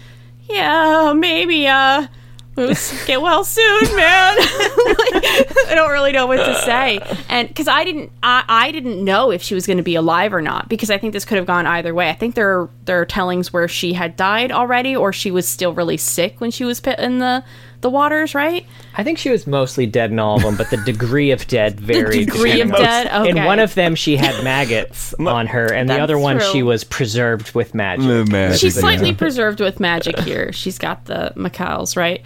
[0.49, 2.07] "Yeah, maybe, uh,
[3.05, 5.25] get well soon, man." Like,
[5.67, 9.31] I don't really know what to say, and because I didn't, I, I didn't know
[9.31, 11.45] if she was going to be alive or not, because I think this could have
[11.47, 12.09] gone either way.
[12.09, 15.47] I think there are, there are tellings where she had died already, or she was
[15.47, 17.43] still really sick when she was put in the
[17.81, 18.65] the waters, right?
[18.95, 21.79] I think she was mostly dead in all of them, but the degree of dead
[21.79, 22.25] varied.
[22.27, 23.27] degree of on- dead?
[23.27, 26.51] In one of them, she had maggots on her, and the other one, true.
[26.51, 28.05] she was preserved with magic.
[28.07, 28.81] The magic, She's yeah.
[28.81, 30.51] slightly preserved with magic here.
[30.53, 32.23] She's got the Macals, right?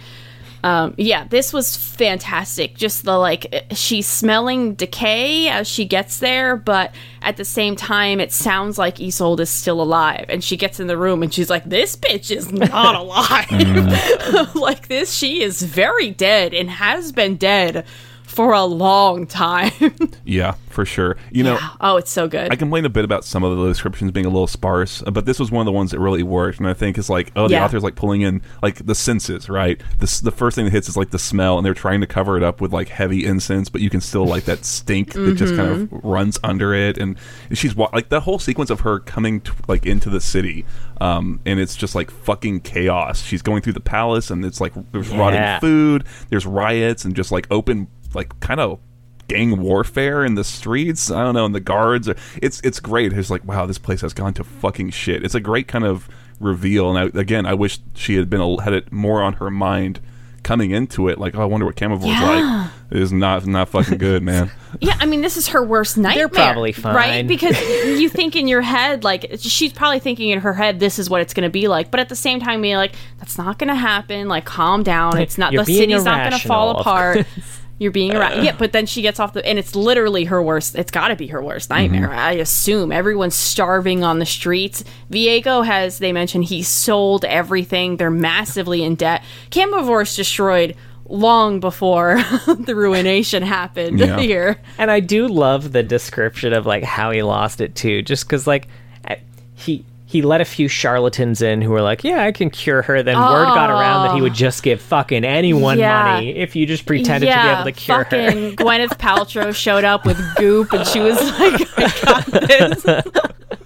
[0.64, 2.76] Um, yeah, this was fantastic.
[2.76, 8.20] Just the like, she's smelling decay as she gets there, but at the same time,
[8.20, 10.26] it sounds like Isolde is still alive.
[10.28, 14.54] And she gets in the room and she's like, "This bitch is not alive.
[14.54, 17.84] like this, she is very dead and has been dead
[18.32, 19.70] for a long time."
[20.24, 21.16] Yeah, for sure.
[21.32, 22.50] You know, oh, it's so good.
[22.52, 25.26] I complained a bit about some of the descriptions being a little sparse, uh, but
[25.26, 26.58] this was one of the ones that really worked.
[26.58, 27.64] And I think it's like, oh, the Yeah.
[27.64, 29.80] author's like pulling in like the senses, right?
[29.98, 32.36] This the first thing that hits is like the smell, and they're trying to cover
[32.36, 35.56] it up with like heavy incense, but you can still like that stink that just
[35.56, 35.96] kind Mm-hmm.
[35.96, 36.96] of runs under it.
[36.98, 37.16] And
[37.52, 40.64] she's like that whole sequence of her coming t- like into the city,
[41.00, 43.22] um, and it's just like fucking chaos.
[43.22, 45.18] She's going through the palace, and it's like there's Yeah.
[45.18, 48.78] rotting food, there's riots, and just like open like kind of
[49.28, 51.10] gang warfare in the streets.
[51.10, 52.08] I don't know, and the guards.
[52.08, 53.12] Are, it's it's great.
[53.12, 55.24] It's like wow, this place has gone to fucking shit.
[55.24, 56.08] It's a great kind of
[56.40, 56.94] reveal.
[56.94, 60.00] And I, again, I wish she had been a, had it more on her mind
[60.42, 61.18] coming into it.
[61.18, 62.64] Like, oh, I wonder what Camavor's Yeah.
[62.64, 62.70] like.
[62.90, 64.50] It is not not fucking good, man.
[64.80, 66.26] Yeah, I mean, this is her worst nightmare.
[66.26, 66.94] They're probably fine.
[66.94, 67.26] right?
[67.32, 67.58] Because
[68.00, 71.20] you think in your head, like she's probably thinking in her head, this is what
[71.22, 71.90] it's going to be like.
[71.90, 74.28] But at the same time, being like, that's not going to happen.
[74.28, 75.16] Like, calm down.
[75.22, 75.52] It's not.
[75.52, 77.24] You're the city's not going to fall apart.
[77.82, 78.44] You're being around.
[78.44, 80.76] Yeah, but then she gets off the, and it's literally her worst.
[80.76, 82.08] It's got to be her worst nightmare.
[82.08, 82.18] Mm-hmm.
[82.18, 84.84] I assume everyone's starving on the streets.
[85.10, 87.96] Viego has, they mentioned, he sold everything.
[87.96, 89.24] They're massively in debt.
[89.50, 90.76] Camavor's destroyed
[91.06, 94.18] long before the ruination happened Yeah.
[94.20, 94.58] here.
[94.78, 98.46] And I do love the description of like how he lost it too, just because
[98.46, 98.68] like
[99.54, 103.02] he he let a few charlatans in who were like, "Yeah, I can cure her."
[103.02, 106.02] Then word got around that he would just give fucking anyone Yeah.
[106.04, 108.04] money if you just pretended to be able to cure her.
[108.04, 112.84] fucking Gwyneth Paltrow showed up with goop, and she was like, "I got this."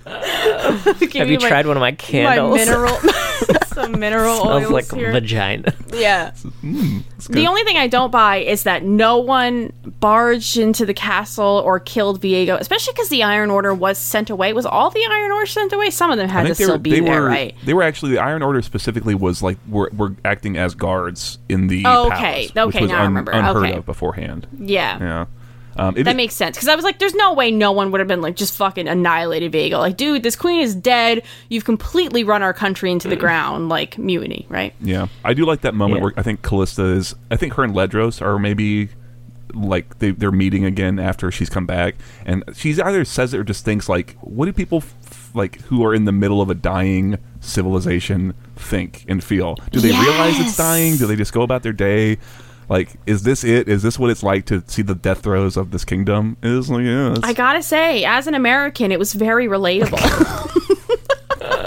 [0.07, 2.57] Have you my- tried one of my My candles?
[2.57, 2.97] mineral,
[3.77, 5.13] some mineral Smells oils like here.
[5.13, 5.73] vagina.
[5.95, 6.33] yeah.
[6.65, 11.63] Mm, the only thing I don't buy is that no one barged into the castle
[11.65, 14.53] or killed Viego, especially because the Iron Order was sent away.
[14.53, 15.91] Was all the Iron Order sent away?
[15.91, 17.55] Some of them had to they still were be they there, were right?
[17.65, 21.69] they were actually the Iron Order specifically was like were, were acting as guards in
[21.69, 22.43] the Oh, palace, okay.
[22.49, 23.31] which Okay, was now I remember.
[23.33, 23.73] unheard Okay.
[23.77, 24.47] of beforehand.
[24.59, 24.99] Yeah.
[24.99, 25.27] Yeah.
[25.79, 28.01] Um, it, That makes sense because I was like, "There's no way no one would
[28.01, 31.23] have been like just fucking annihilated Viego." Like, dude, this queen is dead.
[31.49, 33.69] You've completely run our country into the ground.
[33.69, 34.73] Like mutiny, right?
[34.81, 36.05] Yeah, I do like that moment Yeah.
[36.05, 37.15] where I think Kalista is.
[37.31, 38.89] I think her and Ledros are maybe
[39.55, 41.95] like they, they're meeting again after she's come back,
[42.25, 45.85] and she's either says it or just thinks like, "What do people f- like who
[45.85, 49.57] are in the middle of a dying civilization think and feel?
[49.71, 50.97] Do they realize it's dying?
[50.97, 52.19] Do they just go about their day?"
[52.69, 53.69] Like, is this it?
[53.69, 56.37] Is this what it's like to see the death throes of this kingdom?
[56.43, 59.99] It is like, yeah, it's- I gotta say, as an American, it was very relatable.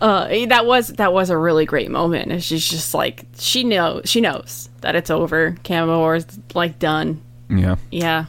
[0.00, 2.30] uh, that was that was a really great moment.
[2.30, 5.56] And she's just like she knows she knows that it's over.
[5.64, 7.20] Camo is like done.
[7.48, 7.76] yeah.
[7.90, 8.26] Yeah,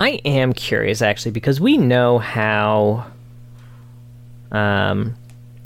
[0.00, 3.06] I am curious actually because we know how
[4.50, 5.14] um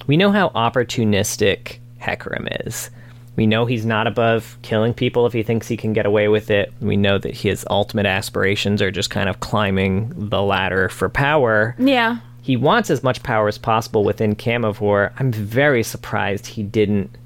[0.06, 2.90] we know how opportunistic Hecarim is.
[3.40, 6.50] We know he's not above killing people if he thinks he can get away with
[6.50, 6.74] it.
[6.82, 11.74] We know that his ultimate aspirations are just kind of climbing the ladder for power.
[11.78, 12.18] yeah.
[12.42, 15.12] He wants as much power as possible within Camavor.
[15.18, 17.16] I'm very surprised he didn't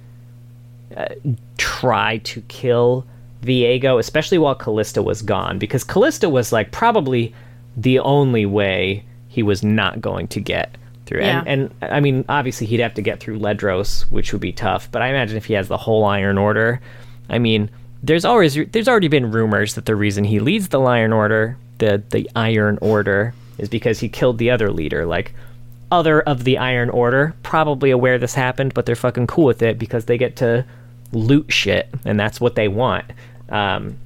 [0.97, 1.17] uh,
[1.59, 3.05] try to kill
[3.43, 7.35] Viego, especially while Kalista was gone, because Kalista was like probably
[7.77, 10.77] the only way he was not going to get
[11.07, 11.23] through.
[11.23, 11.43] Yeah.
[11.47, 14.91] And, and I mean, obviously he'd have to get through Ledros, which would be tough.
[14.91, 16.81] But I imagine if he has the whole Iron Order,
[17.29, 17.71] I mean,
[18.03, 22.03] there's always there's already been rumors that the reason he leads the Iron Order, the
[22.11, 25.07] the Iron Order, is because he killed the other leader.
[25.07, 25.35] Like
[25.91, 29.79] other of the Iron Order probably aware this happened, but they're fucking cool with it
[29.79, 30.67] because they get to
[31.13, 33.07] loot shit, and that's what they want.
[33.49, 33.97] Um,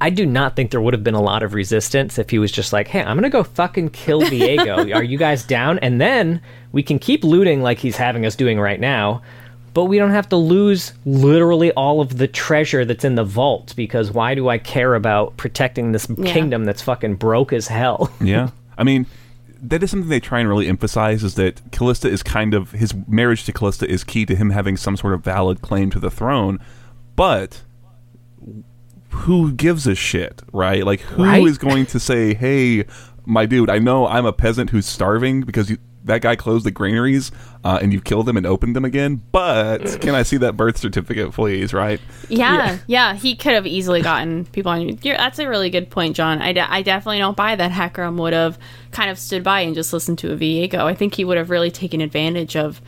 [0.00, 2.52] I do not think there would have been a lot of resistance if he was
[2.52, 4.94] just like, "Hey, I'm gonna go fucking kill Viego.
[4.94, 6.40] Are you guys down?" And then
[6.72, 9.22] we can keep looting like he's having us doing right now,
[9.74, 13.74] but we don't have to lose literally all of the treasure that's in the vault
[13.76, 16.32] because why do I care about protecting this Yeah.
[16.32, 18.10] kingdom that's fucking broke as hell?
[18.20, 18.50] Yeah.
[18.76, 19.06] I mean,
[19.60, 22.94] that is something they try and really emphasize is that Kalista is kind of his
[23.08, 26.10] marriage to Kalista is key to him having some sort of valid claim to the
[26.10, 26.60] throne,
[27.16, 27.62] but
[29.20, 30.84] who gives a shit, right?
[30.84, 31.58] Like who is Right?
[31.58, 32.84] going to say, "Hey,
[33.26, 36.70] my dude, I know I'm a peasant who's starving because you that guy closed the
[36.70, 37.30] granaries
[37.64, 40.78] uh, and you killed them and opened them again, but can I see that birth
[40.78, 42.00] certificate, please?" Right?
[42.28, 44.94] Yeah, yeah, he could have easily gotten people on you.
[45.02, 46.40] That's a really good point, John.
[46.40, 48.58] I, de- I definitely don't buy that Hecarim would have
[48.92, 50.78] kind of stood by and just listened to a Viego.
[50.80, 52.80] I think he would have really taken advantage of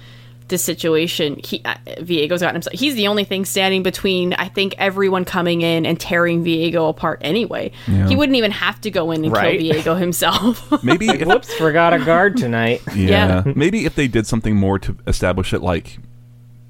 [0.51, 1.40] the situation.
[1.43, 2.78] He uh, Viego's gotten himself.
[2.78, 4.35] He's the only thing standing between.
[4.35, 7.72] I think everyone coming in and tearing Viego apart anyway.
[7.86, 9.59] He wouldn't even have to go in and Right.
[9.59, 10.70] kill Viego himself.
[10.85, 12.82] Maybe if, Whoops, forgot a guard tonight.
[12.94, 13.43] Yeah.
[13.56, 15.98] Maybe if they did something more to establish it, like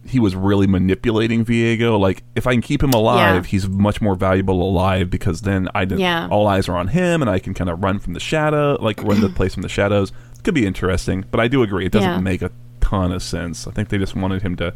[0.06, 1.98] he was really manipulating Viego.
[1.98, 3.48] Like if I can keep him alive, Yeah.
[3.50, 6.28] he's much more valuable alive because then I did, Yeah.
[6.30, 9.02] all eyes are on him, and I can kind of run from the shadow, like
[9.02, 10.12] run the place from the shadows.
[10.42, 12.20] Could be interesting, but I do agree it doesn't Yeah.
[12.20, 12.50] make a
[12.90, 13.66] ton of sense.
[13.66, 14.74] I think they just wanted him to.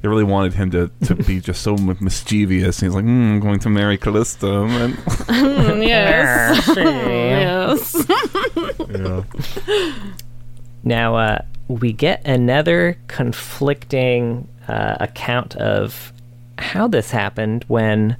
[0.00, 2.80] They really wanted him to, to be just so m- mischievous.
[2.80, 4.68] He's like, mm, I'm going to marry Kalista.
[5.28, 6.68] And yes,
[8.88, 9.24] yes.
[10.84, 16.12] Now, uh, we get another conflicting uh, account of
[16.58, 18.16] how this happened when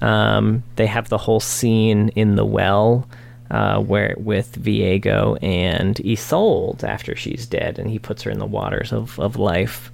[0.00, 3.06] um, they have the whole scene in the well
[3.50, 8.46] uh, where with Viego and Isolde after she's dead, and he puts her in the
[8.46, 9.90] waters of, of life.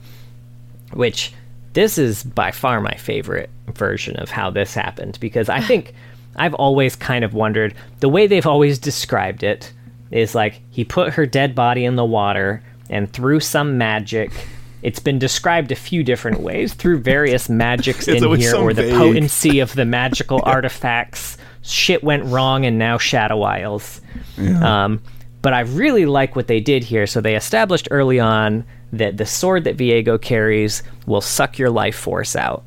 [0.92, 1.32] Which
[1.74, 5.92] this is by far my favorite version of how this happened because I think
[6.36, 9.72] I've always kind of wondered the way they've always described it
[10.10, 14.30] is like he put her dead body in the water and through some magic
[14.82, 18.94] it's been described a few different ways through various magics in here or the vague.
[18.94, 24.00] potency of the magical artifacts shit went wrong and now shadow isles
[24.38, 25.02] um,
[25.42, 27.06] but I really like what they did here.
[27.06, 31.96] So they established early on that the sword that Viego carries will suck your life
[31.96, 32.64] force out.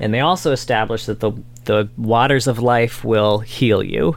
[0.00, 1.32] And they also established that the
[1.64, 4.16] the waters of life will heal you.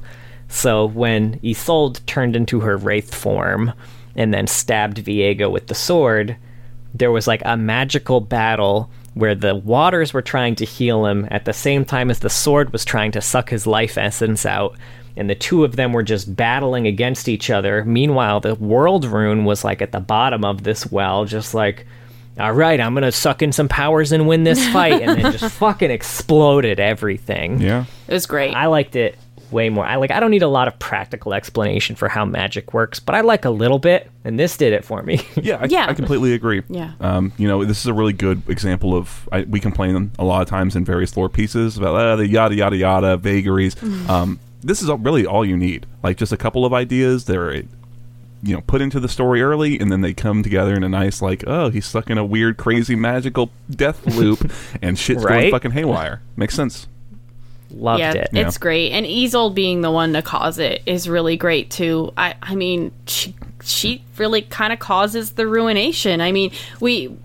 [0.49, 3.73] So when Isolde turned into her wraith form
[4.15, 6.38] and then stabbed Viego with the sword,
[6.93, 11.45] there was like a magical battle where the waters were trying to heal him at
[11.45, 14.77] the same time as the sword was trying to suck his life essence out.
[15.18, 17.84] And the two of them were just battling against each other.
[17.84, 21.86] Meanwhile, the world rune was like at the bottom of this well, just like,
[22.40, 25.53] all right, I'm gonna suck in some powers and win this fight, and then just
[25.57, 27.60] fucking exploded everything.
[27.60, 27.84] yeah.
[28.07, 28.53] It was great.
[28.53, 29.18] I liked it
[29.51, 29.85] way more.
[29.85, 30.11] I like.
[30.11, 33.45] I don't need a lot of practical explanation for how magic works, but I like
[33.45, 35.21] a little bit, and this did it for me.
[35.41, 35.85] Yeah, I, Yeah.
[35.88, 36.63] I completely agree.
[36.67, 36.91] Yeah.
[36.99, 40.41] Um, you know, this is a really good example of I, we complain a lot
[40.41, 43.76] of times in various lore pieces about uh, the yada yada yada vagaries.
[43.76, 44.09] Mm-hmm.
[44.09, 45.85] Um, this is really all you need.
[46.03, 47.26] Like just a couple of ideas.
[47.26, 47.63] They're
[48.41, 51.21] you know put into the story early, and then they come together in a nice
[51.21, 54.51] like oh he's stuck in a weird crazy magical death loop,
[54.81, 56.21] and shit's going fucking haywire.
[56.35, 56.88] Makes sense.
[57.72, 58.30] Loved yeah, it.
[58.32, 58.48] Yeah.
[58.48, 58.91] it's great.
[58.91, 62.14] And Isolde being the one to cause it is really great too.
[62.18, 66.22] I I mean, she she really kind of causes the ruination.
[66.22, 67.16] I mean, we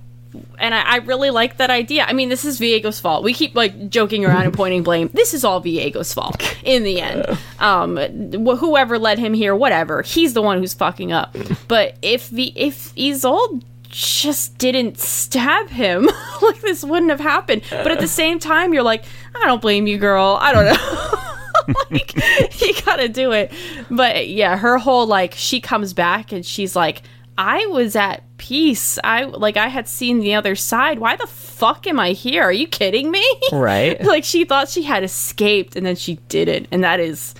[0.59, 2.05] and I, I really like that idea.
[2.05, 3.23] I mean, this is Viego's fault.
[3.23, 5.11] We keep like joking around and pointing blame.
[5.12, 7.39] This is all Viego's fault in the end.
[7.59, 11.37] Um, wh- whoever led him here, whatever, he's the one who's fucking up.
[11.69, 13.65] But if the if Isolde
[13.95, 16.09] just didn't stab him,
[16.43, 17.62] like this wouldn't have happened.
[17.71, 19.05] But at the same time, you're like,
[19.35, 20.37] I don't blame you, girl.
[20.41, 21.75] I don't know.
[21.91, 22.15] like
[22.61, 23.53] you gotta do it.
[23.91, 27.03] But yeah her whole like she comes back and she's like
[27.39, 28.99] i was at peace.
[29.03, 30.99] I like i had seen the other side.
[30.99, 32.43] Why the fuck am i here?
[32.43, 33.25] Are you kidding me?
[33.53, 34.03] Right.
[34.03, 36.66] like she thought she had escaped and then she didn't.
[36.73, 37.35] And that is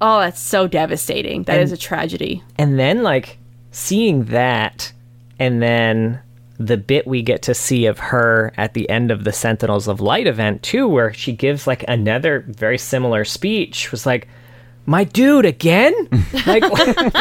[0.00, 1.44] oh that's so devastating.
[1.44, 2.42] That is a tragedy.
[2.58, 3.38] and then like
[3.70, 4.92] seeing that
[5.40, 6.20] and then
[6.58, 10.00] the bit we get to see of her at the end of the sentinels of
[10.00, 14.28] light event too where she gives like another very similar speech was like
[14.86, 15.94] my dude again
[16.46, 16.62] like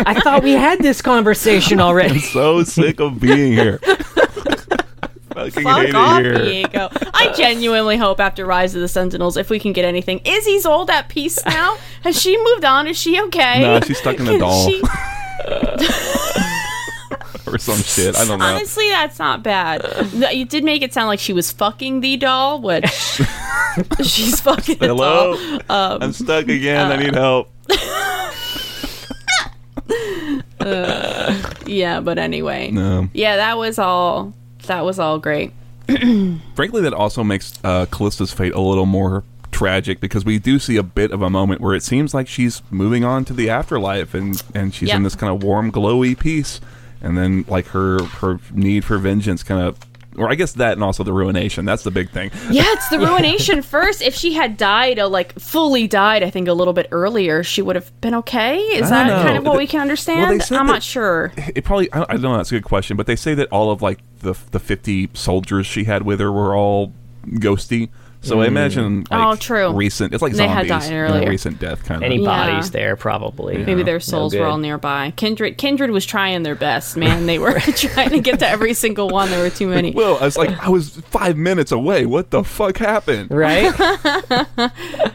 [0.05, 3.79] i thought we had this conversation already I'm So sick of being here.
[5.33, 6.65] fucking Fuck hate off, it here.
[6.65, 7.11] Viego.
[7.13, 10.89] I genuinely hope after Rise of the Sentinels, if we can get anything, is Isolde
[10.89, 11.77] at peace now?
[12.03, 12.87] Has she moved on?
[12.87, 13.61] Is she okay?
[13.61, 14.67] Nah, she's stuck in a doll.
[14.67, 14.81] she-
[17.53, 18.15] or some shit.
[18.15, 18.45] I don't know.
[18.45, 19.85] Honestly, that's not bad.
[20.33, 22.85] You did make it sound like she was fucking the doll, which
[24.03, 25.59] she's fucking the Hello, doll.
[25.69, 26.91] I'm um, stuck again.
[26.91, 27.49] I need uh, help.
[30.59, 32.69] Uh, yeah, but anyway.
[32.69, 33.09] No.
[33.13, 34.33] Yeah, that was all.
[34.67, 35.53] That was all great.
[35.87, 40.77] Frankly, that also makes uh, Kalista's fate a little more tragic because we do see
[40.77, 44.13] a bit of a moment where it seems like she's moving on to the afterlife
[44.13, 44.97] and and she's Yeah.
[44.97, 46.61] in this kind of warm, glowy peace,
[47.01, 49.77] and then like her her need for vengeance kind of.
[50.17, 51.63] Or I guess that and also the ruination.
[51.63, 52.31] That's the big thing.
[52.49, 54.01] Yeah, it's the ruination first.
[54.01, 57.61] If she had died, uh, like fully died, I think a little bit earlier, she
[57.61, 58.57] would have been okay.
[58.57, 59.23] Is that know.
[59.23, 60.41] kind of what we can understand?
[60.43, 61.31] said I'm not sure.
[61.37, 62.37] It probably I, I don't know.
[62.37, 65.65] That's a good question, but they say that all of like the the fifty soldiers
[65.65, 66.91] she had with her were all
[67.25, 67.89] ghosty.
[68.21, 69.11] So I imagine mm.
[69.11, 69.71] like Oh, true.
[69.71, 70.13] recent.
[70.13, 70.87] It's like They had zombies.
[70.87, 71.29] died you know, earlier.
[71.29, 72.21] recent death kind any of.
[72.23, 72.27] Yeah.
[72.27, 75.13] bodies there probably Maybe their No souls were all nearby.
[75.15, 77.25] Kindred, Kindred was trying their best, man.
[77.27, 79.29] They were trying to get to every single one.
[79.29, 79.91] There were too many.
[79.91, 82.05] Well, I was like, I was five minutes away.
[82.05, 83.31] What the fuck happened?
[83.31, 83.73] right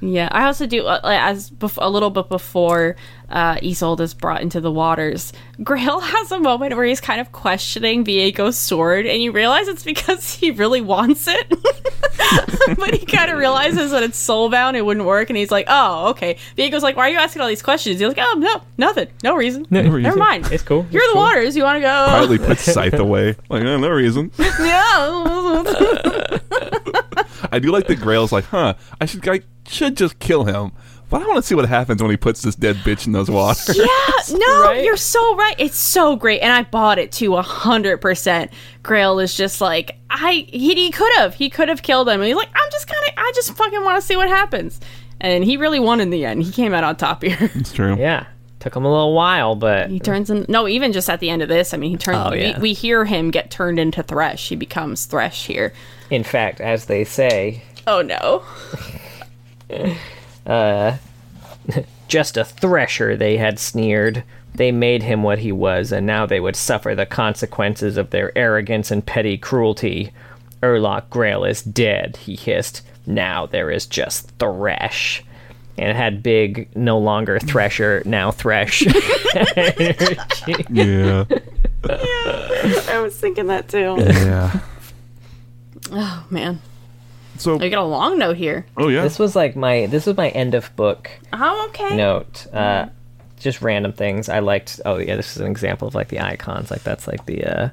[0.00, 2.94] Yeah, I also do uh, as bef- a little bit before
[3.30, 5.32] uh, Isolde is brought into the waters.
[5.62, 9.82] Grael has a moment where he's kind of questioning Viego's sword, and you realize it's
[9.82, 11.48] because he really wants it,
[12.78, 16.10] but he kind of realizes that it's soulbound, it wouldn't work, and he's like, "Oh,
[16.10, 19.08] okay." Viego's like, "Why are you asking all these questions?" He's like, "Oh, no, nothing,
[19.22, 20.02] no reason, reason.
[20.02, 20.48] never mind.
[20.52, 21.22] it's cool You're It's the cool.
[21.22, 21.56] waters.
[21.56, 23.36] You want to go?" Quietly put Scythe away.
[23.48, 24.32] Like, oh, no reason.
[24.38, 25.62] yeah.
[27.52, 30.72] I do like the Grael's like, huh, I should I should just kill him.
[31.10, 33.30] But I want to see what happens when he puts this dead bitch in those
[33.30, 33.76] waters.
[33.76, 34.82] Yeah, no, right?
[34.82, 35.54] you're so right.
[35.58, 38.50] It's so great, and I bought it to a hundred percent.
[38.82, 42.24] Grail is just like I he, he could have he could have killed him, and
[42.26, 44.80] he's like I'm just kind of I just fucking want to see what happens,
[45.20, 46.42] and he really won in the end.
[46.42, 47.36] He came out on top here.
[47.54, 47.96] It's true.
[47.96, 48.26] yeah
[48.64, 51.42] took him a little while but he turns in no, even just at the end
[51.42, 51.74] of this.
[51.74, 52.18] I mean, he turns.
[52.18, 52.56] Oh, yeah.
[52.56, 54.48] we, we hear him get turned into Thresh.
[54.48, 55.72] He becomes Thresh here.
[56.10, 58.42] in fact as they say Oh no.
[60.46, 60.96] uh,
[62.08, 64.24] just a thresher they had sneered.
[64.54, 68.36] They made him what he was, and now they would suffer the consequences of their
[68.38, 70.12] arrogance and petty cruelty.
[70.62, 72.82] Erlok Grael is dead, he hissed.
[73.06, 75.24] Now there is just Thresh.
[75.76, 78.84] And it had big, no longer Thresher, now Thresh.
[80.70, 81.24] Yeah.
[81.88, 83.96] yeah I was thinking that too.
[83.98, 84.60] Yeah.
[85.92, 86.60] Oh man,
[87.36, 88.64] So, I got a long note here.
[88.78, 89.02] oh yeah.
[89.02, 91.94] this was like my this was my end of book Oh okay.
[91.94, 92.46] note.
[92.52, 92.86] Uh,
[93.38, 94.30] just random things.
[94.30, 94.80] I liked.
[94.86, 96.70] Oh yeah, this is an example of like the icons.
[96.70, 97.68] Like that's like the, uh,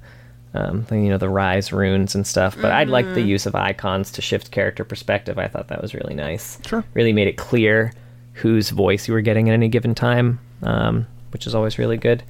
[0.53, 2.57] um, you know, the rise runes and stuff.
[2.59, 5.37] But I liked the use of icons to shift character perspective.
[5.37, 6.57] I thought that was really nice.
[6.65, 6.83] Sure.
[6.93, 7.93] Really made it clear
[8.33, 12.23] whose voice you were getting at any given time, um, which is always really good.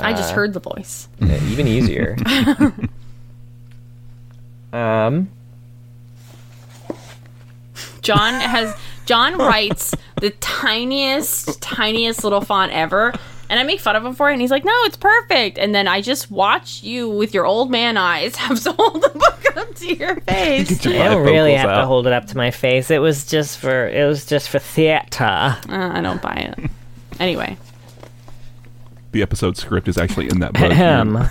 [0.00, 1.08] I just heard the voice.
[1.20, 2.16] Uh, even easier.
[4.72, 5.28] um,
[8.00, 8.76] John has
[9.06, 13.12] John writes the tiniest, tiniest little font ever.
[13.50, 15.74] And I make fun of him for it, and he's like, "No, it's perfect." And
[15.74, 19.56] then I just watch you with your old man eyes have to hold the book
[19.56, 20.68] up to your face.
[20.68, 22.90] Get your I don't really bifocals have to hold it up to my face.
[22.90, 25.24] It was just for it was just for theater.
[25.24, 26.70] Uh, I don't buy it.
[27.18, 27.56] Anyway,
[29.12, 30.70] The episode script is actually in that book.
[30.70, 31.28] Ahem.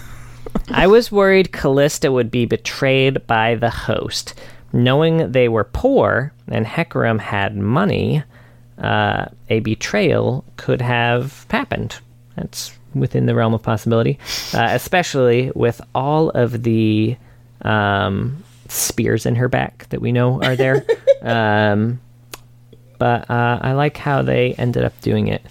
[0.70, 4.34] I was worried Kalista would be betrayed by the host.
[4.74, 8.24] Knowing they were poor and Hecarim had money,
[8.82, 12.00] uh, a betrayal could have happened.
[12.38, 14.18] That's within the realm of possibility,
[14.54, 17.18] uh, especially with all of the
[17.64, 20.86] um, spears in her back that we know are there.
[21.22, 22.00] um,
[22.98, 25.44] but uh, I like how they ended up doing it.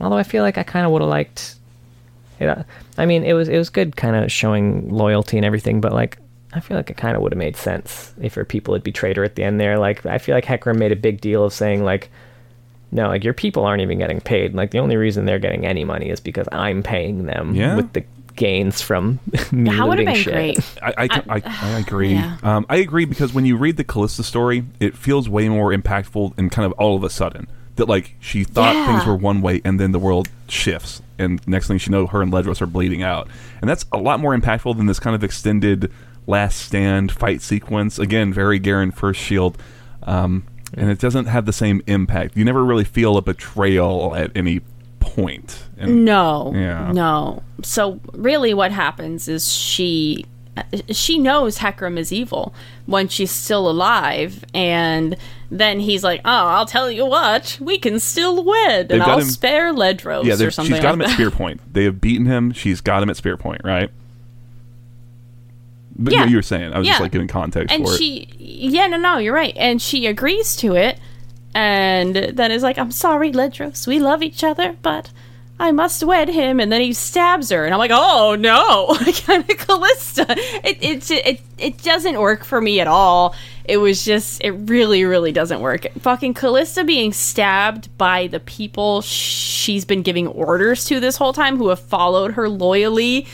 [0.00, 1.56] Although I feel like I kind of would have liked
[2.40, 2.62] yeah,
[2.96, 5.80] I mean, it was it was good, kind of showing loyalty and everything.
[5.80, 6.18] But like,
[6.52, 9.16] I feel like it kind of would have made sense if her people had betrayed
[9.16, 9.60] her at the end.
[9.60, 12.10] There, like, I feel like Hecarim made a big deal of saying like,
[12.90, 14.54] no, like your people aren't even getting paid.
[14.54, 17.76] Like the only reason they're getting any money is because I'm paying them Yeah.
[17.76, 18.04] with the
[18.36, 19.18] gains from
[19.52, 20.32] me that looting been shit.
[20.32, 20.58] great.
[20.80, 22.14] I, I, I, I agree.
[22.14, 22.36] yeah.
[22.42, 26.34] Um, I agree because when you read the Kalista story, it feels way more impactful
[26.38, 28.86] and kind of all of a sudden that like she thought Yeah.
[28.86, 32.22] things were one way and then the world shifts and next thing she know, her
[32.22, 33.26] and Ledros are bleeding out,
[33.60, 35.90] and that's a lot more impactful than this kind of extended
[36.28, 37.98] last stand fight sequence.
[37.98, 39.58] Again, very Garen first shield.
[40.04, 42.36] Um, and it doesn't have the same impact.
[42.36, 44.60] You never really feel a betrayal at any
[45.00, 45.64] point.
[45.78, 46.92] And No, Yeah.
[46.92, 47.42] no.
[47.62, 50.26] So really, what happens is she
[50.90, 52.52] she knows Hecarim is evil
[52.86, 55.16] when she's still alive, and
[55.52, 59.18] then he's like, "Oh, I'll tell you what, we can still win, They've and I'll
[59.20, 61.60] him- spare Ledros yeah, or something." she's got like him at spear point.
[61.72, 62.52] They have beaten him.
[62.52, 63.88] She's got him at spear point, right?
[65.98, 66.24] But Yeah.
[66.24, 67.98] you, you were saying, I was just like giving context and for it.
[67.98, 69.54] she yeah no no you're right.
[69.56, 70.98] And she agrees to it.
[71.54, 75.10] And then is like i'm sorry ledros we love each other but
[75.58, 76.60] i must wed him.
[76.60, 77.64] And then he stabs her.
[77.64, 78.94] And i'm like oh no.
[79.26, 80.26] Kind of Kalista
[80.64, 83.34] it, it it it doesn't work for me at all.
[83.64, 85.86] It was just it really really doesn't work.
[85.98, 91.56] Fucking Kalista being stabbed by the people she's been giving orders to this whole time
[91.56, 93.26] who have followed her loyally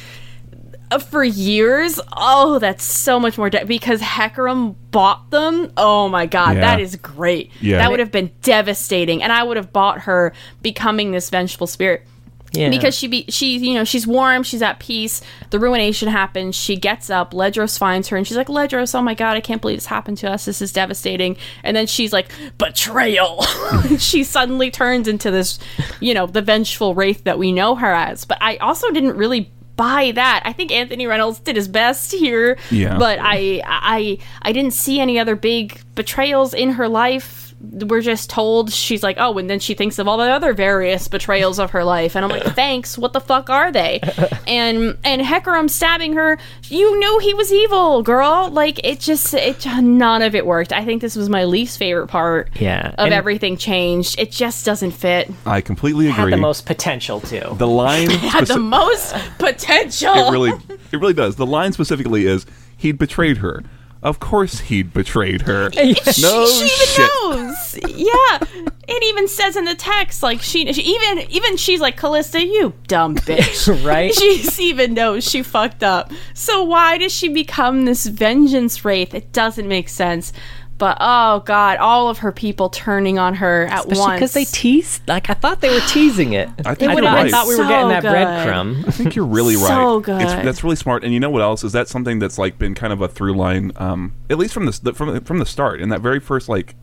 [0.90, 1.98] Uh, for years.
[2.16, 5.72] Oh, that's so much more de- because Hecarim bought them.
[5.76, 6.60] Oh my god, Yeah.
[6.60, 7.50] that is great.
[7.60, 7.78] Yeah.
[7.78, 10.32] That would have been devastating, and I would have bought her
[10.62, 12.06] becoming this vengeful spirit.
[12.52, 12.70] Yeah.
[12.70, 15.20] Because she be she you know she's warm she's at peace
[15.50, 19.14] the ruination happens she gets up Ledros finds her and she's like Ledros oh my
[19.14, 22.30] god I can't believe this happened to us this is devastating and then she's like
[22.56, 23.42] betrayal
[23.98, 25.58] she suddenly turns into this
[25.98, 29.50] you know the vengeful wraith that we know her as but I also didn't really
[29.76, 32.96] buy that I think Anthony Reynolds did his best here Yeah.
[32.98, 38.30] but I I I didn't see any other big betrayals in her life we're just
[38.30, 41.70] told she's like oh and then she thinks of all the other various betrayals of
[41.72, 42.14] her life.
[42.16, 42.96] And i'm like thanks.
[42.98, 44.00] What the fuck are they?
[44.46, 46.38] And and hecarim stabbing her.
[46.68, 48.50] You knew he was evil girl.
[48.50, 50.72] Like it just it none of it worked.
[50.72, 54.18] I think this was my least favorite part Yeah, of and- everything changed.
[54.18, 55.30] It just doesn't fit.
[55.46, 56.30] I completely had agree.
[56.32, 57.42] the most potential too.
[57.58, 60.14] The line had the most potential.
[60.14, 60.52] It really
[60.92, 61.36] it really does.
[61.36, 62.46] The line specifically is
[62.76, 63.62] he'd betrayed her.
[64.04, 65.72] Of course he'd betrayed her.
[65.72, 67.10] she, no she even shit.
[67.24, 67.78] knows.
[67.88, 72.40] Yeah, it even says in the text like she, she even even she's like Kalista,
[72.40, 73.84] you dumb bitch.
[73.84, 74.14] Right?
[74.24, 76.12] She's even knows she fucked up.
[76.34, 79.14] So why does she become this vengeance wraith?
[79.14, 80.32] It doesn't make sense.
[80.76, 84.14] But oh god, all of her people turning on her at Especially once.
[84.16, 85.06] because they teased.
[85.06, 86.48] Like I thought they were teasing it.
[86.66, 88.12] I think I, you're don't I thought we were So getting that good.
[88.12, 88.88] breadcrumb.
[88.88, 89.68] I think you're really right.
[89.68, 90.20] So good.
[90.20, 91.04] It's, that's really smart.
[91.04, 93.34] And you know what else is that something that's like been kind of a through
[93.34, 96.74] line, um, at least from the from from the start in that very first like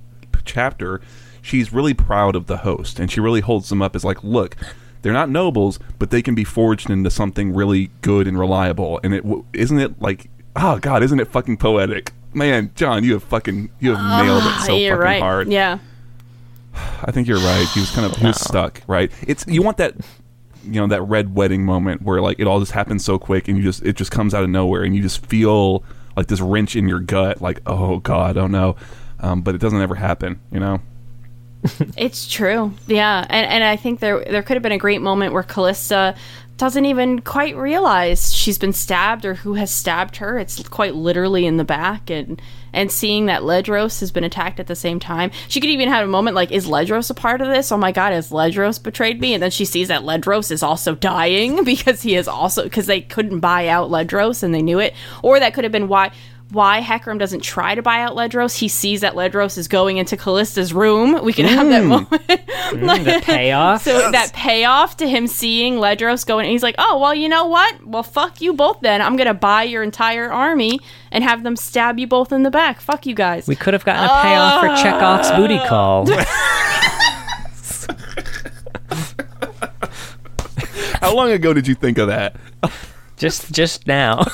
[0.46, 1.02] chapter.
[1.42, 4.56] She's really proud of the host, and she really holds them up as like, look,
[5.02, 9.00] they're not nobles, but they can be forged into something really good and reliable.
[9.04, 12.14] And it w- isn't it like, oh god, isn't it fucking poetic?
[12.34, 15.22] Man, John, you have fucking you have nailed it so Ah, fucking right.
[15.22, 15.48] hard.
[15.52, 15.80] Yeah.
[17.04, 17.68] I think you're right.
[17.74, 19.12] He was kind of he was stuck, right?
[19.28, 19.96] It's you want that
[20.64, 23.58] you know that red wedding moment where like it all just happens so quick and
[23.58, 25.84] you just it just comes out of nowhere and you just feel
[26.16, 28.76] like this wrench in your gut like oh god oh no
[29.22, 30.80] um, but it doesn't ever happen you know
[31.98, 32.74] It's true.
[32.88, 33.26] Yeah.
[33.30, 36.16] And and I think there there could have been a great moment where Kalista
[36.62, 40.38] doesn't even quite realize she's been stabbed or who has stabbed her.
[40.38, 42.40] It's quite literally in the back and
[42.72, 45.32] and seeing that Ledros has been attacked at the same time.
[45.48, 47.72] She could even have a moment like, is Ledros a part of this?
[47.72, 49.34] Oh my god, has Ledros betrayed me?
[49.34, 53.02] And then she sees that Ledros is also dying because he is also because they
[53.02, 54.94] couldn't buy out Ledros and they knew it.
[55.24, 56.12] Or that could have been why
[56.52, 58.58] why Hecarim doesn't try to buy out Ledros.
[58.58, 61.24] He sees that Ledros is going into Kalista's room.
[61.24, 62.22] We can have that moment.
[62.72, 63.84] Mm, the payoff.
[63.84, 67.86] So that payoff to him seeing Ledros going, he's like, "Oh well, you know what?
[67.86, 68.80] Well, fuck you both.
[68.80, 70.80] Then I'm gonna buy your entire army
[71.12, 72.80] and have them stab you both in the back.
[72.80, 76.08] Fuck you guys." we could have gotten a payoff for Chekhov's booty call.
[81.02, 82.38] How long ago did you think of that?
[83.22, 84.18] Just just now.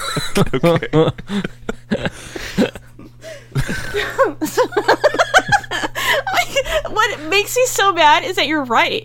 [6.90, 9.04] what makes me so mad is that you're right.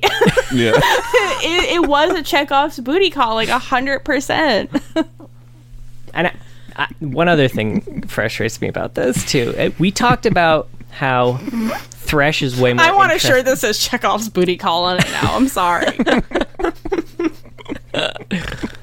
[0.53, 0.73] Yeah.
[0.77, 4.71] it, it was a Chekhov's booty call, like a hundred percent.
[6.15, 6.37] and I,
[6.77, 9.53] I, one other thing frustrates me about this too.
[9.59, 11.39] Uh, We talked about how
[11.91, 12.85] Thresh is way more.
[12.85, 15.35] I want a interest- shirt that says Chekhov's booty call on it now.
[15.35, 15.99] I'm sorry.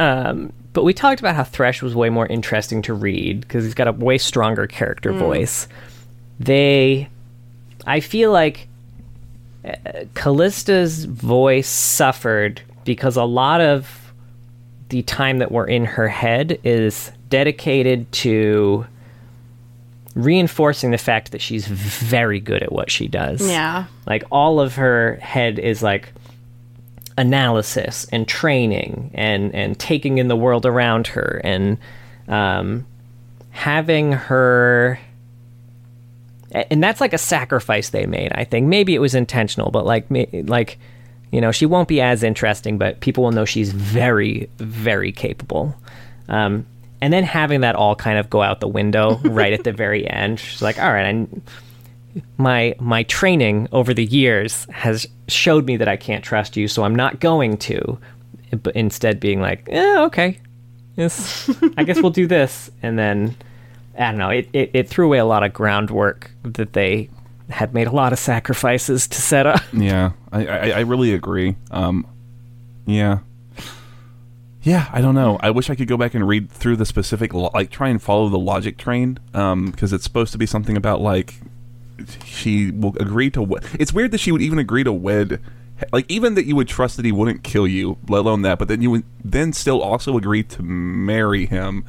[0.00, 3.74] Um, but we talked about how Thresh was way more interesting to read because he's
[3.74, 5.68] got a way stronger character voice.
[6.38, 7.08] They,
[7.86, 8.68] I feel like
[9.64, 9.74] uh,
[10.14, 14.12] Kalista's voice suffered because a lot of
[14.88, 18.86] the time that we're in her head is dedicated to
[20.14, 23.48] reinforcing the fact that she's very good at what she does.
[23.48, 23.84] yeah.
[24.06, 26.12] Like all of her head is like
[27.18, 31.40] analysis and training and and taking in the world around her.
[31.44, 31.78] And
[32.28, 32.86] um,
[33.50, 34.98] having her
[36.52, 38.66] and that's like a sacrifice they made i think.
[38.66, 40.78] Maybe it was intentional but like like
[41.30, 45.74] you know she won't be as interesting but people will know she's very very capable.
[46.28, 46.66] Um,
[47.00, 50.08] and then having that all kind of go out the window right at the very
[50.08, 51.26] end she's like all right I,
[52.38, 56.82] my my training over the years has showed me that I can't trust you, so
[56.84, 57.98] I'm not going to.
[58.62, 60.40] But instead, being like, okay,
[60.96, 63.36] yes, I guess we'll do this, and then
[63.96, 64.30] I don't know.
[64.30, 67.10] It, it it threw away a lot of groundwork that they
[67.48, 69.60] had made a lot of sacrifices to set up.
[69.72, 71.54] Yeah, I, I, I really agree.
[71.70, 72.06] Um,
[72.86, 73.20] yeah,
[74.62, 74.88] yeah.
[74.92, 75.38] I don't know.
[75.40, 78.02] I wish I could go back and read through the specific, lo- like, try and
[78.02, 81.34] follow the logic train, um, because it's supposed to be something about like
[82.24, 83.64] she will agree to wed.
[83.78, 85.40] It's weird that she would even agree to wed.
[85.92, 88.68] Like even that you would trust that he wouldn't kill you, let alone that, but
[88.68, 91.84] then you would then still also agree to marry him.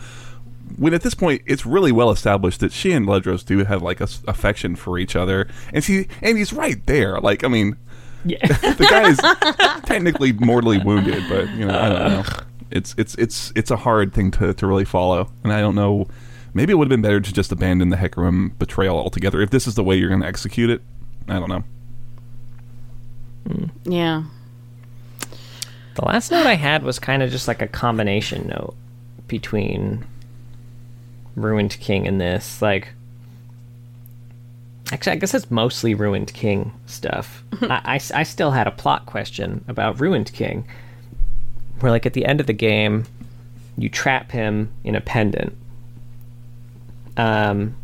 [0.77, 3.99] When at this point it's really well established that she and Ledros do have like
[3.99, 7.19] a s- affection for each other, and she and he's right there.
[7.19, 7.75] Like I mean,
[8.23, 12.23] Yeah, the guy is technically mortally wounded, but you know, I don't know.
[12.71, 16.07] It's it's it's it's a hard thing to, to really follow, and I don't know.
[16.53, 19.41] Maybe it would have been better to just abandon the Hecarim betrayal altogether.
[19.41, 20.81] If this is the way you're going to execute it,
[21.27, 21.63] I don't know.
[23.47, 23.65] Hmm.
[23.85, 24.23] Yeah.
[25.95, 28.75] the last note I had was kind of just like a combination note
[29.27, 30.05] between
[31.35, 32.61] Ruined King and this.
[32.61, 32.89] Like,
[34.91, 37.43] actually, I guess it's mostly Ruined King stuff.
[37.61, 40.65] I I still had a plot question about Ruined King,
[41.79, 43.05] where, like, at the end of the game,
[43.77, 45.55] you trap him in a pendant.
[47.21, 47.75] Um,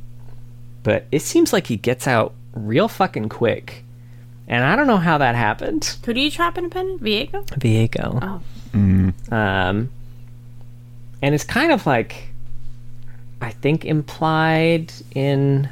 [0.83, 3.83] but it seems like he gets out real fucking quick.
[4.47, 5.97] And I don't know how that happened.
[6.05, 7.03] Who do you trap independent?
[7.03, 7.45] Viego?
[7.59, 8.19] Viego.
[8.21, 9.35] Oh.
[9.35, 9.89] Um,
[11.21, 12.29] and it's kind of like,
[13.41, 15.67] I think implied in,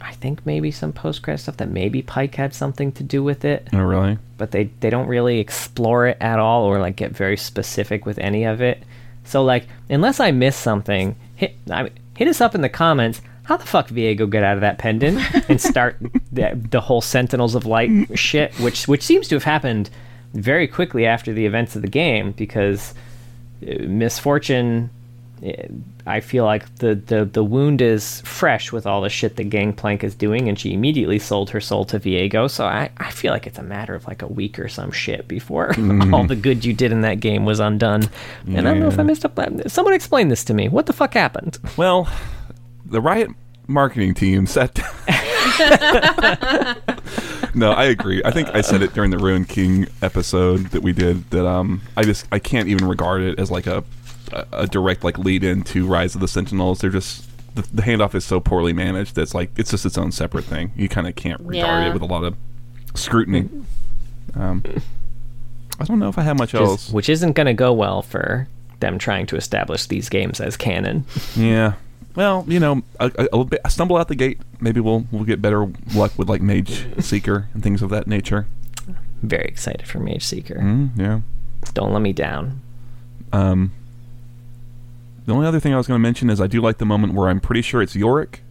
[0.00, 3.44] I think maybe some post credit stuff that maybe Pyke had something to do with
[3.44, 4.18] it, Oh, really?
[4.36, 8.18] but they they don't really explore it at all or like get very specific with
[8.18, 8.82] any of it.
[9.24, 13.22] So like, unless I miss something, hit I mean, hit us up in the comments.
[13.44, 15.96] How the fuck Viego get out of that pendant and start
[16.32, 19.90] the, the whole Sentinels of Light shit, which which seems to have happened
[20.34, 22.94] very quickly after the events of the game because
[23.62, 24.90] uh, Miss Fortune.
[26.06, 30.02] I feel like the, the, the wound is fresh with all the shit that Gangplank
[30.02, 32.50] is doing, and she immediately sold her soul to Viego.
[32.50, 35.28] So I, I feel like it's a matter of like a week or some shit
[35.28, 35.74] before
[36.12, 38.08] all the good you did in that game was undone.
[38.46, 39.38] And I don't know if I missed up.
[39.66, 40.68] Someone explain this to me.
[40.68, 41.58] What the fuck happened?
[41.76, 42.08] Well,
[42.84, 43.30] the Riot
[43.66, 44.76] marketing team sat.
[47.54, 48.22] no, I agree.
[48.24, 51.28] I think I said it during the Ruined King episode that we did.
[51.30, 53.84] That um, I just I can't even regard it as like a
[54.32, 56.80] a, a direct like lead into Rise of the Sentinels.
[56.80, 57.24] They're just
[57.54, 60.72] the, the handoff is so poorly managed that's like it's just its own separate thing.
[60.76, 61.90] You kind of can't regard Yeah.
[61.90, 62.36] it with a lot of
[62.94, 63.48] scrutiny.
[64.34, 64.62] Um,
[65.80, 66.90] I don't know if I have much else.
[66.90, 68.48] Which isn't going to go well for
[68.80, 71.04] them trying to establish these games as canon.
[71.34, 71.74] Yeah.
[72.14, 74.38] Well, you know, a, a, a bit, stumble out the gate.
[74.60, 78.46] Maybe we'll we'll get better luck with like Mage Seeker and things of that nature.
[79.22, 80.58] Very excited for Mageseeker.
[80.58, 81.20] Mm, yeah.
[81.74, 82.60] Don't let me down.
[83.32, 83.72] Um.
[85.26, 87.14] The only other thing I was going to mention is I do like the moment
[87.14, 88.42] where I'm pretty sure it's Yorick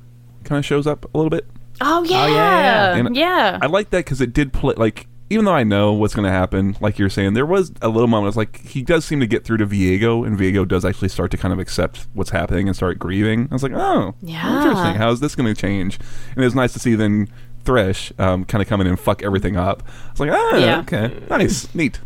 [0.44, 1.46] kind of shows up a little bit.
[1.82, 3.60] Oh yeah, yeah, And yeah.
[3.62, 6.32] I like that because it did play like even though I know what's going to
[6.32, 8.28] happen, like you're saying, there was a little moment.
[8.28, 11.32] It's like he does seem to get through to Viego, and Viego does actually start
[11.32, 13.48] to kind of accept what's happening and start grieving.
[13.50, 14.58] I was like, oh, Yeah.
[14.58, 14.94] interesting.
[14.96, 15.98] How is this going to change?
[16.36, 17.28] And it was nice to see then
[17.64, 19.82] Thresh um, kind of come in and fuck everything up.
[20.08, 20.80] I was like, ah, Yeah.
[20.82, 22.00] okay, nice, neat.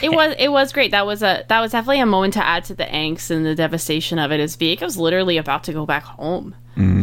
[0.00, 0.90] It was it was great.
[0.92, 3.54] That was a that was definitely a moment to add to the angst and the
[3.54, 4.40] devastation of it.
[4.40, 4.44] it.
[4.44, 6.54] Is Viego's literally about to go back home.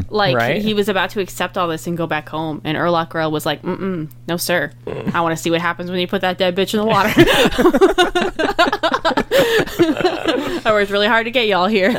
[0.10, 0.62] Like Right.
[0.64, 3.46] he was about to accept all this and go back home, and Erlok Grael was
[3.46, 4.72] like, "Mm-mm, no, sir.
[5.14, 7.14] I want to see what happens when you put that dead bitch in the water."
[10.66, 11.92] I worked really hard to get y'all here.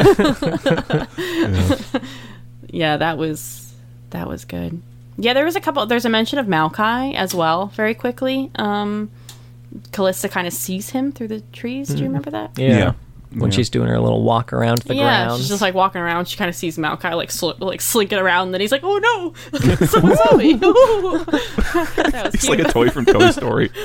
[2.68, 3.72] yeah, that was
[4.10, 4.80] that was good.
[5.16, 5.84] Yeah, there was a couple.
[5.86, 8.50] There's a mention of Maokai as well, very quickly.
[8.56, 9.10] Um,
[9.92, 11.88] Kalista kind of sees him through the trees.
[11.88, 12.58] Do you remember that?
[12.58, 12.68] Yeah.
[12.78, 12.92] Yeah.
[13.32, 13.56] When Yeah.
[13.56, 14.98] she's doing her little walk around the ground.
[15.00, 15.40] yeah, grounds.
[15.42, 16.26] she's just like walking around.
[16.26, 18.98] She kind of sees Maokai like sl- like slinking around, and then he's like, "Oh
[18.98, 19.32] no,
[19.86, 23.68] someone saw me!" that was He's like a toy from Toy Story.
[23.68, 23.84] he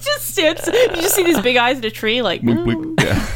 [0.00, 0.66] just stands.
[0.66, 2.40] You just see these big eyes in a tree, like.
[2.40, 3.02] Boop, "Mm." boop.
[3.04, 3.26] Yeah.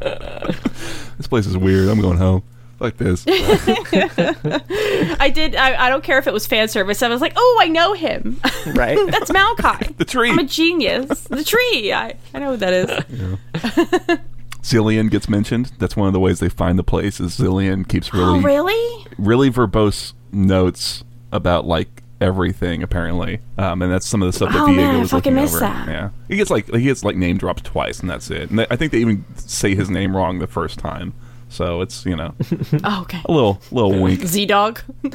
[1.16, 1.88] this place is weird.
[1.88, 2.42] I'm going home.
[2.80, 3.24] Like this.
[3.28, 5.56] I did.
[5.56, 7.02] I, I don't care if it was fan service.
[7.02, 8.40] I was like, "Oh, I know him.
[8.74, 8.98] right?
[9.10, 9.86] That's Maokai.
[9.98, 10.30] The tree.
[10.30, 11.22] I'm a genius.
[11.24, 11.92] The tree.
[11.92, 14.18] I I know who that is."
[14.62, 15.72] Zilean gets mentioned.
[15.78, 17.20] That's one of the ways they find the place.
[17.20, 19.06] Is Zilean keeps really, Oh, really?
[19.18, 24.60] really verbose notes about like everything apparently, um, and that's some of the stuff that
[24.60, 25.66] Oh, Viego man, I was fucking looking missed over.
[25.66, 25.88] that.
[25.88, 28.50] Yeah, he gets like he gets like name dropped twice, and that's it.
[28.50, 31.14] And they, I think they even say his name wrong the first time.
[31.50, 32.34] So it's you know
[32.84, 33.20] Oh, okay.
[33.24, 34.20] a little little wink.
[34.26, 34.80] Z Dog.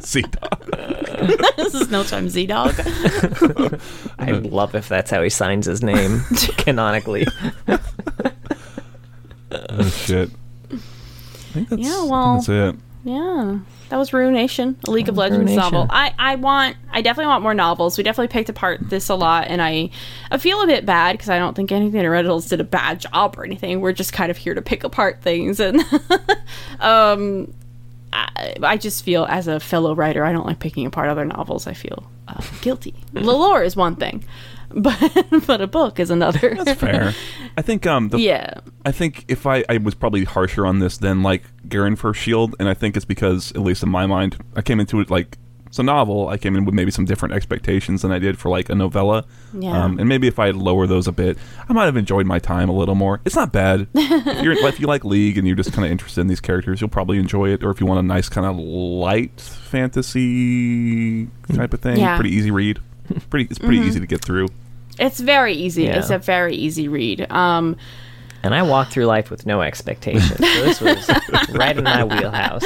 [0.00, 0.70] Z dog.
[1.56, 2.74] this is no time Z Dog.
[4.18, 6.20] I'd love if that's how he signs his name
[6.58, 7.26] canonically.
[9.50, 10.30] Oh shit.
[10.70, 10.76] I
[11.52, 12.76] think that's, Yeah, I think well- that's it.
[13.04, 13.58] Yeah,
[13.88, 15.72] that was Ruination, a League of Legends Ruination.
[15.72, 15.86] novel.
[15.90, 17.98] I, I want, I definitely want more novels.
[17.98, 19.90] We definitely picked apart this a lot, and I,
[20.30, 23.36] I feel a bit bad because I don't think Anthony Reynolds did a bad job
[23.38, 23.80] or anything.
[23.80, 25.80] We're just kind of here to pick apart things, and
[26.80, 27.52] um,
[28.12, 31.66] I, I just feel as a fellow writer, I don't like picking apart other novels.
[31.66, 32.94] I feel uh, guilty.
[33.12, 34.24] the lore is one thing,
[34.82, 36.54] but but a book is another.
[36.64, 37.14] That's fair.
[37.56, 38.54] I think um the, yeah.
[38.84, 42.56] I think if I, I was probably harsher on this than like Garen First Shield,
[42.58, 45.38] and I think it's because, at least in my mind, I came into it like
[45.66, 46.28] it's a novel.
[46.28, 49.24] I came in with maybe some different expectations than I did for like a novella.
[49.52, 49.82] Yeah.
[49.84, 51.36] Um, and maybe if I had lower those a bit,
[51.68, 53.20] I might have enjoyed my time a little more.
[53.24, 53.88] It's not bad.
[53.94, 56.80] if, you're, if you like League and you're just kind of interested in these characters,
[56.80, 57.64] you'll probably enjoy it.
[57.64, 62.10] Or if you want a nice kind of light fantasy type of thing, Yeah.
[62.10, 62.20] Mm-hmm.
[62.20, 62.80] pretty easy read.
[63.28, 64.48] Pretty, it's pretty easy to get through.
[64.98, 65.84] It's very easy.
[65.84, 65.98] Yeah.
[65.98, 67.30] It's a very easy read.
[67.30, 67.76] Um,
[68.42, 70.36] And I walked through life with no expectations.
[70.36, 71.10] So this was
[71.54, 72.62] right in my wheelhouse.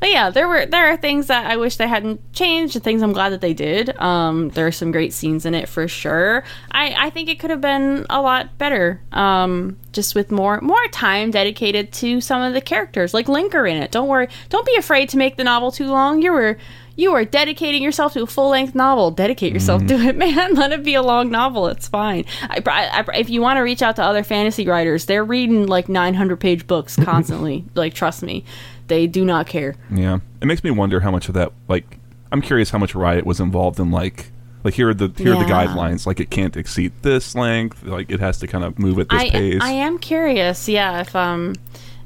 [0.00, 3.00] But yeah, there were there are things that I wish they hadn't changed, and things
[3.02, 3.96] I'm glad that they did.
[4.00, 6.42] Um, there are some great scenes in it for sure.
[6.72, 10.86] I, I think it could have been a lot better, um, just with more more
[10.88, 13.92] time dedicated to some of the characters, like Linker in it.
[13.92, 16.22] Don't worry, don't be afraid to make the novel too long.
[16.22, 16.58] You were
[16.98, 19.12] you are dedicating yourself to a full length novel.
[19.12, 20.54] Dedicate yourself to it, man.
[20.54, 21.68] Let it be a long novel.
[21.68, 22.24] It's fine.
[22.42, 25.68] I, I, I- if you want to reach out to other fantasy writers, they're reading
[25.68, 27.64] like 900 page books constantly.
[27.76, 28.44] like, trust me,
[28.88, 29.76] they do not care.
[29.90, 31.98] Yeah, it makes me wonder how much of that, like,
[32.32, 34.32] I'm curious how much Riot was involved in, like,
[34.64, 36.04] like here are the here are the guidelines.
[36.04, 37.84] Like, it can't exceed this length.
[37.84, 39.60] Like, it has to kind of move at this I, pace.
[39.62, 41.54] I am curious, yeah, if um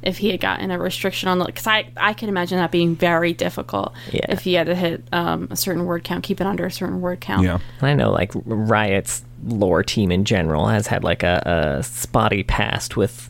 [0.03, 2.97] if he had gotten a restriction on the because I I can imagine that being
[2.97, 4.27] very difficult Yeah.
[4.29, 7.01] if he had to hit um a certain word count, keep it under a certain
[7.01, 7.45] word count.
[7.45, 12.43] yeah, I know like Riot's lore team in general has had like a, a spotty
[12.45, 13.29] past with,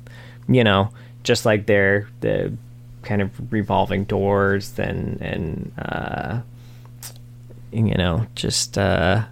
[0.49, 0.91] you know,
[1.25, 2.53] just like their the
[3.03, 6.41] kind of revolving doors and and uh,
[7.73, 9.25] you know just uh,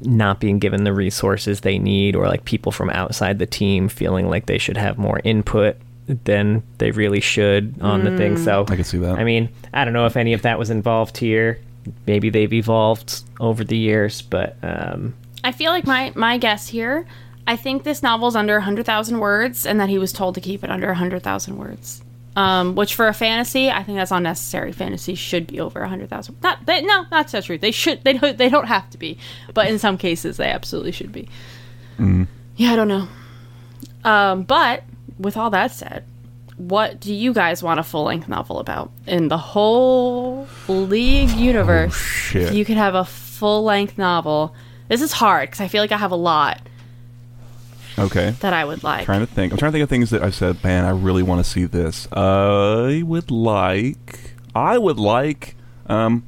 [0.00, 4.28] not being given the resources they need or like people from outside the team feeling
[4.28, 5.76] like they should have more input
[6.06, 8.36] than they really should on the thing.
[8.36, 9.18] So I can see that.
[9.18, 11.60] I mean, I don't know if any of that was involved here.
[12.06, 17.06] Maybe they've evolved over the years, but um, I feel like my my guess here.
[17.46, 20.62] I think this novel's under hundred thousand words, and that he was told to keep
[20.62, 22.02] it under hundred thousand words.
[22.34, 24.72] Um, which for a fantasy, I think that's unnecessary.
[24.72, 26.36] Fantasy should be over hundred thousand.
[26.42, 27.58] Not they, no, that's so true.
[27.58, 28.04] They should.
[28.04, 28.38] They don't.
[28.38, 29.18] They don't have to be,
[29.52, 31.28] but in some cases, they absolutely should be.
[32.56, 33.08] Yeah, I don't know.
[34.04, 34.84] Um, but
[35.22, 36.04] with all that said,
[36.56, 41.94] what do you guys want a full length novel about in the whole League universe?
[41.96, 42.42] shit.
[42.48, 43.04] If you could have a
[43.42, 44.54] full length novel.
[44.88, 46.60] This is hard because I feel like I have a lot.
[47.98, 48.30] Okay.
[48.40, 49.00] that I would like.
[49.00, 49.52] I'm trying to think.
[49.52, 50.62] I'm trying to think of things that I've said.
[50.62, 52.06] Man, I really want to see this.
[52.12, 54.34] I would like.
[54.54, 55.56] I would like.
[55.86, 56.24] Um,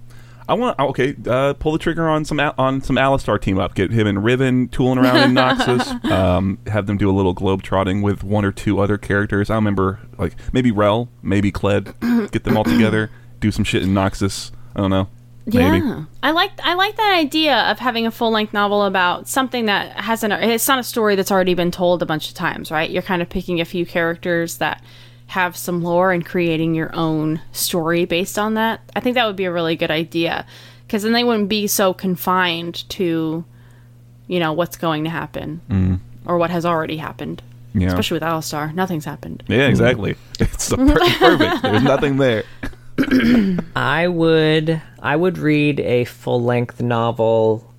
[0.48, 0.78] I want.
[0.78, 3.74] Okay, uh, pull the trigger on some on some Alistar team up.
[3.74, 6.04] Get him and Riven tooling around in Noxus.
[6.10, 9.50] Um, have them do a little globe trotting with one or two other characters.
[9.50, 11.94] I remember like maybe Rell, maybe Kled.
[12.30, 13.10] Get them all together.
[13.40, 14.50] Do some shit in Noxus.
[14.76, 15.08] I don't know.
[15.46, 15.84] Maybe.
[15.84, 19.66] Yeah, I like I like that idea of having a full length novel about something
[19.66, 20.32] that hasn't.
[20.32, 22.88] It's not a story that's already been told a bunch of times, right?
[22.88, 24.82] You're kind of picking a few characters that
[25.34, 28.80] have some lore and creating your own story based on that.
[28.94, 30.46] I think that would be a really good idea
[30.86, 33.44] because then they wouldn't be so confined to,
[34.28, 35.98] you know, what's going to happen mm.
[36.24, 37.42] or what has already happened.
[37.74, 37.88] Yeah.
[37.88, 39.42] Especially with Alistar, nothing's happened.
[39.48, 40.14] Yeah, exactly.
[40.38, 41.62] It's the per- perfect.
[41.62, 42.44] There's nothing there.
[43.76, 47.73] I would I would read a full length novel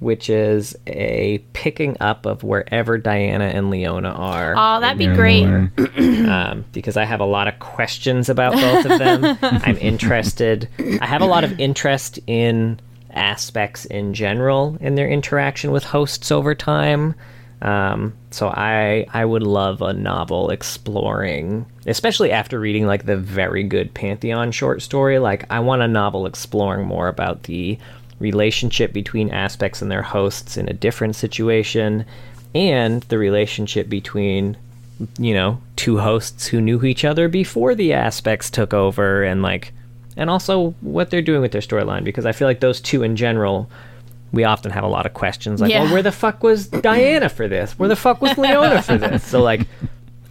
[0.00, 4.54] which is a picking up of wherever Diana and Leona are.
[4.56, 5.44] Oh, that'd be great.
[6.28, 9.38] um, because I have a lot of questions about both of them.
[9.42, 10.68] I'm interested.
[11.00, 12.80] I have a lot of interest in
[13.10, 17.14] aspects in general in their interaction with hosts over time.
[17.60, 23.64] Um, so I I would love a novel exploring, especially after reading like the very
[23.64, 25.18] good Pantheon short story.
[25.18, 27.78] Like I want a novel exploring more about the
[28.18, 32.04] relationship between aspects and their hosts in a different situation,
[32.54, 34.56] and the relationship between
[35.18, 39.72] you know two hosts who knew each other before the aspects took over and like
[40.16, 43.14] and also what they're doing with their storyline because i feel like those two in
[43.14, 43.70] general
[44.32, 45.84] we often have a lot of questions like Yeah.
[45.84, 49.22] well where the fuck was diana for this where the fuck was leona for this
[49.30, 49.60] so like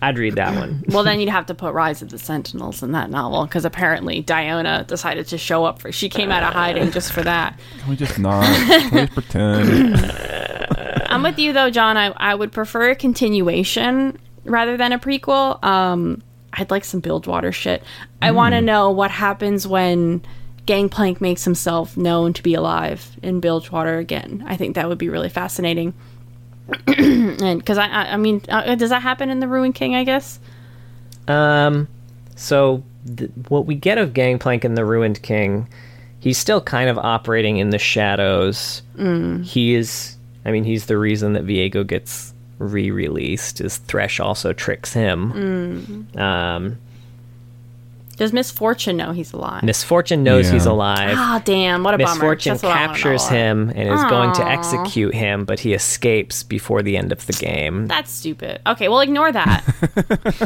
[0.02, 2.92] i'd read that one Well, then you'd have to put Rise of the Sentinels in
[2.94, 5.92] that novel because apparently Diana decided to show up for.
[5.92, 7.60] She came out of hiding just for that.
[7.80, 8.44] Can we just not?
[8.46, 9.96] Can we just pretend?
[11.10, 11.98] I'm with you though, John.
[11.98, 15.64] I I would prefer a continuation rather than a prequel.
[15.64, 16.22] Um,
[16.54, 17.84] I'd like some Bilgewater shit.
[18.22, 20.22] I want to know what happens when
[20.66, 24.44] Gangplank makes himself known to be alive in Bilgewater again.
[24.48, 25.94] I think that would be really fascinating.
[26.88, 29.96] and because I, I, I mean, uh, does that happen in the Ruined King?
[29.96, 30.40] I guess.
[31.28, 31.88] Um,
[32.36, 32.84] so
[33.16, 35.68] th- what we get of Gangplank in the Ruined King,
[36.20, 38.82] he's still kind of operating in the shadows.
[38.96, 39.44] Mm.
[39.44, 40.16] He is,
[40.46, 43.62] I mean, he's the reason that Viego gets re-released.
[43.62, 46.08] Is Thresh also tricks him?
[46.16, 46.78] Um,
[48.18, 49.64] Does Miss Fortune know he's alive?
[49.64, 50.54] Miss Fortune knows Yeah.
[50.54, 51.14] he's alive.
[51.16, 51.84] Ah, damn!
[51.84, 52.10] What a bummer.
[52.10, 55.60] Miss Fortune That's what I wanna captures him and is going to execute him, but
[55.60, 57.86] he escapes before the end of the game.
[57.88, 58.60] That's stupid.
[58.66, 59.64] Okay, well, ignore that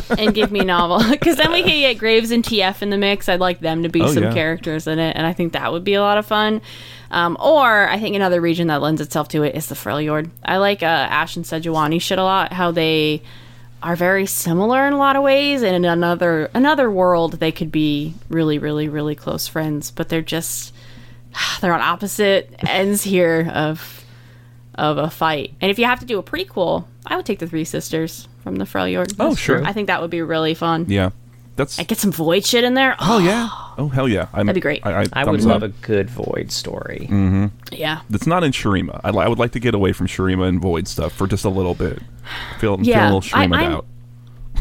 [0.20, 2.98] and give me a novel because then we can get Graves and TF in the
[2.98, 3.28] mix.
[3.30, 4.34] I'd like them to be Oh, some yeah.
[4.34, 6.62] characters in it, and I think that would be a lot of fun.
[7.10, 10.30] Um, or I think another region that lends itself to it is the Freljord.
[10.44, 12.54] I like uh, Ashe and Sejuani shit a lot.
[12.54, 13.22] How they
[13.84, 17.72] are very similar in a lot of ways, and in another another world they could
[17.72, 20.74] be really, really, really close friends, but they're just
[21.62, 24.04] they're on opposite ends here of
[24.76, 25.54] of a fight.
[25.62, 28.56] And if you have to do a prequel, I would take the Three Sisters from
[28.56, 29.16] the Freljord.
[29.20, 29.64] Oh, sure.
[29.64, 30.86] I think that would be really fun.
[30.88, 31.12] Yeah,
[31.56, 31.78] that's.
[31.80, 32.96] And get some void shit in there.
[33.00, 33.50] Oh yeah.
[33.78, 34.28] Oh hell yeah.
[34.34, 34.86] I'm, That'd be great.
[34.86, 35.70] I, I, I would thumbs love up.
[35.70, 37.08] a good Void story.
[37.10, 37.48] Mm-hmm.
[37.72, 38.02] yeah.
[38.12, 39.00] That's not in Shurima.
[39.04, 41.46] I, li- I would like to get away from Shurima and Void stuff for just
[41.46, 42.00] a little bit.
[42.60, 43.86] Feel, feel Yeah, a little I- Shurima I'm- out.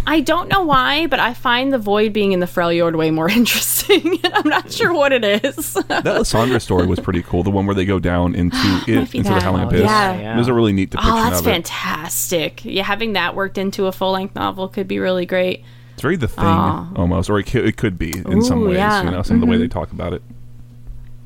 [0.06, 3.28] I don't know why, but I find the void being in the Freljord way more
[3.40, 4.18] interesting.
[4.24, 5.74] I'm not sure what it is.
[5.88, 7.42] That Lissandra story was pretty cool.
[7.42, 8.56] The one where they go down into
[8.88, 9.42] it, into the that.
[9.42, 9.82] Howling Oh, Abyss.
[9.82, 10.34] yeah.
[10.34, 11.50] It was a really neat oh, depiction oh, that's of it.
[11.50, 12.64] fantastic.
[12.64, 15.64] Yeah, having that worked into a full length novel could be really great.
[16.01, 16.94] It's very the thing Aw.
[16.97, 18.78] almost, or it, could- it could be in some Ooh, ways.
[18.78, 19.02] yeah.
[19.02, 20.22] You know, some of the way they talk about it.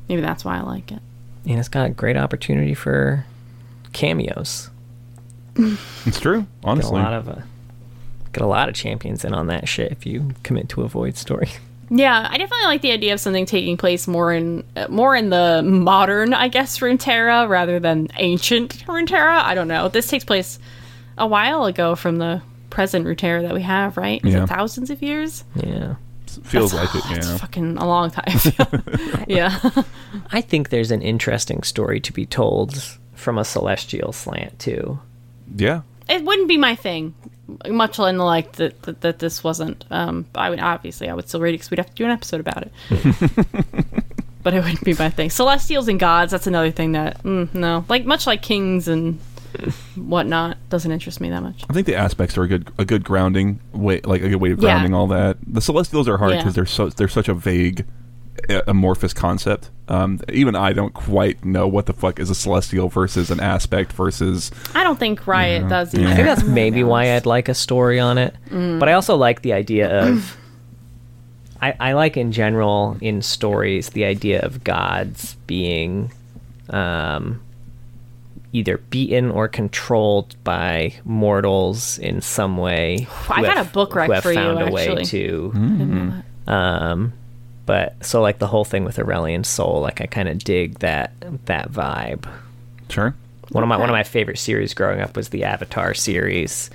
[0.09, 0.99] Maybe that's why I like it.
[1.47, 3.25] And it's got a great opportunity for
[3.93, 4.69] cameos.
[6.05, 7.01] It's true, Get a honestly.
[7.01, 7.35] lot of uh,
[8.33, 11.15] get a lot of champions in on that shit if you commit to a void
[11.15, 11.47] story.
[11.87, 15.29] Yeah, I definitely like the idea of something taking place more in uh, more in
[15.29, 19.43] the modern, I guess, Runeterra rather than ancient Runeterra.
[19.43, 19.87] I don't know.
[19.87, 20.57] This takes place
[21.15, 22.41] a while ago from the
[22.75, 24.19] present Runeterra that we have, right?
[24.25, 24.43] Is Yeah.
[24.43, 25.45] it thousands of years?
[25.55, 25.95] Yeah.
[26.43, 27.37] Feels like it, That's yeah.
[27.45, 28.37] fucking a long time.
[29.27, 29.57] yeah.
[30.33, 34.99] I think there's an interesting story to be told from a celestial slant too.
[35.55, 35.81] Yeah.
[36.09, 37.15] it wouldn't be my thing.
[37.67, 39.85] Much in the like that, that, that this wasn't.
[39.89, 42.11] Um, I would obviously I would still read it because we'd have to do an
[42.11, 42.71] episode about it.
[44.43, 45.29] but it wouldn't be my thing.
[45.29, 46.31] Celestials and gods.
[46.31, 49.19] That's another thing that mm, no, like much like kings and
[49.95, 51.63] whatnot, doesn't interest me that much.
[51.69, 54.51] I think the aspects are a good a good grounding way, like a good way
[54.51, 54.71] of Yeah.
[54.73, 55.37] grounding all that.
[55.47, 56.37] The Celestials are hard Yeah.
[56.37, 57.85] because they're so they're such a vague
[58.67, 59.69] amorphous concept.
[59.87, 63.93] Um, even I don't quite know what the fuck is a celestial versus an aspect
[63.93, 64.51] versus.
[64.75, 66.07] I don't think Riot does either.
[66.07, 68.35] I think that's maybe why I'd like a story on it.
[68.51, 70.37] But I also like the idea of.
[71.61, 76.11] I, I like in general in stories the idea of gods being
[76.69, 77.41] um,
[78.55, 83.07] either beaten or controlled by mortals in some way.
[83.29, 85.05] I who got have- a book rec who have for you, found a way actually.
[85.05, 86.23] to.
[86.47, 87.13] Um,
[87.65, 91.13] but so like the whole thing with Aurelion Sol, like I kind of dig that
[91.45, 92.27] that vibe.
[92.89, 93.15] Sure.
[93.49, 96.69] One of my one of my favorite series growing up was the Avatar series,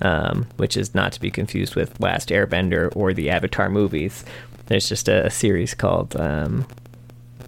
[0.00, 4.24] um, which is not to be confused with Last Airbender or the Avatar movies.
[4.66, 6.66] There's just a, a series called um,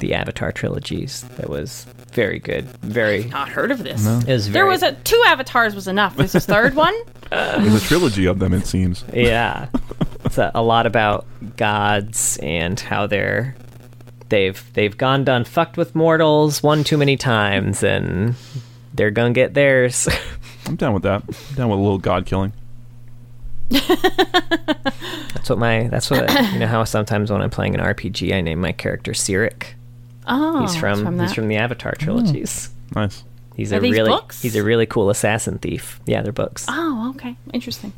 [0.01, 2.65] the Avatar trilogies that was very good.
[2.81, 4.07] Very Not heard of this.
[4.07, 6.17] it was There was a two avatars was enough.
[6.17, 6.95] There's a third one.
[7.31, 9.05] There's a trilogy of them, it seems.
[9.13, 9.69] yeah.
[10.25, 11.27] It's a, a lot about
[11.59, 13.55] gods and how they're
[14.31, 18.35] they've they've gone done fucked with mortals one too many times and
[18.95, 20.09] they're gonna get theirs.
[20.67, 21.23] I'm down with that.
[21.29, 22.55] I'm down with a little god killing.
[23.69, 25.89] That's what my.
[25.89, 26.67] That's what you know.
[26.67, 29.75] How sometimes when I'm playing an RPG, I name my character Cyric.
[30.27, 32.71] Oh, He's it's from, he's from the Avatar trilogies.
[32.93, 33.01] Hmm.
[33.01, 33.25] Nice.
[33.57, 34.43] He's Are a these really books?
[34.43, 36.01] he's a really cool assassin thief.
[36.07, 36.67] Yeah, they're books.
[36.69, 37.93] Oh, okay, interesting.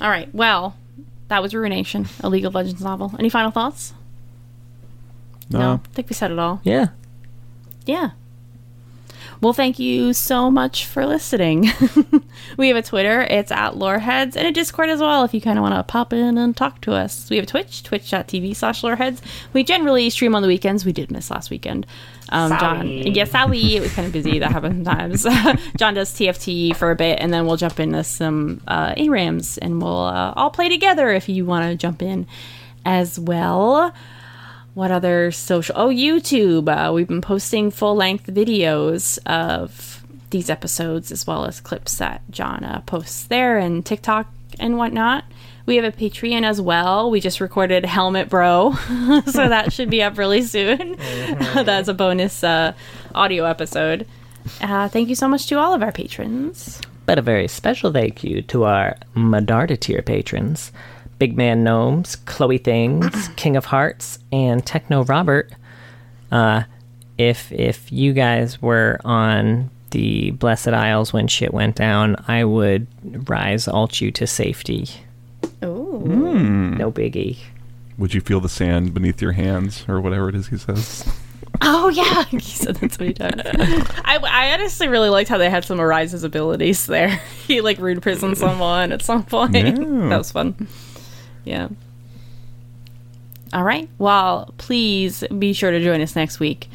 [0.00, 0.76] All right, well,
[1.28, 3.12] that was Ruination, a League of Legends novel.
[3.18, 3.92] Any final thoughts?
[5.50, 5.80] No.
[5.84, 6.60] I think we said it all.
[6.64, 6.88] Yeah.
[7.84, 8.10] Yeah.
[9.42, 11.68] Well, thank you so much for listening.
[12.56, 15.58] we have a Twitter, it's at Loreheads, and a Discord as well if you kind
[15.58, 17.28] of want to pop in and talk to us.
[17.28, 19.20] We have a Twitch, twitch.tv slash Loreheads.
[19.52, 20.84] We generally stream on the weekends.
[20.84, 21.88] We did miss last weekend.
[22.28, 24.38] Um, John, yeah, Sally, it was kind of busy.
[24.38, 25.24] That happens sometimes.
[25.76, 29.82] John does TFT for a bit, and then we'll jump into some uh, ARAMs, and
[29.82, 32.28] we'll uh, all play together if you want to jump in
[32.84, 33.92] as well.
[34.74, 35.74] What other social?
[35.78, 36.68] Oh, YouTube.
[36.68, 42.22] Uh, we've been posting full length videos of these episodes as well as clips that
[42.30, 45.24] John posts there and TikTok and whatnot.
[45.66, 47.10] We have a Patreon as well.
[47.10, 48.72] We just recorded Helmet Bro,
[49.26, 50.96] so that should be up really soon.
[51.54, 52.72] That's a bonus uh,
[53.14, 54.06] audio episode.
[54.60, 56.80] Uh, thank you so much to all of our patrons.
[57.06, 60.72] But a very special thank you to our Medarda tier patrons
[61.22, 65.52] Big Man Gnomes, Chloe Things, King of Hearts, and Techno Robert.
[66.32, 66.64] Uh,
[67.16, 72.88] if if you guys were on the Blessed Isles when shit went down, I would
[73.04, 74.88] Ryze ult you to safety.
[75.62, 77.38] Oh, No biggie.
[77.98, 81.08] Would you feel the sand beneath your hands or whatever it is he says?
[81.62, 83.42] oh yeah, he said that so many times.
[84.04, 87.20] I, I honestly really liked how they had some of Ryze's abilities there.
[87.46, 89.54] he like rune prison someone at some point.
[89.54, 90.08] Yeah.
[90.08, 90.66] that was fun.
[91.44, 91.68] Yeah.
[93.52, 93.88] All right.
[93.98, 96.68] Well, please be sure to join us next week.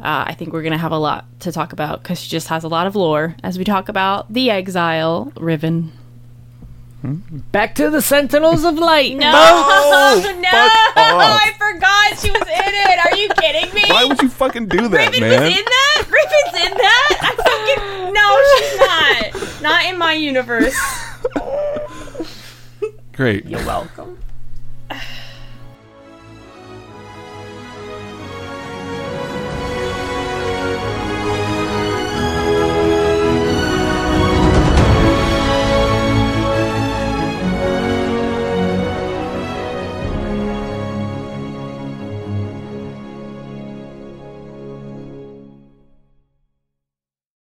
[0.00, 2.48] Uh, I think we're going to have a lot to talk about because she just
[2.48, 5.92] has a lot of lore as we talk about the exile Riven.
[7.52, 9.14] Back to the Sentinels of Light.
[9.18, 10.50] No, No!
[10.50, 12.98] no, I forgot she was in it.
[13.04, 13.82] Are you kidding me?
[13.88, 15.42] Why would you fucking do that, Raven man?
[15.42, 16.04] was in that?
[16.08, 17.18] Riven's in that?
[17.20, 18.26] I fucking no,
[18.56, 19.62] she's not.
[19.62, 20.74] Not in my universe.
[23.16, 23.46] Great.
[23.46, 24.18] You're welcome.